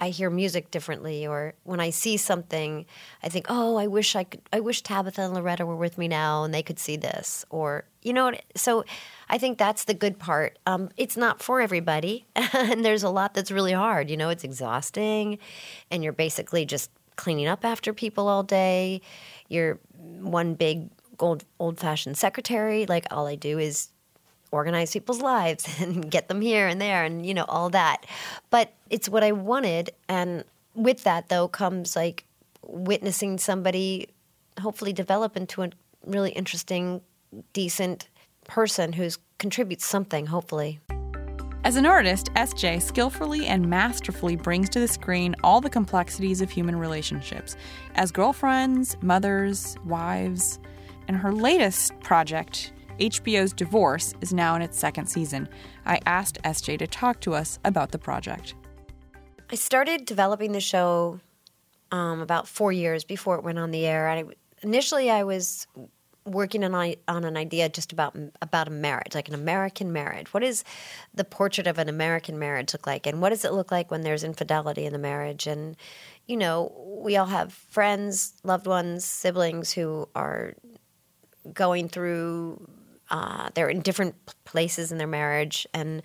I 0.00 0.10
hear 0.10 0.30
music 0.30 0.70
differently, 0.70 1.26
or 1.26 1.54
when 1.64 1.80
I 1.80 1.90
see 1.90 2.16
something, 2.16 2.86
I 3.22 3.28
think, 3.28 3.46
"Oh, 3.48 3.76
I 3.76 3.88
wish 3.88 4.14
I 4.14 4.24
could. 4.24 4.42
I 4.52 4.60
wish 4.60 4.82
Tabitha 4.82 5.22
and 5.22 5.34
Loretta 5.34 5.66
were 5.66 5.76
with 5.76 5.98
me 5.98 6.06
now, 6.06 6.44
and 6.44 6.54
they 6.54 6.62
could 6.62 6.78
see 6.78 6.96
this." 6.96 7.44
Or 7.50 7.84
you 8.02 8.12
know, 8.12 8.32
so 8.54 8.84
I 9.28 9.38
think 9.38 9.58
that's 9.58 9.84
the 9.84 9.94
good 9.94 10.18
part. 10.18 10.58
Um, 10.66 10.90
it's 10.96 11.16
not 11.16 11.42
for 11.42 11.60
everybody, 11.60 12.26
and 12.36 12.84
there's 12.84 13.02
a 13.02 13.10
lot 13.10 13.34
that's 13.34 13.50
really 13.50 13.72
hard. 13.72 14.10
You 14.10 14.16
know, 14.16 14.30
it's 14.30 14.44
exhausting, 14.44 15.38
and 15.90 16.02
you're 16.02 16.12
basically 16.12 16.64
just 16.64 16.90
cleaning 17.16 17.46
up 17.46 17.64
after 17.64 17.92
people 17.92 18.28
all 18.28 18.42
day. 18.42 19.00
You're 19.48 19.78
one 20.20 20.54
big 20.54 20.90
old 21.20 21.44
old 21.58 21.78
fashioned 21.78 22.16
secretary. 22.16 22.86
Like 22.86 23.06
all 23.10 23.26
I 23.26 23.34
do 23.34 23.58
is 23.58 23.88
organize 24.50 24.92
people's 24.92 25.20
lives 25.22 25.80
and 25.80 26.10
get 26.10 26.28
them 26.28 26.40
here 26.40 26.66
and 26.66 26.80
there 26.80 27.04
and 27.04 27.26
you 27.26 27.34
know 27.34 27.44
all 27.48 27.68
that 27.68 28.06
but 28.48 28.72
it's 28.88 29.06
what 29.06 29.22
i 29.22 29.30
wanted 29.30 29.90
and 30.08 30.42
with 30.74 31.04
that 31.04 31.28
though 31.28 31.46
comes 31.46 31.94
like 31.94 32.24
witnessing 32.62 33.36
somebody 33.36 34.08
hopefully 34.60 34.92
develop 34.92 35.36
into 35.36 35.62
a 35.62 35.70
really 36.06 36.30
interesting 36.30 37.00
decent 37.52 38.08
person 38.48 38.92
who 38.92 39.08
contributes 39.38 39.86
something 39.86 40.26
hopefully 40.26 40.80
As 41.62 41.76
an 41.76 41.86
artist, 41.86 42.32
SJ 42.34 42.82
skillfully 42.82 43.46
and 43.46 43.68
masterfully 43.68 44.34
brings 44.34 44.68
to 44.70 44.80
the 44.80 44.88
screen 44.88 45.36
all 45.44 45.60
the 45.60 45.70
complexities 45.70 46.40
of 46.40 46.50
human 46.50 46.76
relationships 46.76 47.56
as 47.94 48.10
girlfriends, 48.10 48.96
mothers, 49.00 49.76
wives, 49.84 50.58
and 51.06 51.16
her 51.16 51.32
latest 51.32 51.98
project, 52.00 52.72
HBO's 52.98 53.52
Divorce, 53.52 54.14
is 54.20 54.32
now 54.32 54.56
in 54.56 54.62
its 54.62 54.78
second 54.78 55.06
season. 55.06 55.48
I 55.86 56.00
asked 56.06 56.42
SJ 56.42 56.78
to 56.78 56.86
talk 56.86 57.20
to 57.20 57.34
us 57.34 57.58
about 57.64 57.92
the 57.92 57.98
project. 57.98 58.54
I 59.50 59.54
started 59.56 60.04
developing 60.04 60.52
the 60.52 60.60
show 60.60 61.20
um, 61.90 62.20
about 62.20 62.46
four 62.48 62.72
years 62.72 63.04
before 63.04 63.36
it 63.36 63.44
went 63.44 63.58
on 63.58 63.70
the 63.70 63.86
air. 63.86 64.08
I, 64.08 64.24
initially, 64.62 65.10
I 65.10 65.24
was 65.24 65.66
working 66.28 66.64
on 66.64 66.94
on 67.08 67.24
an 67.24 67.36
idea 67.36 67.68
just 67.68 67.92
about 67.92 68.16
about 68.40 68.68
a 68.68 68.70
marriage, 68.70 69.14
like 69.14 69.28
an 69.28 69.34
American 69.34 69.92
marriage. 69.92 70.32
What 70.32 70.42
is 70.42 70.64
the 71.14 71.24
portrait 71.24 71.66
of 71.66 71.78
an 71.78 71.88
American 71.88 72.38
marriage 72.38 72.72
look 72.72 72.86
like, 72.86 73.06
and 73.06 73.20
what 73.20 73.30
does 73.30 73.44
it 73.44 73.52
look 73.52 73.70
like 73.70 73.90
when 73.90 74.02
there's 74.02 74.24
infidelity 74.24 74.86
in 74.86 74.92
the 74.92 74.98
marriage? 74.98 75.46
And 75.46 75.76
you 76.26 76.36
know, 76.36 76.72
we 77.02 77.16
all 77.16 77.26
have 77.26 77.52
friends, 77.52 78.34
loved 78.44 78.66
ones, 78.66 79.04
siblings 79.04 79.72
who 79.72 80.08
are 80.14 80.54
going 81.52 81.88
through. 81.88 82.68
Uh, 83.10 83.48
they're 83.54 83.70
in 83.70 83.80
different 83.80 84.14
places 84.44 84.92
in 84.92 84.98
their 84.98 85.06
marriage, 85.06 85.66
and 85.72 86.02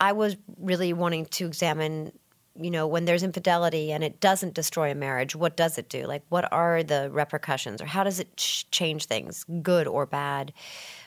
I 0.00 0.12
was 0.12 0.36
really 0.58 0.92
wanting 0.92 1.26
to 1.26 1.46
examine 1.46 2.12
you 2.60 2.70
know, 2.70 2.86
when 2.86 3.06
there's 3.06 3.22
infidelity 3.22 3.92
and 3.92 4.04
it 4.04 4.20
doesn't 4.20 4.54
destroy 4.54 4.90
a 4.90 4.94
marriage, 4.94 5.34
what 5.34 5.56
does 5.56 5.78
it 5.78 5.88
do? 5.88 6.06
Like, 6.06 6.22
what 6.28 6.50
are 6.52 6.82
the 6.82 7.10
repercussions, 7.10 7.80
or 7.80 7.86
how 7.86 8.04
does 8.04 8.20
it 8.20 8.36
ch- 8.36 8.70
change 8.70 9.06
things, 9.06 9.44
good 9.62 9.86
or 9.86 10.06
bad? 10.06 10.52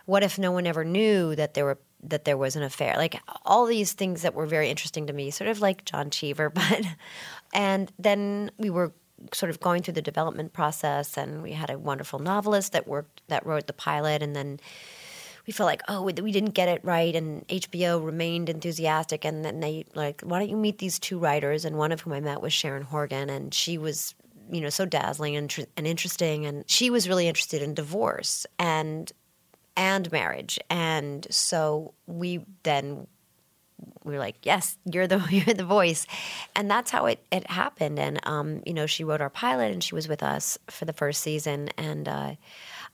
What 0.05 0.23
if 0.23 0.39
no 0.39 0.51
one 0.51 0.65
ever 0.65 0.83
knew 0.83 1.35
that 1.35 1.53
there 1.53 1.65
were 1.65 1.77
that 2.03 2.25
there 2.25 2.37
was 2.37 2.55
an 2.55 2.63
affair? 2.63 2.95
Like 2.97 3.19
all 3.45 3.65
these 3.65 3.93
things 3.93 4.23
that 4.23 4.33
were 4.33 4.45
very 4.47 4.69
interesting 4.69 5.07
to 5.07 5.13
me, 5.13 5.31
sort 5.31 5.49
of 5.49 5.61
like 5.61 5.85
John 5.85 6.09
Cheever, 6.09 6.49
but 6.51 6.81
and 7.53 7.91
then 7.99 8.51
we 8.57 8.69
were 8.69 8.93
sort 9.33 9.49
of 9.49 9.59
going 9.59 9.81
through 9.81 9.93
the 9.93 10.01
development 10.01 10.53
process, 10.53 11.15
and 11.17 11.43
we 11.43 11.51
had 11.51 11.69
a 11.69 11.77
wonderful 11.77 12.19
novelist 12.19 12.71
that 12.71 12.87
worked 12.87 13.21
that 13.27 13.45
wrote 13.45 13.67
the 13.67 13.73
pilot, 13.73 14.23
and 14.23 14.35
then 14.35 14.59
we 15.47 15.53
felt 15.53 15.67
like, 15.67 15.83
oh, 15.87 16.01
we 16.01 16.11
didn't 16.13 16.51
get 16.51 16.69
it 16.69 16.83
right, 16.83 17.15
and 17.15 17.47
HBO 17.47 18.03
remained 18.03 18.49
enthusiastic, 18.49 19.25
and 19.25 19.45
then 19.45 19.59
they 19.59 19.85
like, 19.93 20.21
why 20.21 20.39
don't 20.39 20.49
you 20.49 20.57
meet 20.57 20.79
these 20.79 20.97
two 20.97 21.19
writers? 21.19 21.65
And 21.65 21.77
one 21.77 21.91
of 21.91 22.01
whom 22.01 22.13
I 22.13 22.19
met 22.19 22.41
was 22.41 22.53
Sharon 22.53 22.83
Horgan, 22.83 23.29
and 23.29 23.53
she 23.53 23.77
was, 23.77 24.15
you 24.51 24.61
know, 24.61 24.69
so 24.69 24.85
dazzling 24.85 25.35
and, 25.35 25.67
and 25.77 25.85
interesting, 25.85 26.45
and 26.45 26.63
she 26.67 26.89
was 26.89 27.07
really 27.07 27.27
interested 27.27 27.61
in 27.61 27.73
divorce 27.73 28.45
and 28.57 29.11
and 29.77 30.11
marriage, 30.11 30.57
and 30.69 31.27
so 31.29 31.93
we 32.07 32.43
then 32.63 33.07
we 34.03 34.13
were 34.13 34.19
like, 34.19 34.37
yes, 34.43 34.77
you're 34.91 35.07
the 35.07 35.17
you're 35.29 35.53
the 35.53 35.65
voice, 35.65 36.07
and 36.55 36.71
that's 36.71 36.89
how 36.89 37.05
it 37.05 37.23
it 37.31 37.47
happened. 37.49 37.99
And 37.99 38.19
um, 38.23 38.63
you 38.65 38.73
know, 38.73 38.87
she 38.87 39.03
wrote 39.03 39.21
our 39.21 39.29
pilot, 39.29 39.71
and 39.71 39.83
she 39.83 39.93
was 39.93 40.07
with 40.07 40.23
us 40.23 40.57
for 40.71 40.85
the 40.85 40.93
first 40.93 41.21
season, 41.21 41.69
and. 41.77 42.07
Uh, 42.07 42.35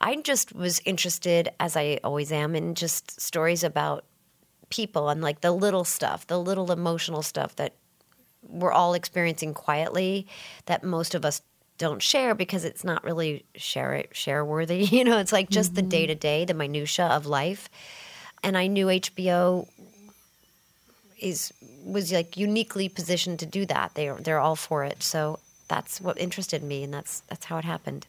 I 0.02 0.16
just 0.16 0.54
was 0.54 0.82
interested, 0.84 1.50
as 1.60 1.78
I 1.78 2.00
always 2.04 2.32
am, 2.32 2.56
in 2.56 2.74
just 2.74 3.22
stories 3.22 3.64
about 3.64 4.04
people 4.70 5.10
and 5.10 5.22
like 5.22 5.42
the 5.42 5.52
little 5.52 5.84
stuff, 5.84 6.26
the 6.26 6.40
little 6.40 6.72
emotional 6.72 7.22
stuff 7.22 7.56
that 7.58 7.76
we're 8.42 8.72
all 8.72 8.96
experiencing 8.96 9.54
quietly 9.54 10.26
that 10.66 10.84
most 10.84 11.14
of 11.14 11.24
us 11.24 11.44
don't 11.78 12.02
share 12.02 12.34
because 12.34 12.66
it's 12.66 12.84
not 12.84 13.04
really 13.04 13.46
share 13.56 13.94
it, 13.94 14.16
share 14.16 14.44
worthy. 14.44 14.86
You 14.92 15.04
know, 15.04 15.20
it's 15.20 15.32
like 15.32 15.50
just 15.50 15.74
mm-hmm. 15.74 15.76
the 15.76 15.82
day 15.84 16.08
to 16.08 16.16
day, 16.16 16.46
the 16.46 16.56
minutia 16.56 17.06
of 17.06 17.28
life. 17.28 17.70
And 18.44 18.58
I 18.58 18.68
knew 18.68 18.88
HBO 18.88 19.68
is 21.20 21.54
was 21.86 22.12
like 22.12 22.38
uniquely 22.38 22.90
positioned 22.90 23.38
to 23.40 23.46
do 23.46 23.68
that. 23.68 23.94
They 23.94 24.10
they're 24.10 24.40
all 24.40 24.56
for 24.56 24.84
it. 24.84 25.04
So 25.04 25.38
that's 25.68 26.02
what 26.02 26.20
interested 26.20 26.64
me, 26.64 26.84
and 26.84 26.92
that's 26.92 27.22
that's 27.30 27.46
how 27.46 27.60
it 27.60 27.66
happened 27.66 28.08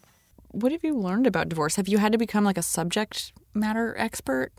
what 0.53 0.72
have 0.72 0.84
you 0.84 0.94
learned 0.94 1.26
about 1.26 1.48
divorce? 1.48 1.76
Have 1.76 1.88
you 1.88 1.98
had 1.98 2.12
to 2.12 2.18
become 2.18 2.44
like 2.44 2.59
a 2.59 2.62
subject 2.62 3.32
matter 3.55 3.94
expert 3.98 4.53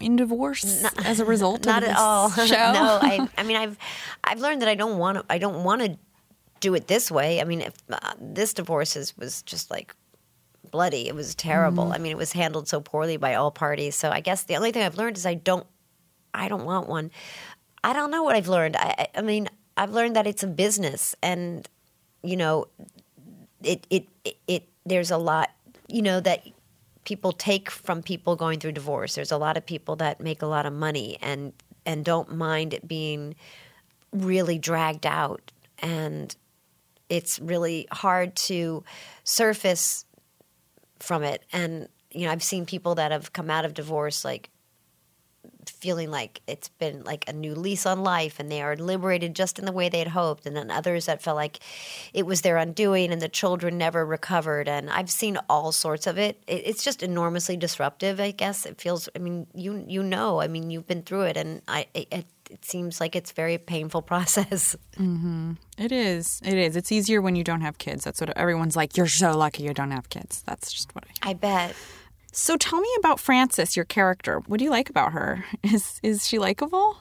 in 0.00 0.16
divorce 0.16 0.82
not, 0.82 0.94
as 1.06 1.20
a 1.20 1.24
result 1.24 1.66
not 1.66 1.82
of 1.82 1.90
at 1.90 1.96
all. 1.96 2.30
show? 2.30 2.44
no 2.54 2.98
I, 3.02 3.28
I 3.36 3.42
mean 3.42 3.56
i've 3.56 3.76
i've 4.22 4.40
learned 4.40 4.62
that 4.62 4.68
i 4.68 4.74
don't 4.74 4.98
want 4.98 5.18
to 5.18 5.24
i 5.28 5.36
don't 5.36 5.62
want 5.62 5.82
to 5.82 5.98
do 6.60 6.74
it 6.74 6.86
this 6.86 7.10
way. 7.10 7.40
I 7.40 7.44
mean 7.44 7.60
if 7.60 7.74
uh, 7.90 8.14
this 8.18 8.54
divorce 8.54 8.96
is, 8.96 9.14
was 9.18 9.42
just 9.42 9.70
like 9.70 9.94
bloody. 10.70 11.06
It 11.08 11.14
was 11.14 11.34
terrible. 11.34 11.86
Mm. 11.86 11.94
i 11.94 11.98
mean 11.98 12.12
it 12.12 12.16
was 12.16 12.32
handled 12.32 12.68
so 12.68 12.80
poorly 12.80 13.16
by 13.16 13.34
all 13.34 13.50
parties. 13.50 13.94
So 13.96 14.10
i 14.10 14.20
guess 14.20 14.44
the 14.44 14.56
only 14.56 14.72
thing 14.72 14.82
i've 14.82 14.96
learned 14.96 15.16
is 15.16 15.26
i 15.26 15.34
don't 15.34 15.66
i 16.32 16.48
don't 16.48 16.64
want 16.64 16.88
one. 16.88 17.10
I 17.82 17.92
don't 17.92 18.10
know 18.10 18.22
what 18.22 18.36
i've 18.36 18.48
learned. 18.48 18.76
I 18.76 19.08
i 19.14 19.20
mean 19.20 19.48
i've 19.76 19.90
learned 19.90 20.16
that 20.16 20.26
it's 20.26 20.42
a 20.42 20.46
business 20.46 21.14
and 21.22 21.68
you 22.22 22.36
know 22.36 22.66
it 23.62 23.86
it 23.90 24.08
it, 24.24 24.36
it 24.46 24.68
there's 24.86 25.10
a 25.10 25.18
lot, 25.18 25.50
you 25.88 26.02
know, 26.02 26.20
that 26.20 26.46
people 27.04 27.32
take 27.32 27.70
from 27.70 28.02
people 28.02 28.36
going 28.36 28.58
through 28.58 28.72
divorce. 28.72 29.14
There's 29.14 29.32
a 29.32 29.36
lot 29.36 29.56
of 29.56 29.64
people 29.64 29.96
that 29.96 30.20
make 30.20 30.42
a 30.42 30.46
lot 30.46 30.66
of 30.66 30.72
money 30.72 31.18
and 31.20 31.52
and 31.86 32.04
don't 32.04 32.34
mind 32.34 32.72
it 32.72 32.88
being 32.88 33.34
really 34.12 34.58
dragged 34.58 35.04
out 35.04 35.52
and 35.80 36.34
it's 37.10 37.38
really 37.40 37.86
hard 37.92 38.34
to 38.36 38.82
surface 39.24 40.06
from 40.98 41.22
it 41.22 41.44
and 41.52 41.88
you 42.10 42.24
know 42.24 42.32
I've 42.32 42.42
seen 42.42 42.64
people 42.64 42.94
that 42.94 43.10
have 43.10 43.32
come 43.32 43.50
out 43.50 43.64
of 43.64 43.74
divorce 43.74 44.24
like 44.24 44.48
feeling 45.70 46.10
like 46.10 46.40
it's 46.46 46.68
been 46.68 47.02
like 47.04 47.28
a 47.28 47.32
new 47.32 47.54
lease 47.54 47.86
on 47.86 48.02
life 48.02 48.40
and 48.40 48.50
they 48.50 48.62
are 48.62 48.76
liberated 48.76 49.34
just 49.34 49.58
in 49.58 49.64
the 49.64 49.72
way 49.72 49.88
they 49.88 49.98
had 49.98 50.08
hoped 50.08 50.46
and 50.46 50.56
then 50.56 50.70
others 50.70 51.06
that 51.06 51.22
felt 51.22 51.36
like 51.36 51.58
it 52.12 52.26
was 52.26 52.42
their 52.42 52.56
undoing 52.56 53.12
and 53.12 53.20
the 53.20 53.28
children 53.28 53.78
never 53.78 54.04
recovered 54.04 54.68
and 54.68 54.90
i've 54.90 55.10
seen 55.10 55.38
all 55.48 55.72
sorts 55.72 56.06
of 56.06 56.18
it. 56.18 56.42
it 56.46 56.62
it's 56.66 56.84
just 56.84 57.02
enormously 57.02 57.56
disruptive 57.56 58.20
i 58.20 58.30
guess. 58.30 58.66
It 58.66 58.80
feels 58.80 59.08
i 59.14 59.18
mean 59.18 59.46
you 59.54 59.84
you 59.86 60.02
know 60.02 60.40
i 60.40 60.48
mean 60.48 60.70
you've 60.70 60.86
been 60.86 61.02
through 61.02 61.22
it 61.22 61.36
and 61.36 61.62
i 61.68 61.86
it, 61.94 62.26
it 62.50 62.64
seems 62.64 63.00
like 63.00 63.16
it's 63.16 63.32
very 63.32 63.58
painful 63.58 64.02
process. 64.12 64.76
Mm-hmm. 64.96 65.52
it 65.78 65.92
is. 65.92 66.40
It 66.44 66.54
is. 66.54 66.76
It's 66.76 66.92
easier 66.92 67.20
when 67.20 67.36
you 67.36 67.44
don't 67.44 67.62
have 67.62 67.78
kids. 67.78 68.04
That's 68.04 68.20
what 68.20 68.36
everyone's 68.36 68.76
like 68.76 68.96
you're 68.96 69.06
so 69.08 69.36
lucky 69.36 69.62
you 69.62 69.74
don't 69.74 69.90
have 69.90 70.08
kids. 70.08 70.42
That's 70.46 70.72
just 70.72 70.94
what 70.94 71.04
i 71.22 71.30
i 71.30 71.34
bet 71.34 71.74
so 72.34 72.56
tell 72.56 72.80
me 72.80 72.88
about 72.98 73.20
Frances, 73.20 73.76
your 73.76 73.84
character. 73.84 74.40
What 74.46 74.58
do 74.58 74.64
you 74.64 74.70
like 74.70 74.90
about 74.90 75.12
her? 75.12 75.44
Is 75.62 76.00
is 76.02 76.26
she 76.26 76.38
likable? 76.38 76.98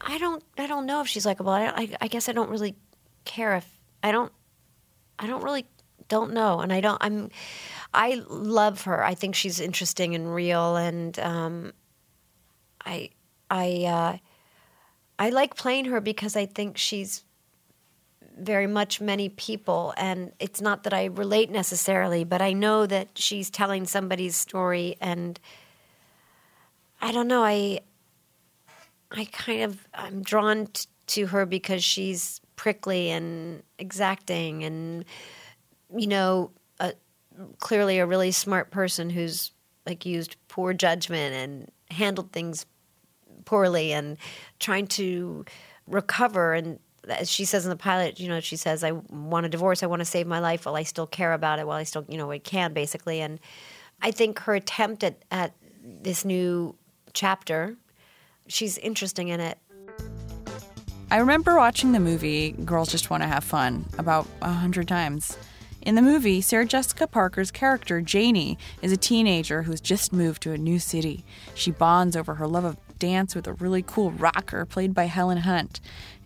I 0.00 0.18
don't 0.18 0.42
I 0.58 0.66
don't 0.66 0.86
know 0.86 1.00
if 1.00 1.08
she's 1.08 1.26
likable. 1.26 1.50
I, 1.50 1.66
I, 1.66 1.96
I 2.02 2.08
guess 2.08 2.28
I 2.28 2.32
don't 2.32 2.50
really 2.50 2.76
care 3.24 3.56
if 3.56 3.66
I 4.02 4.12
don't 4.12 4.32
I 5.18 5.26
don't 5.26 5.42
really 5.42 5.66
don't 6.08 6.32
know, 6.32 6.60
and 6.60 6.72
I 6.72 6.80
don't. 6.80 6.98
I'm 7.00 7.30
I 7.92 8.22
love 8.28 8.82
her. 8.82 9.04
I 9.04 9.14
think 9.14 9.34
she's 9.34 9.60
interesting 9.60 10.14
and 10.14 10.32
real, 10.32 10.76
and 10.76 11.18
um, 11.18 11.72
I 12.84 13.10
I 13.50 13.84
uh, 13.86 14.18
I 15.18 15.30
like 15.30 15.56
playing 15.56 15.86
her 15.86 16.00
because 16.00 16.36
I 16.36 16.46
think 16.46 16.76
she's 16.76 17.24
very 18.36 18.66
much 18.66 19.00
many 19.00 19.28
people. 19.28 19.94
And 19.96 20.32
it's 20.38 20.60
not 20.60 20.82
that 20.84 20.92
I 20.92 21.06
relate 21.06 21.50
necessarily, 21.50 22.24
but 22.24 22.42
I 22.42 22.52
know 22.52 22.86
that 22.86 23.08
she's 23.14 23.50
telling 23.50 23.86
somebody's 23.86 24.36
story. 24.36 24.96
And 25.00 25.40
I 27.00 27.12
don't 27.12 27.28
know, 27.28 27.42
I, 27.42 27.80
I 29.10 29.24
kind 29.26 29.62
of, 29.62 29.86
I'm 29.94 30.22
drawn 30.22 30.66
t- 30.66 30.86
to 31.08 31.26
her 31.26 31.46
because 31.46 31.82
she's 31.82 32.40
prickly 32.56 33.10
and 33.10 33.62
exacting 33.78 34.64
and, 34.64 35.04
you 35.94 36.06
know, 36.06 36.50
a, 36.80 36.92
clearly 37.58 37.98
a 37.98 38.06
really 38.06 38.32
smart 38.32 38.70
person 38.70 39.10
who's 39.10 39.52
like 39.86 40.04
used 40.04 40.36
poor 40.48 40.72
judgment 40.72 41.34
and 41.34 41.70
handled 41.90 42.32
things 42.32 42.66
poorly 43.44 43.92
and 43.92 44.16
trying 44.58 44.86
to 44.88 45.44
recover 45.86 46.52
and 46.52 46.80
she 47.24 47.44
says 47.44 47.64
in 47.64 47.70
the 47.70 47.76
pilot, 47.76 48.18
you 48.18 48.28
know, 48.28 48.40
she 48.40 48.56
says, 48.56 48.82
I 48.82 48.92
want 48.92 49.46
a 49.46 49.48
divorce. 49.48 49.82
I 49.82 49.86
want 49.86 50.00
to 50.00 50.06
save 50.06 50.26
my 50.26 50.40
life 50.40 50.66
while 50.66 50.76
I 50.76 50.82
still 50.82 51.06
care 51.06 51.32
about 51.32 51.58
it, 51.58 51.66
while 51.66 51.76
I 51.76 51.84
still, 51.84 52.04
you 52.08 52.18
know, 52.18 52.30
I 52.30 52.38
can, 52.38 52.72
basically. 52.72 53.20
And 53.20 53.38
I 54.02 54.10
think 54.10 54.40
her 54.40 54.54
attempt 54.54 55.04
at, 55.04 55.22
at 55.30 55.54
this 55.82 56.24
new 56.24 56.76
chapter, 57.12 57.76
she's 58.48 58.78
interesting 58.78 59.28
in 59.28 59.40
it. 59.40 59.58
I 61.10 61.18
remember 61.18 61.56
watching 61.56 61.92
the 61.92 62.00
movie 62.00 62.50
Girls 62.50 62.90
Just 62.90 63.10
Want 63.10 63.22
to 63.22 63.28
Have 63.28 63.44
Fun 63.44 63.84
about 63.96 64.26
a 64.42 64.52
hundred 64.52 64.88
times. 64.88 65.38
In 65.82 65.94
the 65.94 66.02
movie, 66.02 66.40
Sarah 66.40 66.66
Jessica 66.66 67.06
Parker's 67.06 67.52
character, 67.52 68.00
Janie, 68.00 68.58
is 68.82 68.90
a 68.90 68.96
teenager 68.96 69.62
who's 69.62 69.80
just 69.80 70.12
moved 70.12 70.42
to 70.42 70.50
a 70.50 70.58
new 70.58 70.80
city. 70.80 71.24
She 71.54 71.70
bonds 71.70 72.16
over 72.16 72.34
her 72.34 72.48
love 72.48 72.64
of 72.64 72.76
dance 72.98 73.34
with 73.34 73.46
a 73.46 73.52
really 73.54 73.82
cool 73.82 74.10
rocker 74.10 74.64
played 74.64 74.94
by 74.94 75.04
Helen 75.04 75.38
Hunt. 75.38 75.80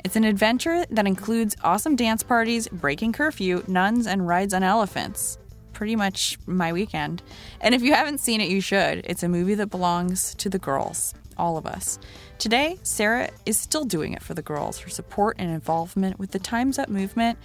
It's 0.04 0.16
an 0.16 0.24
adventure 0.24 0.84
that 0.90 1.06
includes 1.06 1.56
awesome 1.62 1.96
dance 1.96 2.22
parties, 2.22 2.68
breaking 2.68 3.12
curfew, 3.12 3.62
nuns, 3.66 4.06
and 4.06 4.26
rides 4.26 4.54
on 4.54 4.62
elephants. 4.62 5.38
Pretty 5.72 5.96
much 5.96 6.38
my 6.46 6.72
weekend. 6.72 7.22
And 7.60 7.74
if 7.74 7.82
you 7.82 7.94
haven't 7.94 8.18
seen 8.18 8.40
it, 8.40 8.48
you 8.48 8.60
should. 8.60 9.04
It's 9.04 9.22
a 9.22 9.28
movie 9.28 9.54
that 9.54 9.68
belongs 9.68 10.34
to 10.36 10.48
the 10.48 10.58
girls, 10.58 11.14
all 11.36 11.56
of 11.56 11.66
us. 11.66 11.98
Today, 12.38 12.78
Sarah 12.82 13.30
is 13.44 13.58
still 13.58 13.84
doing 13.84 14.12
it 14.12 14.22
for 14.22 14.34
the 14.34 14.42
girls. 14.42 14.78
Her 14.78 14.90
support 14.90 15.36
and 15.38 15.50
involvement 15.50 16.18
with 16.18 16.30
the 16.30 16.38
Time's 16.38 16.78
Up 16.78 16.88
movement 16.88 17.38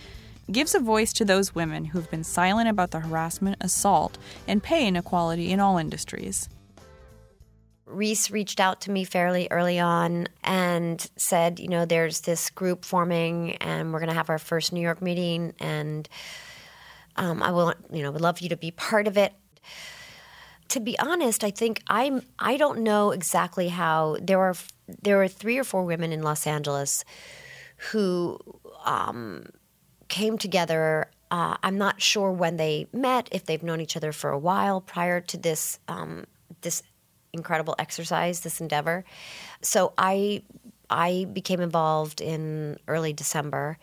gives 0.51 0.75
a 0.75 0.79
voice 0.79 1.11
to 1.13 1.25
those 1.25 1.55
women 1.55 1.85
who 1.85 1.99
have 1.99 2.11
been 2.11 2.23
silent 2.23 2.69
about 2.69 2.91
the 2.91 2.99
harassment, 2.99 3.57
assault, 3.61 4.17
and 4.47 4.61
pay 4.61 4.87
inequality 4.87 5.51
in 5.51 5.59
all 5.59 5.77
industries. 5.77 6.49
Reese 7.85 8.31
reached 8.31 8.59
out 8.59 8.81
to 8.81 8.91
me 8.91 9.03
fairly 9.03 9.47
early 9.51 9.79
on 9.79 10.27
and 10.43 11.09
said, 11.17 11.59
you 11.59 11.67
know, 11.67 11.85
there's 11.85 12.21
this 12.21 12.49
group 12.49 12.83
forming 12.83 13.57
and 13.57 13.93
we're 13.93 13.99
going 13.99 14.09
to 14.09 14.15
have 14.15 14.29
our 14.29 14.39
first 14.39 14.73
New 14.73 14.81
York 14.81 15.01
meeting 15.01 15.53
and 15.59 16.09
um, 17.15 17.41
I 17.41 17.51
will, 17.51 17.73
you 17.91 18.03
know, 18.03 18.11
would 18.11 18.21
love 18.21 18.41
you 18.41 18.49
to 18.49 18.57
be 18.57 18.71
part 18.71 19.07
of 19.07 19.17
it. 19.17 19.33
to 20.69 20.79
be 20.79 20.97
honest, 20.99 21.43
I 21.43 21.51
think 21.51 21.81
I'm. 21.87 22.21
I 22.39 22.57
don't 22.57 22.79
know 22.79 23.11
exactly 23.11 23.69
how 23.69 24.17
there 24.21 24.39
are. 24.39 24.55
There 24.87 25.21
are 25.21 25.27
three 25.27 25.57
or 25.57 25.63
four 25.63 25.83
women 25.83 26.11
in 26.11 26.23
Los 26.23 26.47
Angeles 26.47 27.05
who 27.91 28.39
um, 28.83 29.45
came 30.07 30.37
together. 30.37 31.09
Uh, 31.31 31.57
I'm 31.63 31.77
not 31.77 32.01
sure 32.01 32.31
when 32.31 32.57
they 32.57 32.87
met, 32.93 33.29
if 33.31 33.45
they've 33.45 33.63
known 33.63 33.81
each 33.81 33.97
other 33.97 34.11
for 34.11 34.29
a 34.29 34.39
while 34.39 34.81
prior 34.81 35.21
to 35.21 35.37
this 35.37 35.79
um, 35.87 36.25
this 36.61 36.83
incredible 37.35 37.75
exercise, 37.77 38.39
this 38.39 38.59
endeavor. 38.59 39.05
So 39.61 39.93
I 39.97 40.43
I 40.89 41.25
became 41.31 41.61
involved 41.61 42.21
in 42.21 42.77
early 42.87 43.13
December, 43.13 43.77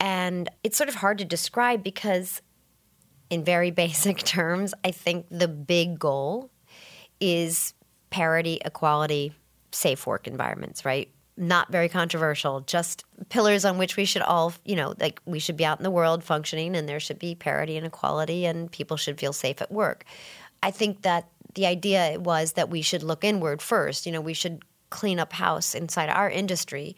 and 0.00 0.48
it's 0.62 0.76
sort 0.76 0.88
of 0.88 0.94
hard 0.94 1.18
to 1.18 1.24
describe 1.24 1.82
because, 1.82 2.42
in 3.30 3.44
very 3.44 3.70
basic 3.84 4.18
terms, 4.18 4.74
I 4.84 4.90
think 4.90 5.26
the 5.30 5.48
big 5.48 5.98
goal 5.98 6.50
is 7.20 7.74
parity, 8.10 8.60
equality, 8.64 9.32
safe 9.72 10.06
work 10.06 10.26
environments, 10.26 10.84
right? 10.84 11.10
Not 11.36 11.72
very 11.72 11.88
controversial, 11.88 12.60
just 12.60 13.04
pillars 13.28 13.64
on 13.64 13.76
which 13.76 13.96
we 13.96 14.04
should 14.04 14.22
all, 14.22 14.52
you 14.64 14.76
know, 14.76 14.94
like 15.00 15.20
we 15.24 15.40
should 15.40 15.56
be 15.56 15.64
out 15.64 15.80
in 15.80 15.82
the 15.82 15.90
world 15.90 16.22
functioning 16.22 16.76
and 16.76 16.88
there 16.88 17.00
should 17.00 17.18
be 17.18 17.34
parity 17.34 17.76
and 17.76 17.86
equality 17.86 18.46
and 18.46 18.70
people 18.70 18.96
should 18.96 19.18
feel 19.18 19.32
safe 19.32 19.60
at 19.60 19.72
work. 19.72 20.04
I 20.62 20.70
think 20.70 21.02
that 21.02 21.28
the 21.54 21.66
idea 21.66 22.18
was 22.18 22.52
that 22.52 22.70
we 22.70 22.82
should 22.82 23.02
look 23.02 23.24
inward 23.24 23.62
first. 23.62 24.06
You 24.06 24.12
know, 24.12 24.20
we 24.20 24.34
should 24.34 24.64
clean 24.90 25.18
up 25.18 25.32
house 25.32 25.74
inside 25.74 26.08
our 26.08 26.30
industry. 26.30 26.96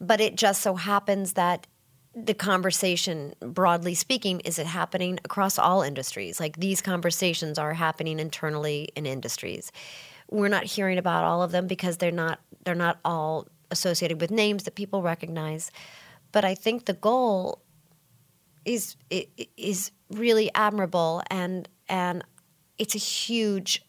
But 0.00 0.20
it 0.20 0.36
just 0.36 0.62
so 0.62 0.74
happens 0.74 1.34
that 1.34 1.66
the 2.14 2.34
conversation, 2.34 3.34
broadly 3.40 3.94
speaking, 3.94 4.40
is 4.40 4.58
it 4.58 4.66
happening 4.66 5.18
across 5.24 5.58
all 5.58 5.82
industries? 5.82 6.38
Like 6.38 6.56
these 6.56 6.80
conversations 6.80 7.58
are 7.58 7.74
happening 7.74 8.20
internally 8.20 8.88
in 8.94 9.04
industries. 9.04 9.72
We're 10.30 10.48
not 10.48 10.64
hearing 10.64 10.98
about 10.98 11.24
all 11.24 11.42
of 11.42 11.52
them 11.52 11.66
because 11.66 11.96
they're 11.98 12.10
not 12.10 12.40
they're 12.64 12.74
not 12.74 12.98
all 13.04 13.48
associated 13.70 14.20
with 14.20 14.30
names 14.30 14.62
that 14.64 14.74
people 14.74 15.02
recognize. 15.02 15.70
But 16.32 16.44
I 16.44 16.54
think 16.54 16.86
the 16.86 16.94
goal 16.94 17.62
is 18.64 18.96
is 19.56 19.90
really 20.10 20.50
admirable 20.54 21.22
and 21.30 21.68
and 21.88 22.24
it's 22.78 22.94
a 22.94 22.98
huge 22.98 23.83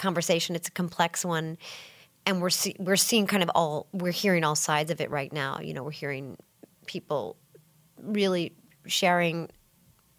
conversation. 0.00 0.56
It's 0.56 0.68
a 0.68 0.72
complex 0.72 1.24
one, 1.24 1.58
and 2.26 2.40
we're 2.42 2.50
see- 2.50 2.76
we're 2.78 2.96
seeing 2.96 3.26
kind 3.26 3.42
of 3.42 3.50
all 3.54 3.86
we're 3.92 4.12
hearing 4.12 4.42
all 4.44 4.56
sides 4.56 4.90
of 4.90 5.00
it 5.00 5.10
right 5.10 5.32
now. 5.32 5.60
You 5.60 5.74
know, 5.74 5.84
we're 5.84 5.92
hearing 5.92 6.36
people 6.86 7.36
really 8.02 8.54
sharing 8.86 9.48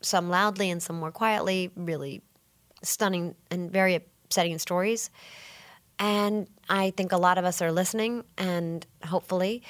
some 0.01 0.29
loudly 0.29 0.69
and 0.69 0.81
some 0.81 0.99
more 0.99 1.11
quietly, 1.11 1.71
really 1.75 2.21
stunning 2.83 3.35
and 3.49 3.71
very 3.71 3.95
upsetting 3.95 4.57
stories. 4.59 5.09
And 5.99 6.47
I 6.69 6.91
think 6.91 7.11
a 7.11 7.17
lot 7.17 7.37
of 7.37 7.45
us 7.45 7.61
are 7.61 7.71
listening, 7.71 8.23
and 8.37 8.85
hopefully, 9.03 9.61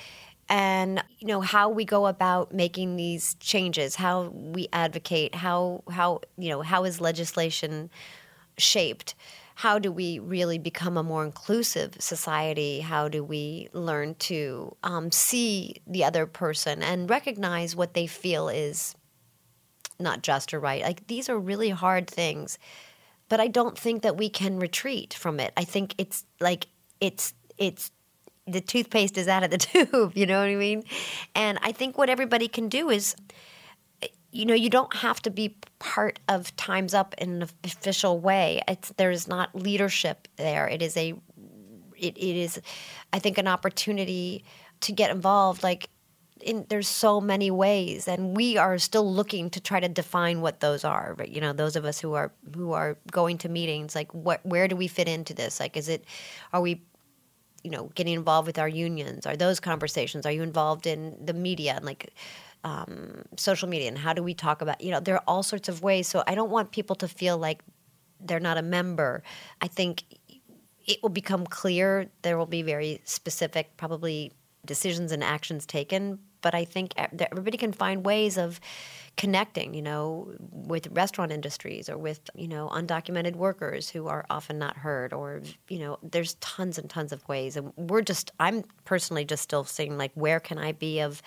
and 0.48 1.04
you 1.20 1.28
know 1.28 1.42
how 1.42 1.70
we 1.70 1.86
go 1.86 2.08
about 2.08 2.54
making 2.54 2.96
these 2.96 3.36
changes, 3.36 3.96
how 3.96 4.24
we 4.30 4.68
advocate, 4.72 5.36
how 5.36 5.84
how 5.90 6.22
you 6.38 6.50
know 6.50 6.62
how 6.62 6.84
is 6.84 7.02
legislation 7.02 7.90
shaped 8.58 9.16
how 9.62 9.78
do 9.78 9.92
we 9.92 10.18
really 10.18 10.58
become 10.58 10.98
a 10.98 11.04
more 11.04 11.24
inclusive 11.24 11.96
society? 12.00 12.80
How 12.80 13.08
do 13.08 13.24
we 13.24 13.70
learn 13.74 14.16
to 14.16 14.76
um, 14.82 15.12
see 15.12 15.76
the 15.86 16.04
other 16.04 16.26
person 16.26 16.82
and 16.82 17.08
recognize 17.08 17.76
what 17.76 17.94
they 17.94 18.08
feel 18.08 18.50
is 18.50 18.96
not 20.00 20.24
just 20.24 20.52
or 20.52 20.60
right? 20.60 20.82
Like 20.82 21.06
these 21.06 21.30
are 21.30 21.38
really 21.38 21.70
hard 21.70 22.08
things, 22.08 22.58
but 23.30 23.40
I 23.40 23.50
don't 23.50 23.78
think 23.78 24.02
that 24.02 24.18
we 24.18 24.30
can 24.30 24.58
retreat 24.58 25.14
from 25.14 25.40
it. 25.40 25.54
I 25.56 25.64
think 25.64 25.94
it's 26.00 26.26
like 26.40 26.66
it's 27.00 27.36
it's 27.60 27.92
the 28.48 28.62
toothpaste 28.62 29.16
is 29.16 29.28
out 29.28 29.44
of 29.44 29.52
the 29.52 29.58
tube. 29.70 30.14
You 30.16 30.26
know 30.26 30.40
what 30.40 30.50
I 30.50 30.56
mean? 30.56 30.86
And 31.36 31.60
I 31.62 31.72
think 31.72 32.00
what 32.00 32.10
everybody 32.10 32.48
can 32.48 32.68
do 32.68 32.90
is 32.90 33.16
you 34.32 34.46
know, 34.46 34.54
you 34.54 34.70
don't 34.70 34.94
have 34.96 35.22
to 35.24 35.30
be 35.30 35.58
part 35.80 36.20
of 36.30 36.56
Time's 36.56 36.94
Up 36.94 37.14
in 37.18 37.42
an 37.42 37.50
official 37.64 38.20
way. 38.20 38.62
It's, 38.68 38.94
there's 38.98 39.28
not 39.28 39.54
leadership 39.54 40.28
there. 40.38 40.68
It 40.68 40.82
is 40.82 40.96
a, 40.96 41.14
it, 41.98 42.18
it 42.18 42.36
is, 42.38 42.62
I 43.12 43.20
think, 43.20 43.38
an 43.38 43.48
opportunity 43.48 44.44
to 44.82 44.92
get 44.92 45.12
involved. 45.12 45.64
Like, 45.64 45.90
in, 46.40 46.66
there's 46.70 46.88
so 46.88 47.22
many 47.22 47.52
ways, 47.52 48.08
and 48.08 48.36
we 48.36 48.58
are 48.58 48.78
still 48.80 49.12
looking 49.14 49.50
to 49.52 49.60
try 49.60 49.80
to 49.80 49.88
define 49.88 50.42
what 50.42 50.60
those 50.60 50.84
are. 50.84 51.14
But 51.16 51.30
you 51.30 51.40
know, 51.40 51.54
those 51.54 51.76
of 51.76 51.86
us 51.86 52.00
who 52.00 52.14
are 52.14 52.32
who 52.56 52.72
are 52.72 52.98
going 53.12 53.38
to 53.40 53.50
meetings, 53.50 53.94
like, 53.94 54.12
what, 54.14 54.44
where 54.44 54.68
do 54.68 54.76
we 54.76 54.88
fit 54.88 55.08
into 55.08 55.36
this? 55.36 55.60
Like, 55.60 55.78
is 55.78 55.88
it, 55.88 56.04
are 56.52 56.62
we 56.62 56.82
you 57.64 57.70
know 57.70 57.92
getting 57.94 58.14
involved 58.16 58.48
with 58.48 58.58
our 58.58 58.68
unions 58.68 59.28
are 59.28 59.38
those 59.38 59.60
conversations 59.60 60.26
are 60.26 60.32
you 60.32 60.42
involved 60.42 60.88
in 60.88 61.16
the 61.24 61.32
media 61.32 61.74
and 61.76 61.86
like 61.86 62.12
um, 62.64 63.24
social 63.38 63.68
media 63.68 63.88
and 63.88 63.98
how 63.98 64.14
do 64.14 64.24
we 64.24 64.34
talk 64.34 64.62
about 64.62 64.82
you 64.82 64.92
know 64.92 65.00
there 65.00 65.16
are 65.16 65.24
all 65.28 65.44
sorts 65.44 65.70
of 65.70 65.82
ways. 65.82 66.08
So 66.08 66.24
i 66.28 66.36
don't 66.36 66.52
want 66.52 66.72
people 66.72 66.96
to 66.98 67.08
feel 67.08 67.38
like 67.38 67.64
they're 68.20 68.40
not 68.40 68.58
a 68.58 68.62
member. 68.62 69.24
I 69.62 69.68
think 69.68 70.04
it 70.86 71.00
will 71.02 71.10
become 71.10 71.46
clear. 71.46 72.10
There 72.22 72.38
will 72.38 72.46
be 72.46 72.62
very 72.62 73.02
specific 73.04 73.78
probably 73.78 74.32
decisions 74.66 75.12
and 75.12 75.24
actions 75.24 75.66
taken. 75.66 76.20
But 76.42 76.56
i 76.56 76.66
think 76.66 76.94
everybody 76.98 77.58
can 77.58 77.72
find 77.72 78.04
ways 78.04 78.38
of 78.38 78.60
connecting 79.18 79.74
you 79.74 79.82
know 79.82 80.34
with 80.40 80.88
restaurant 80.92 81.32
industries 81.32 81.90
or 81.90 81.98
with 81.98 82.22
you 82.34 82.48
know 82.48 82.70
undocumented 82.70 83.36
workers 83.36 83.90
who 83.90 84.08
are 84.08 84.26
often 84.30 84.58
not 84.58 84.76
heard 84.78 85.14
or 85.14 85.42
you 85.68 85.78
know 85.78 86.00
there's 86.02 86.36
tons 86.36 86.78
and 86.78 86.90
tons 86.90 87.12
of 87.12 87.28
ways. 87.28 87.58
And 87.58 87.74
we're 87.78 88.02
just 88.02 88.32
i'm 88.40 88.64
personally 88.86 89.26
just 89.26 89.44
still 89.44 89.64
saying 89.64 89.98
like 89.98 90.12
where 90.16 90.40
can 90.40 90.58
i 90.58 90.72
be 90.72 91.00
of 91.02 91.22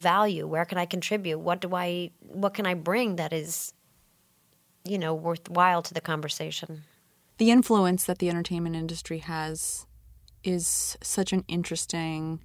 value? 0.00 0.46
Where 0.46 0.64
can 0.64 0.78
I 0.78 0.86
contribute? 0.86 1.38
What 1.38 1.60
do 1.60 1.74
I 1.74 2.10
what 2.20 2.54
can 2.54 2.66
I 2.66 2.74
bring 2.74 3.16
that 3.16 3.32
is 3.32 3.72
you 4.84 4.98
know 4.98 5.14
worthwhile 5.14 5.82
to 5.82 5.94
the 5.94 6.00
conversation? 6.00 6.84
The 7.38 7.50
influence 7.50 8.04
that 8.04 8.18
the 8.18 8.28
entertainment 8.28 8.76
industry 8.76 9.18
has 9.18 9.86
is 10.44 10.96
such 11.02 11.32
an 11.32 11.44
interesting 11.48 12.40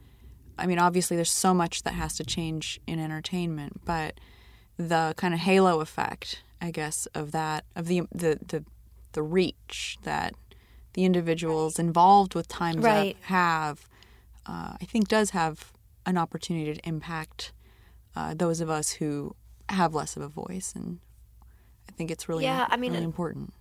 I 0.57 0.67
mean 0.67 0.79
obviously 0.79 1.17
there's 1.17 1.31
so 1.31 1.53
much 1.53 1.83
that 1.83 1.93
has 1.93 2.15
to 2.17 2.23
change 2.23 2.79
in 2.87 2.99
entertainment, 2.99 3.81
but 3.85 4.19
the 4.77 5.13
kind 5.17 5.33
of 5.33 5.39
halo 5.41 5.81
effect, 5.81 6.41
I 6.61 6.71
guess, 6.71 7.05
of 7.13 7.31
that 7.31 7.65
of 7.75 7.87
the 7.87 8.01
the 8.11 8.39
the, 8.45 8.65
the 9.13 9.23
reach 9.23 9.97
that 10.03 10.33
the 10.93 11.05
individuals 11.05 11.79
involved 11.79 12.35
with 12.35 12.47
Times 12.47 12.83
right. 12.83 13.15
Up 13.15 13.23
have, 13.23 13.89
uh, 14.45 14.77
I 14.79 14.85
think, 14.85 15.07
does 15.07 15.31
have 15.31 15.72
an 16.05 16.17
opportunity 16.17 16.73
to 16.73 16.87
impact 16.87 17.51
uh, 18.15 18.33
those 18.33 18.61
of 18.61 18.69
us 18.69 18.91
who 18.91 19.35
have 19.69 19.93
less 19.93 20.15
of 20.15 20.23
a 20.23 20.27
voice, 20.27 20.73
and 20.75 20.99
I 21.89 21.91
think 21.93 22.11
it's 22.11 22.29
really 22.29 22.43
yeah, 22.43 22.67
I 22.69 22.77
mean, 22.77 22.93
really 22.93 23.03
important. 23.03 23.53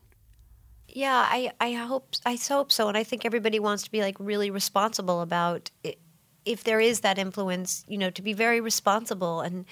Yeah, 0.88 1.26
I 1.28 1.52
I 1.60 1.72
hope 1.72 2.14
I 2.26 2.36
hope 2.36 2.70
so, 2.72 2.88
and 2.88 2.96
I 2.96 3.04
think 3.04 3.24
everybody 3.24 3.58
wants 3.58 3.84
to 3.84 3.90
be 3.90 4.00
like 4.00 4.16
really 4.18 4.50
responsible 4.50 5.20
about 5.20 5.70
it. 5.82 5.98
if 6.44 6.64
there 6.64 6.80
is 6.80 7.00
that 7.00 7.18
influence, 7.18 7.84
you 7.88 7.98
know, 7.98 8.10
to 8.10 8.22
be 8.22 8.32
very 8.32 8.60
responsible 8.60 9.40
and 9.40 9.64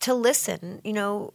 to 0.00 0.14
listen. 0.14 0.80
You 0.84 0.94
know, 0.94 1.32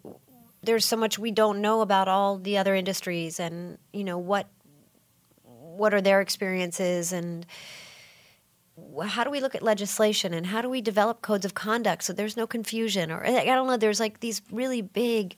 there's 0.62 0.86
so 0.86 0.98
much 0.98 1.18
we 1.18 1.32
don't 1.32 1.62
know 1.62 1.82
about 1.82 2.08
all 2.08 2.38
the 2.38 2.58
other 2.58 2.76
industries, 2.76 3.40
and 3.40 3.78
you 3.94 4.04
know 4.04 4.18
what 4.18 4.48
what 5.44 5.94
are 5.94 6.02
their 6.02 6.22
experiences 6.22 7.14
and 7.14 7.46
how 9.08 9.24
do 9.24 9.30
we 9.30 9.40
look 9.40 9.56
at 9.56 9.62
legislation 9.62 10.34
and 10.34 10.46
how 10.46 10.62
do 10.62 10.70
we 10.70 10.82
develop 10.82 11.22
codes 11.22 11.46
of 11.46 11.54
conduct 11.54 12.04
so 12.04 12.14
there's 12.14 12.38
no 12.38 12.46
confusion 12.46 13.12
or 13.12 13.26
I 13.26 13.44
don't 13.46 13.68
know 13.68 13.78
there's 13.78 14.00
like 14.00 14.20
these 14.20 14.42
really 14.52 14.82
big 14.82 15.36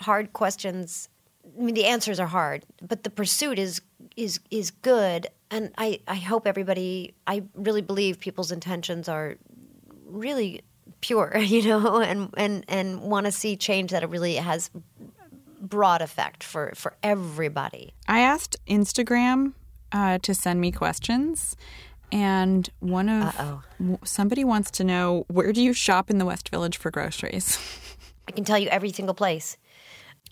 hard 0.00 0.32
questions. 0.32 1.08
I 1.44 1.62
mean 1.62 1.74
the 1.74 1.86
answers 1.86 2.20
are 2.20 2.26
hard 2.26 2.64
but 2.82 3.02
the 3.02 3.10
pursuit 3.10 3.58
is 3.58 3.80
is 4.16 4.40
is 4.50 4.70
good. 4.70 5.28
And 5.50 5.72
I 5.78 6.00
I 6.06 6.16
hope 6.16 6.46
everybody 6.46 7.14
I 7.26 7.42
really 7.54 7.82
believe 7.82 8.20
people's 8.20 8.52
intentions 8.52 9.08
are 9.08 9.36
really 10.06 10.62
pure 11.00 11.36
you 11.38 11.62
know 11.62 12.00
and 12.00 12.30
and 12.36 12.64
and 12.68 13.00
want 13.00 13.26
to 13.26 13.32
see 13.32 13.56
change 13.56 13.92
that 13.92 14.02
it 14.02 14.10
really 14.10 14.36
has 14.36 14.70
broad 15.60 16.02
effect 16.02 16.44
for 16.44 16.72
for 16.74 16.94
everybody. 17.02 17.94
I 18.06 18.20
asked 18.20 18.56
Instagram 18.66 19.54
uh, 19.92 20.18
to 20.18 20.34
send 20.34 20.60
me 20.60 20.70
questions 20.70 21.56
and 22.12 22.68
one 22.80 23.08
of 23.08 23.24
Uh-oh. 23.38 23.98
somebody 24.04 24.44
wants 24.44 24.70
to 24.72 24.84
know 24.84 25.24
where 25.28 25.52
do 25.52 25.62
you 25.62 25.72
shop 25.72 26.10
in 26.10 26.18
the 26.18 26.24
West 26.24 26.48
Village 26.48 26.76
for 26.76 26.90
groceries? 26.90 27.58
I 28.28 28.32
can 28.32 28.44
tell 28.44 28.58
you 28.58 28.68
every 28.68 28.92
single 28.92 29.14
place. 29.14 29.56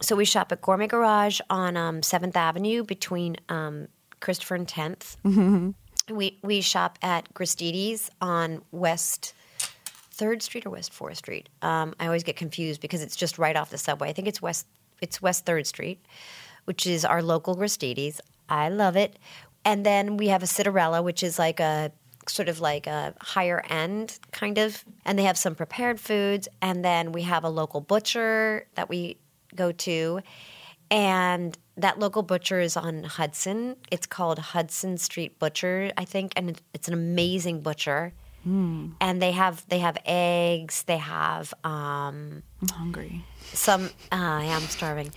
So 0.01 0.17
we 0.17 0.25
shop 0.25 0.51
at 0.53 0.63
Gourmet 0.63 0.87
Garage 0.87 1.41
on 1.51 1.77
um, 1.77 2.03
Seventh 2.03 2.37
Avenue 2.37 2.83
between 2.85 3.37
um, 3.49 3.89
Christopher 4.21 4.55
and 4.55 4.67
10th. 4.67 5.17
Mm-hmm. 5.25 5.71
We 6.15 6.39
we 6.43 6.61
shop 6.61 6.99
at 7.03 7.33
Gristedes 7.35 8.11
on 8.21 8.63
West 8.73 9.35
Third 10.11 10.43
Street 10.43 10.67
or 10.67 10.71
West 10.71 10.93
Fourth 10.93 11.19
Street. 11.19 11.49
Um, 11.63 11.95
I 12.01 12.07
always 12.07 12.25
get 12.25 12.37
confused 12.37 12.81
because 12.81 13.03
it's 13.03 13.15
just 13.15 13.39
right 13.39 13.57
off 13.57 13.71
the 13.71 13.79
subway. 13.79 14.09
I 14.09 14.13
think 14.13 14.27
it's 14.27 14.43
West 14.43 14.67
it's 15.01 15.23
West 15.23 15.47
Third 15.47 15.67
Street. 15.67 16.05
which 16.65 16.87
is 16.87 17.05
our 17.05 17.23
local 17.23 17.57
Gristedes. 17.57 18.21
I 18.49 18.69
love 18.69 18.97
it. 18.97 19.19
And 19.65 19.87
then 19.87 20.17
we 20.17 20.29
have 20.29 20.43
a 20.43 20.47
Citarella, 20.47 21.03
which 21.03 21.23
is 21.23 21.39
like 21.39 21.61
a 21.61 21.93
sort 22.29 22.49
of 22.49 22.61
like 22.61 22.87
a 22.87 23.15
higher 23.21 23.63
end 23.69 24.19
kind 24.31 24.59
of, 24.59 24.85
and 25.05 25.19
they 25.19 25.25
have 25.25 25.37
some 25.37 25.55
prepared 25.55 26.01
foods. 26.01 26.49
And 26.61 26.85
then 26.85 27.13
we 27.13 27.23
have 27.23 27.45
a 27.45 27.49
local 27.49 27.81
butcher 27.81 28.67
that 28.75 28.89
we 28.89 29.19
go 29.55 29.73
to. 29.73 30.21
And 30.91 31.57
that 31.77 31.99
local 31.99 32.23
butcher 32.23 32.61
is 32.61 32.77
on 32.77 33.05
Hudson. 33.05 33.77
It's 33.91 34.07
called 34.07 34.39
Hudson 34.39 34.99
Street 34.99 35.39
Butcher, 35.39 35.91
I 35.97 36.05
think, 36.05 36.33
and 36.37 36.61
it's 36.75 36.87
an 36.87 36.95
amazing 36.95 37.63
butcher. 37.63 38.13
Hmm. 38.45 38.91
And 39.01 39.23
they 39.23 39.33
have 39.33 39.67
they 39.69 39.79
have 39.79 39.97
eggs. 40.05 40.83
They 40.83 40.99
have 40.99 41.55
um, 41.65 42.43
I'm 42.61 42.69
hungry. 42.75 43.25
some. 43.53 43.87
Uh, 44.11 44.17
I 44.41 44.45
am 44.45 44.63
starving. 44.63 45.13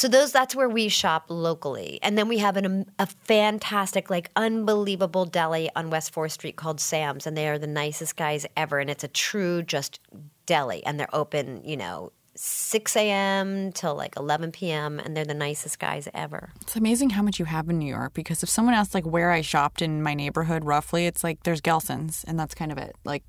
So 0.00 0.08
those 0.08 0.32
that's 0.32 0.56
where 0.56 0.66
we 0.66 0.88
shop 0.88 1.26
locally, 1.28 1.98
and 2.02 2.16
then 2.16 2.26
we 2.26 2.38
have 2.38 2.56
an, 2.56 2.64
um, 2.64 2.86
a 2.98 3.04
fantastic, 3.04 4.08
like 4.08 4.30
unbelievable 4.34 5.26
deli 5.26 5.68
on 5.76 5.90
West 5.90 6.14
Fourth 6.14 6.32
Street 6.32 6.56
called 6.56 6.80
Sam's, 6.80 7.26
and 7.26 7.36
they 7.36 7.46
are 7.50 7.58
the 7.58 7.66
nicest 7.66 8.16
guys 8.16 8.46
ever, 8.56 8.78
and 8.78 8.88
it's 8.88 9.04
a 9.04 9.08
true 9.08 9.62
just 9.62 10.00
deli, 10.46 10.82
and 10.86 10.98
they're 10.98 11.14
open, 11.14 11.60
you 11.66 11.76
know, 11.76 12.12
six 12.42 12.96
a.m. 12.96 13.70
till 13.72 13.94
like 13.94 14.16
eleven 14.16 14.50
p.m., 14.50 14.98
and 14.98 15.14
they're 15.14 15.26
the 15.26 15.34
nicest 15.34 15.78
guys 15.78 16.08
ever. 16.14 16.50
It's 16.62 16.74
amazing 16.74 17.10
how 17.10 17.22
much 17.22 17.38
you 17.38 17.44
have 17.44 17.68
in 17.68 17.78
New 17.78 17.88
York 17.88 18.14
because 18.14 18.42
if 18.42 18.48
someone 18.48 18.74
asked 18.74 18.94
like 18.94 19.04
where 19.04 19.30
I 19.30 19.42
shopped 19.42 19.82
in 19.82 20.02
my 20.02 20.14
neighborhood 20.14 20.64
roughly, 20.64 21.06
it's 21.06 21.22
like 21.22 21.42
there's 21.42 21.60
Gelson's 21.60 22.24
and 22.24 22.38
that's 22.38 22.54
kind 22.54 22.72
of 22.72 22.78
it. 22.78 22.96
Like 23.04 23.22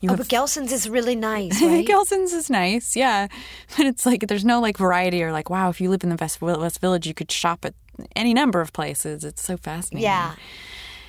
you 0.00 0.08
Oh, 0.10 0.12
have 0.12 0.18
but 0.18 0.28
Gelson's 0.28 0.72
is 0.72 0.88
really 0.88 1.16
nice, 1.16 1.60
right? 1.62 1.86
Gelson's 1.86 2.32
is 2.32 2.50
nice, 2.50 2.94
yeah. 2.96 3.28
But 3.76 3.86
it's 3.86 4.04
like 4.04 4.26
there's 4.28 4.44
no 4.44 4.60
like 4.60 4.76
variety 4.76 5.22
or 5.22 5.32
like 5.32 5.48
wow, 5.48 5.70
if 5.70 5.80
you 5.80 5.88
live 5.88 6.02
in 6.04 6.10
the 6.10 6.16
West, 6.20 6.40
West 6.42 6.80
Village, 6.80 7.06
you 7.06 7.14
could 7.14 7.30
shop 7.32 7.64
at 7.64 7.74
any 8.14 8.34
number 8.34 8.60
of 8.60 8.72
places. 8.72 9.24
It's 9.24 9.42
so 9.42 9.56
fascinating. 9.56 10.04
Yeah. 10.04 10.34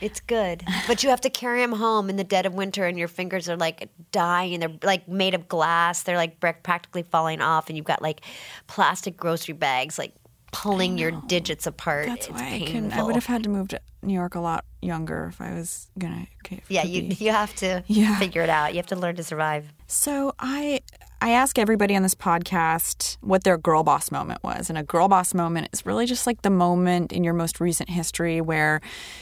It's 0.02 0.20
good. 0.20 0.64
But 0.88 1.04
you 1.04 1.10
have 1.10 1.22
to 1.22 1.30
carry 1.30 1.62
them 1.62 1.74
home 1.74 2.10
in 2.10 2.16
the 2.18 2.24
dead 2.24 2.45
of 2.45 2.54
winter 2.54 2.86
and 2.88 2.97
your 2.97 3.08
fingers 3.08 3.47
are 3.47 3.56
like 3.58 3.89
dying 4.12 4.54
and 4.56 4.62
they're 4.64 4.80
like 4.84 5.08
made 5.08 5.34
of 5.36 5.47
glass. 5.47 6.04
They're 6.04 6.18
like 6.18 6.39
practically 6.39 7.04
falling 7.04 7.39
off 7.41 7.68
and 7.70 7.78
you've 7.78 7.86
got 7.86 8.02
like 8.02 8.22
plastic 8.68 9.16
grocery 9.16 9.54
bags 9.54 9.97
like 9.99 10.14
pulling 10.52 10.97
your 10.97 11.12
digits 11.28 11.66
apart. 11.68 12.08
That's 12.08 12.28
it's 12.28 12.34
why 12.36 12.45
I 12.45 12.49
painful. 12.49 12.68
couldn't. 12.74 12.93
I 12.93 13.04
would 13.04 13.16
have 13.16 13.26
had 13.28 13.43
to 13.43 13.49
move 13.49 13.70
to 13.70 13.80
New 14.04 14.14
York 14.14 14.36
a 14.36 14.39
lot 14.39 14.66
younger 14.82 15.28
if 15.30 15.39
I 15.39 15.54
was 15.54 15.88
gonna. 15.97 16.28
Okay, 16.45 16.62
Yeah, 16.68 16.84
you 16.84 17.04
be. 17.04 17.16
you 17.24 17.32
have 17.32 17.56
to 17.58 17.84
Yeah. 17.88 18.18
figure 18.20 18.41
it 18.41 18.49
out. 18.49 18.72
You 18.74 18.78
have 18.78 18.88
to 18.88 18.95
learn 18.97 19.16
to 19.16 19.24
survive. 19.24 19.72
So 19.88 20.34
I 20.39 20.82
I 21.24 21.30
ask 21.30 21.60
everybody 21.60 21.96
on 21.96 22.02
this 22.02 22.16
podcast 22.16 23.18
what 23.22 23.44
their 23.44 23.58
girl 23.58 23.84
boss 23.84 24.12
moment 24.12 24.44
was. 24.44 24.70
And 24.70 24.78
a 24.78 24.84
girl 24.84 25.08
boss 25.08 25.36
moment 25.36 25.70
is 25.72 25.86
really 25.86 26.08
just 26.08 26.26
like 26.26 26.42
the 26.42 26.50
moment 26.50 27.14
in 27.14 27.24
your 27.24 27.36
most 27.36 27.60
recent 27.60 27.92
history 27.92 28.42
where 28.42 28.82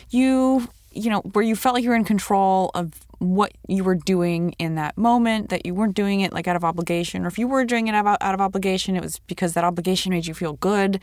you 0.09 0.69
you 0.91 1.09
know, 1.09 1.19
where 1.19 1.43
you 1.43 1.55
felt 1.55 1.75
like 1.75 1.83
you 1.83 1.89
were 1.91 1.95
in 1.95 2.03
control 2.03 2.71
of 2.73 2.93
what 3.19 3.51
you 3.67 3.83
were 3.83 3.95
doing 3.95 4.55
in 4.57 4.75
that 4.75 4.97
moment, 4.97 5.49
that 5.49 5.65
you 5.65 5.73
weren't 5.75 5.93
doing 5.93 6.21
it 6.21 6.33
like 6.33 6.47
out 6.47 6.55
of 6.55 6.63
obligation, 6.63 7.25
or 7.25 7.27
if 7.27 7.37
you 7.37 7.47
were 7.47 7.63
doing 7.63 7.87
it 7.87 7.93
out 7.93 8.21
of, 8.21 8.41
obligation, 8.41 8.95
it 8.95 9.03
was 9.03 9.19
because 9.27 9.53
that 9.53 9.63
obligation 9.63 10.11
made 10.11 10.25
you 10.25 10.33
feel 10.33 10.53
good. 10.53 10.99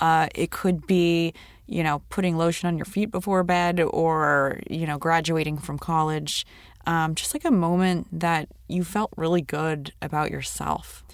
Uh, 0.00 0.26
it 0.34 0.50
could 0.50 0.86
be, 0.86 1.32
you 1.66 1.84
know, 1.84 2.02
putting 2.08 2.36
lotion 2.36 2.66
on 2.66 2.76
your 2.76 2.84
feet 2.84 3.10
before 3.12 3.44
bed 3.44 3.80
or, 3.80 4.58
you 4.68 4.86
know, 4.86 4.98
graduating 4.98 5.58
from 5.58 5.78
college 5.78 6.44
um, 6.86 7.14
just 7.14 7.34
like 7.34 7.44
a 7.44 7.50
moment 7.50 8.06
that 8.20 8.48
you 8.68 8.84
felt 8.84 9.10
really 9.16 9.42
good 9.42 9.92
about 10.00 10.30
yourself. 10.30 11.04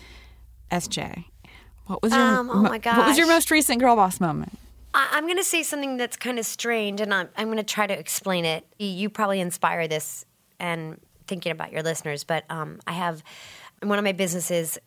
SJ, 0.70 1.24
what 1.86 2.02
was 2.02 2.12
your 2.12 2.20
Um, 2.20 2.50
oh 2.50 2.62
my 2.62 2.78
what 2.78 3.06
was 3.06 3.18
your 3.18 3.26
most 3.26 3.50
recent 3.50 3.80
girl 3.80 3.96
boss 3.96 4.20
moment? 4.20 4.58
I, 4.94 5.08
I'm 5.12 5.24
going 5.24 5.36
to 5.38 5.44
say 5.44 5.62
something 5.62 5.96
that's 5.96 6.16
kind 6.16 6.38
of 6.38 6.46
strange, 6.46 7.00
and 7.00 7.12
I'm, 7.12 7.28
I'm 7.36 7.46
going 7.46 7.58
to 7.58 7.62
try 7.64 7.86
to 7.86 7.98
explain 7.98 8.44
it. 8.44 8.66
You- 8.78 8.88
You 8.88 9.10
probably 9.10 9.40
inspire 9.40 9.86
this 9.88 10.24
and 10.58 11.00
thinking 11.26 11.52
about 11.52 11.72
your 11.72 11.82
listeners, 11.82 12.22
but 12.24 12.44
um, 12.50 12.80
I 12.86 12.92
have 12.92 13.22
one 13.82 13.98
of 13.98 14.04
my 14.04 14.12
businesses 14.12 14.78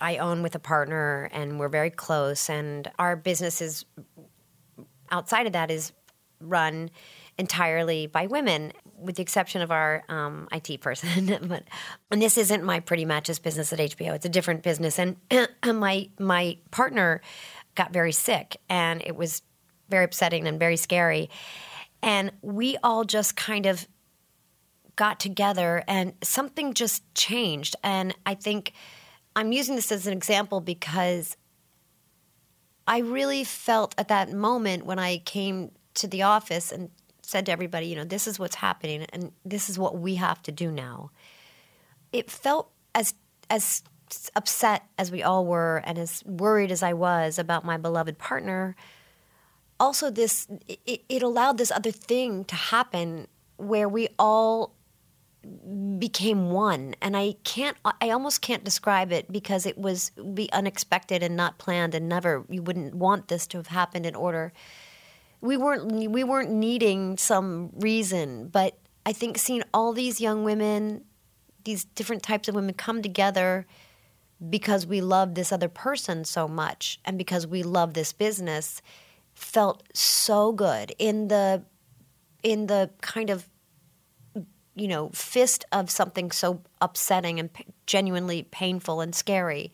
I 0.00 0.16
own 0.18 0.42
with 0.42 0.54
a 0.54 0.58
partner, 0.60 1.28
and 1.32 1.58
we're 1.58 1.68
very 1.68 1.90
close, 1.90 2.48
and 2.48 2.90
our 2.98 3.16
business 3.16 3.60
is 3.60 3.84
outside 5.10 5.46
of 5.46 5.52
that 5.52 5.70
is 5.70 5.92
run 6.40 6.90
entirely 7.38 8.06
by 8.06 8.26
women, 8.26 8.72
with 8.98 9.16
the 9.16 9.22
exception 9.22 9.62
of 9.62 9.70
our 9.70 10.04
um, 10.08 10.48
IT 10.52 10.80
person. 10.80 11.38
but 11.48 11.64
and 12.10 12.20
this 12.20 12.38
isn't 12.38 12.64
my 12.64 12.80
Pretty 12.80 13.04
Matches 13.04 13.38
business 13.38 13.72
at 13.72 13.78
HBO; 13.78 14.14
it's 14.14 14.26
a 14.26 14.30
different 14.30 14.62
business. 14.62 14.98
And 14.98 15.16
my 15.64 16.08
my 16.18 16.58
partner 16.70 17.20
got 17.74 17.92
very 17.92 18.12
sick, 18.12 18.56
and 18.68 19.02
it 19.04 19.16
was 19.16 19.42
very 19.88 20.04
upsetting 20.04 20.46
and 20.46 20.58
very 20.58 20.76
scary. 20.76 21.30
And 22.02 22.32
we 22.42 22.76
all 22.82 23.04
just 23.04 23.36
kind 23.36 23.66
of 23.66 23.86
got 24.96 25.20
together, 25.20 25.84
and 25.86 26.14
something 26.22 26.74
just 26.74 27.02
changed. 27.14 27.76
And 27.82 28.14
I 28.24 28.34
think 28.34 28.72
I'm 29.34 29.52
using 29.52 29.76
this 29.76 29.92
as 29.92 30.06
an 30.06 30.12
example 30.12 30.60
because 30.60 31.36
I 32.86 32.98
really 32.98 33.44
felt 33.44 33.94
at 33.98 34.08
that 34.08 34.32
moment 34.32 34.86
when 34.86 34.98
I 34.98 35.18
came 35.18 35.72
to 35.94 36.06
the 36.06 36.22
office 36.22 36.70
and 36.70 36.90
said 37.26 37.46
to 37.46 37.52
everybody, 37.52 37.86
you 37.86 37.96
know, 37.96 38.04
this 38.04 38.26
is 38.26 38.38
what's 38.38 38.56
happening 38.56 39.04
and 39.12 39.32
this 39.44 39.68
is 39.68 39.78
what 39.78 39.98
we 39.98 40.14
have 40.14 40.40
to 40.42 40.52
do 40.52 40.70
now. 40.70 41.10
It 42.12 42.30
felt 42.30 42.70
as 42.94 43.14
as 43.50 43.82
upset 44.36 44.84
as 44.96 45.10
we 45.10 45.22
all 45.22 45.44
were 45.44 45.82
and 45.84 45.98
as 45.98 46.22
worried 46.24 46.70
as 46.70 46.82
I 46.82 46.92
was 46.92 47.38
about 47.38 47.64
my 47.64 47.76
beloved 47.76 48.18
partner. 48.18 48.76
Also 49.80 50.10
this 50.10 50.46
it, 50.68 51.02
it 51.08 51.22
allowed 51.22 51.58
this 51.58 51.72
other 51.72 51.90
thing 51.90 52.44
to 52.44 52.54
happen 52.54 53.26
where 53.56 53.88
we 53.88 54.08
all 54.18 54.72
became 55.98 56.50
one 56.50 56.92
and 57.00 57.16
i 57.16 57.32
can't 57.44 57.76
i 58.00 58.10
almost 58.10 58.40
can't 58.40 58.64
describe 58.64 59.12
it 59.12 59.30
because 59.30 59.64
it 59.64 59.78
was 59.78 60.10
be 60.34 60.50
unexpected 60.52 61.22
and 61.22 61.36
not 61.36 61.56
planned 61.56 61.94
and 61.94 62.08
never 62.08 62.44
you 62.48 62.60
wouldn't 62.60 62.96
want 62.96 63.28
this 63.28 63.46
to 63.46 63.56
have 63.56 63.68
happened 63.68 64.04
in 64.04 64.16
order 64.16 64.52
we 65.40 65.56
weren't 65.56 66.10
we 66.10 66.24
weren't 66.24 66.50
needing 66.50 67.16
some 67.16 67.70
reason 67.76 68.48
but 68.48 68.78
i 69.04 69.12
think 69.12 69.38
seeing 69.38 69.62
all 69.72 69.92
these 69.92 70.20
young 70.20 70.44
women 70.44 71.04
these 71.64 71.84
different 71.84 72.22
types 72.22 72.48
of 72.48 72.54
women 72.54 72.74
come 72.74 73.02
together 73.02 73.66
because 74.50 74.86
we 74.86 75.00
love 75.00 75.34
this 75.34 75.52
other 75.52 75.68
person 75.68 76.24
so 76.24 76.46
much 76.46 77.00
and 77.04 77.18
because 77.18 77.46
we 77.46 77.62
love 77.62 77.94
this 77.94 78.12
business 78.12 78.82
felt 79.34 79.82
so 79.94 80.52
good 80.52 80.94
in 80.98 81.28
the 81.28 81.62
in 82.42 82.66
the 82.66 82.90
kind 83.00 83.30
of 83.30 83.48
you 84.74 84.88
know 84.88 85.08
fist 85.10 85.64
of 85.72 85.90
something 85.90 86.30
so 86.30 86.62
upsetting 86.80 87.40
and 87.40 87.52
p- 87.52 87.64
genuinely 87.86 88.42
painful 88.42 89.00
and 89.00 89.14
scary 89.14 89.72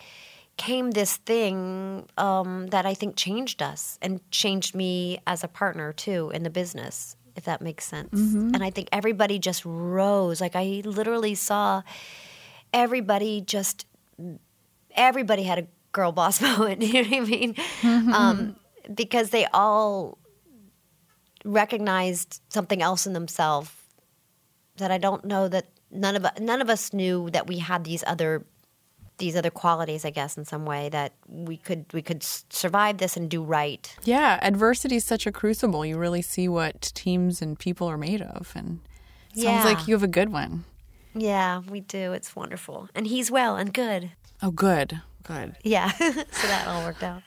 came 0.56 0.90
this 0.92 1.16
thing 1.16 2.06
um, 2.18 2.68
that 2.68 2.86
I 2.86 2.94
think 2.94 3.16
changed 3.16 3.62
us 3.62 3.98
and 4.02 4.20
changed 4.30 4.74
me 4.74 5.18
as 5.26 5.42
a 5.42 5.48
partner 5.48 5.92
too 5.92 6.30
in 6.34 6.42
the 6.42 6.50
business, 6.50 7.16
if 7.36 7.44
that 7.44 7.60
makes 7.62 7.84
sense. 7.84 8.10
And 8.54 8.62
I 8.62 8.70
think 8.70 8.88
everybody 8.92 9.38
just 9.38 9.64
rose. 9.64 10.40
Like 10.40 10.54
I 10.54 10.82
literally 10.84 11.34
saw 11.34 11.82
everybody 12.72 13.40
just 13.40 13.86
everybody 14.94 15.42
had 15.42 15.58
a 15.58 15.66
girl 15.92 16.12
boss 16.12 16.40
moment. 16.46 16.82
You 16.82 17.02
know 17.02 17.08
what 17.08 17.16
I 17.16 17.30
mean? 17.30 17.54
Um, 17.82 18.56
because 18.94 19.30
they 19.30 19.46
all 19.52 20.18
recognized 21.44 22.40
something 22.50 22.82
else 22.82 23.06
in 23.06 23.14
themselves 23.14 23.70
that 24.76 24.90
I 24.90 24.98
don't 24.98 25.24
know 25.24 25.48
that 25.48 25.66
none 25.90 26.16
of 26.16 26.26
none 26.40 26.60
of 26.60 26.70
us 26.70 26.92
knew 26.92 27.30
that 27.30 27.46
we 27.46 27.58
had 27.58 27.84
these 27.84 28.04
other 28.06 28.44
these 29.18 29.36
other 29.36 29.50
qualities, 29.50 30.04
I 30.04 30.10
guess, 30.10 30.36
in 30.36 30.44
some 30.44 30.64
way 30.64 30.88
that 30.88 31.12
we 31.28 31.56
could 31.56 31.86
we 31.92 32.02
could 32.02 32.22
survive 32.22 32.98
this 32.98 33.16
and 33.16 33.30
do 33.30 33.42
right. 33.42 33.94
Yeah, 34.04 34.38
adversity 34.42 34.96
is 34.96 35.04
such 35.04 35.26
a 35.26 35.32
crucible. 35.32 35.84
You 35.84 35.98
really 35.98 36.22
see 36.22 36.48
what 36.48 36.92
teams 36.94 37.42
and 37.42 37.58
people 37.58 37.88
are 37.88 37.98
made 37.98 38.22
of, 38.22 38.52
and 38.54 38.80
it 39.34 39.42
sounds 39.42 39.64
like 39.64 39.86
you 39.86 39.94
have 39.94 40.02
a 40.02 40.08
good 40.08 40.30
one. 40.30 40.64
Yeah, 41.14 41.62
we 41.68 41.80
do. 41.80 42.12
It's 42.12 42.34
wonderful, 42.34 42.88
and 42.94 43.06
he's 43.06 43.30
well 43.30 43.56
and 43.56 43.72
good. 43.72 44.10
Oh, 44.42 44.50
good, 44.50 45.00
good. 45.22 45.56
Yeah, 45.62 45.90
so 45.98 46.46
that 46.48 46.66
all 46.66 46.84
worked 46.84 47.02
out. 47.02 47.22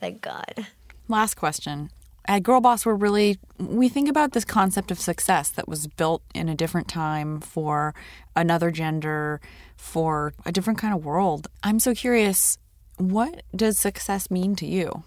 Thank 0.00 0.22
God. 0.22 0.66
Last 1.08 1.34
question. 1.34 1.90
At 2.28 2.42
Girl 2.42 2.60
Boss, 2.60 2.84
we're 2.84 2.94
really, 2.94 3.38
we 3.56 3.88
think 3.88 4.08
about 4.08 4.32
this 4.32 4.44
concept 4.44 4.90
of 4.90 4.98
success 4.98 5.48
that 5.50 5.68
was 5.68 5.86
built 5.86 6.22
in 6.34 6.48
a 6.48 6.56
different 6.56 6.88
time 6.88 7.40
for 7.40 7.94
another 8.34 8.72
gender, 8.72 9.40
for 9.76 10.32
a 10.44 10.52
different 10.52 10.78
kind 10.78 10.94
of 10.94 11.04
world. 11.04 11.48
I'm 11.62 11.78
so 11.78 11.94
curious, 11.94 12.58
what 12.96 13.42
does 13.54 13.78
success 13.78 14.30
mean 14.30 14.56
to 14.56 14.66
you? 14.66 15.04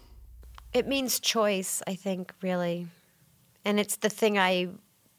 It 0.74 0.88
means 0.88 1.20
choice, 1.20 1.82
I 1.88 1.96
think, 1.96 2.34
really. 2.42 2.88
And 3.66 3.80
it's 3.80 3.98
the 3.98 4.10
thing 4.10 4.38
I 4.38 4.70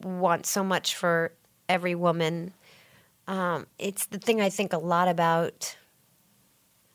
want 0.01 0.45
so 0.45 0.63
much 0.63 0.95
for 0.95 1.33
every 1.67 1.95
woman. 1.95 2.53
Um, 3.27 3.67
it's 3.77 4.05
the 4.07 4.17
thing 4.17 4.41
I 4.41 4.49
think 4.49 4.73
a 4.73 4.77
lot 4.77 5.07
about, 5.07 5.75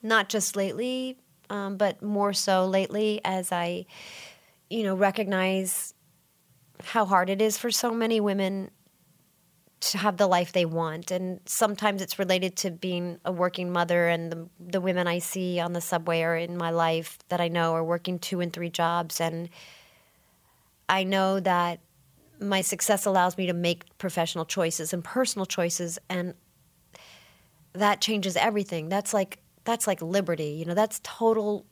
not 0.03 0.29
just 0.29 0.57
lately, 0.57 1.19
um, 1.51 1.77
but 1.77 2.03
more 2.03 2.33
so 2.33 2.67
lately 2.67 3.21
as 3.25 3.53
I, 3.53 3.87
you 4.69 4.83
know, 4.83 4.95
recognize 4.95 5.95
how 6.83 7.05
hard 7.05 7.31
it 7.31 7.41
is 7.41 7.57
for 7.57 7.71
so 7.71 7.93
many 7.93 8.21
women 8.21 8.71
to 9.93 9.99
have 9.99 10.17
the 10.17 10.27
life 10.27 10.53
they 10.53 10.65
want. 10.65 11.11
And 11.11 11.41
sometimes 11.47 12.03
it's 12.03 12.19
related 12.19 12.57
to 12.57 12.71
being 12.71 13.19
a 13.25 13.33
working 13.33 13.73
mother, 13.73 14.09
and 14.09 14.33
the, 14.33 14.49
the 14.59 14.81
women 14.81 15.07
I 15.07 15.19
see 15.19 15.61
on 15.61 15.73
the 15.73 15.81
subway 15.81 16.23
or 16.23 16.37
in 16.37 16.57
my 16.57 16.71
life 16.71 17.19
that 17.29 17.41
I 17.41 17.49
know 17.49 17.75
are 17.75 17.85
working 17.85 18.19
two 18.19 18.41
and 18.41 18.53
three 18.53 18.71
jobs. 18.71 19.21
And 19.21 19.49
I 20.89 21.05
know 21.05 21.41
that 21.41 21.81
my 22.41 22.61
success 22.61 23.07
allows 23.07 23.37
me 23.37 23.47
to 23.47 23.53
make 23.53 23.85
professional 23.99 24.45
choices 24.45 24.93
and 24.93 25.03
personal 25.03 25.47
choices, 25.47 25.99
and 26.09 26.35
that 27.73 28.01
changes 28.01 28.37
everything. 28.37 28.89
That's 28.89 29.15
like 29.15 29.39
that's 29.65 29.87
like 29.87 30.01
liberty, 30.01 30.51
you 30.51 30.65
know. 30.65 30.75
That's 30.75 31.01
total 31.03 31.67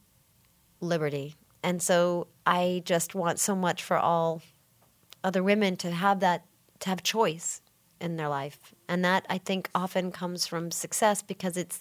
liberty. 0.81 1.35
And 1.63 1.81
so 1.81 2.27
I 2.45 2.83
just 2.85 3.15
want 3.15 3.39
so 3.39 3.55
much 3.55 3.83
for 3.83 3.97
all 3.97 4.43
other 5.23 5.43
women 5.43 5.77
to 5.79 5.91
have 5.91 6.21
that 6.21 6.45
to 6.81 6.89
have 6.91 7.03
choice 7.03 7.63
in 8.01 8.17
their 8.17 8.29
life. 8.29 8.59
And 8.89 9.05
that 9.05 9.27
I 9.29 9.39
think 9.39 9.71
often 9.75 10.13
comes 10.13 10.47
from 10.47 10.71
success 10.71 11.23
because 11.23 11.57
it's 11.57 11.81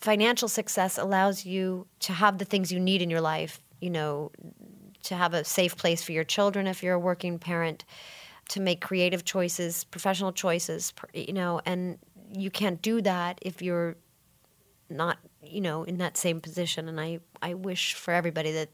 financial 0.00 0.48
success 0.48 0.98
allows 0.98 1.44
you 1.44 1.86
to 2.00 2.12
have 2.12 2.38
the 2.38 2.44
things 2.44 2.70
you 2.70 2.80
need 2.80 3.02
in 3.02 3.10
your 3.10 3.20
life, 3.20 3.60
you 3.80 3.90
know, 3.90 4.30
to 5.04 5.14
have 5.14 5.34
a 5.34 5.44
safe 5.44 5.76
place 5.76 6.02
for 6.02 6.12
your 6.12 6.24
children 6.24 6.66
if 6.66 6.82
you're 6.82 6.94
a 6.94 6.98
working 6.98 7.38
parent, 7.38 7.84
to 8.48 8.60
make 8.60 8.80
creative 8.80 9.24
choices, 9.24 9.84
professional 9.84 10.32
choices, 10.32 10.92
you 11.14 11.32
know, 11.32 11.60
and 11.64 11.98
you 12.32 12.50
can't 12.50 12.82
do 12.82 13.00
that 13.02 13.38
if 13.42 13.62
you're 13.62 13.96
not, 14.90 15.18
you 15.42 15.60
know, 15.60 15.84
in 15.84 15.98
that 15.98 16.16
same 16.16 16.40
position. 16.40 16.88
And 16.88 17.00
I, 17.00 17.20
I 17.42 17.54
wish 17.54 17.94
for 17.94 18.12
everybody 18.12 18.52
that 18.52 18.68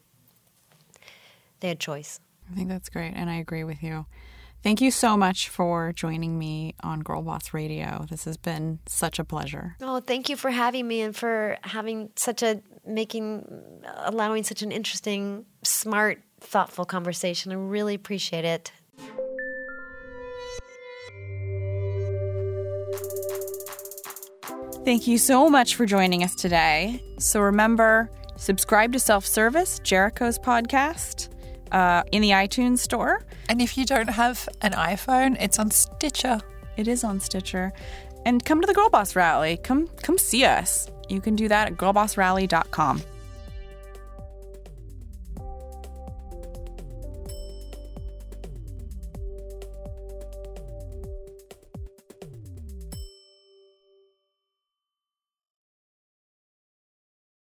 they 1.59 1.69
had 1.69 1.79
choice. 1.79 2.19
I 2.51 2.55
think 2.55 2.69
that's 2.69 2.89
great. 2.89 3.13
And 3.15 3.29
I 3.29 3.35
agree 3.35 3.63
with 3.63 3.81
you. 3.81 4.05
Thank 4.63 4.79
you 4.79 4.91
so 4.91 5.17
much 5.17 5.49
for 5.49 5.91
joining 5.91 6.39
me 6.39 6.73
on 6.81 7.01
Girl 7.01 7.21
Boss 7.21 7.53
Radio. 7.53 8.05
This 8.09 8.23
has 8.23 8.37
been 8.37 8.79
such 8.87 9.19
a 9.19 9.25
pleasure. 9.25 9.75
Oh, 9.81 9.99
thank 9.99 10.29
you 10.29 10.37
for 10.37 10.51
having 10.51 10.87
me 10.87 11.01
and 11.01 11.13
for 11.13 11.57
having 11.63 12.11
such 12.15 12.41
a 12.43 12.61
making 12.87 13.45
allowing 13.97 14.43
such 14.43 14.61
an 14.61 14.71
interesting, 14.71 15.45
smart, 15.63 16.21
thoughtful 16.39 16.85
conversation. 16.85 17.51
I 17.51 17.55
really 17.55 17.93
appreciate 17.93 18.45
it. 18.45 18.71
Thank 24.85 25.07
you 25.07 25.17
so 25.17 25.49
much 25.49 25.75
for 25.75 25.85
joining 25.85 26.23
us 26.23 26.35
today. 26.35 27.03
So 27.19 27.41
remember, 27.41 28.09
subscribe 28.37 28.93
to 28.93 28.99
Self 28.99 29.25
Service, 29.25 29.79
Jerico's 29.79 30.39
podcast 30.39 31.32
uh, 31.73 32.03
in 32.11 32.21
the 32.21 32.29
iTunes 32.29 32.79
store. 32.79 33.23
And 33.49 33.61
if 33.61 33.77
you 33.77 33.85
don't 33.85 34.09
have 34.09 34.47
an 34.61 34.71
iPhone, 34.71 35.35
it's 35.39 35.59
on 35.59 35.71
Stitcher. 35.71 36.39
It 36.77 36.87
is 36.87 37.03
on 37.03 37.19
Stitcher. 37.19 37.73
And 38.25 38.43
come 38.45 38.61
to 38.61 38.67
the 38.67 38.73
Girl 38.73 38.89
Boss 38.89 39.15
Rally. 39.15 39.57
Come 39.57 39.87
come 40.01 40.17
see 40.17 40.45
us. 40.45 40.87
You 41.09 41.19
can 41.19 41.35
do 41.35 41.47
that 41.49 41.67
at 41.67 41.77
girlbossrally.com. 41.77 43.01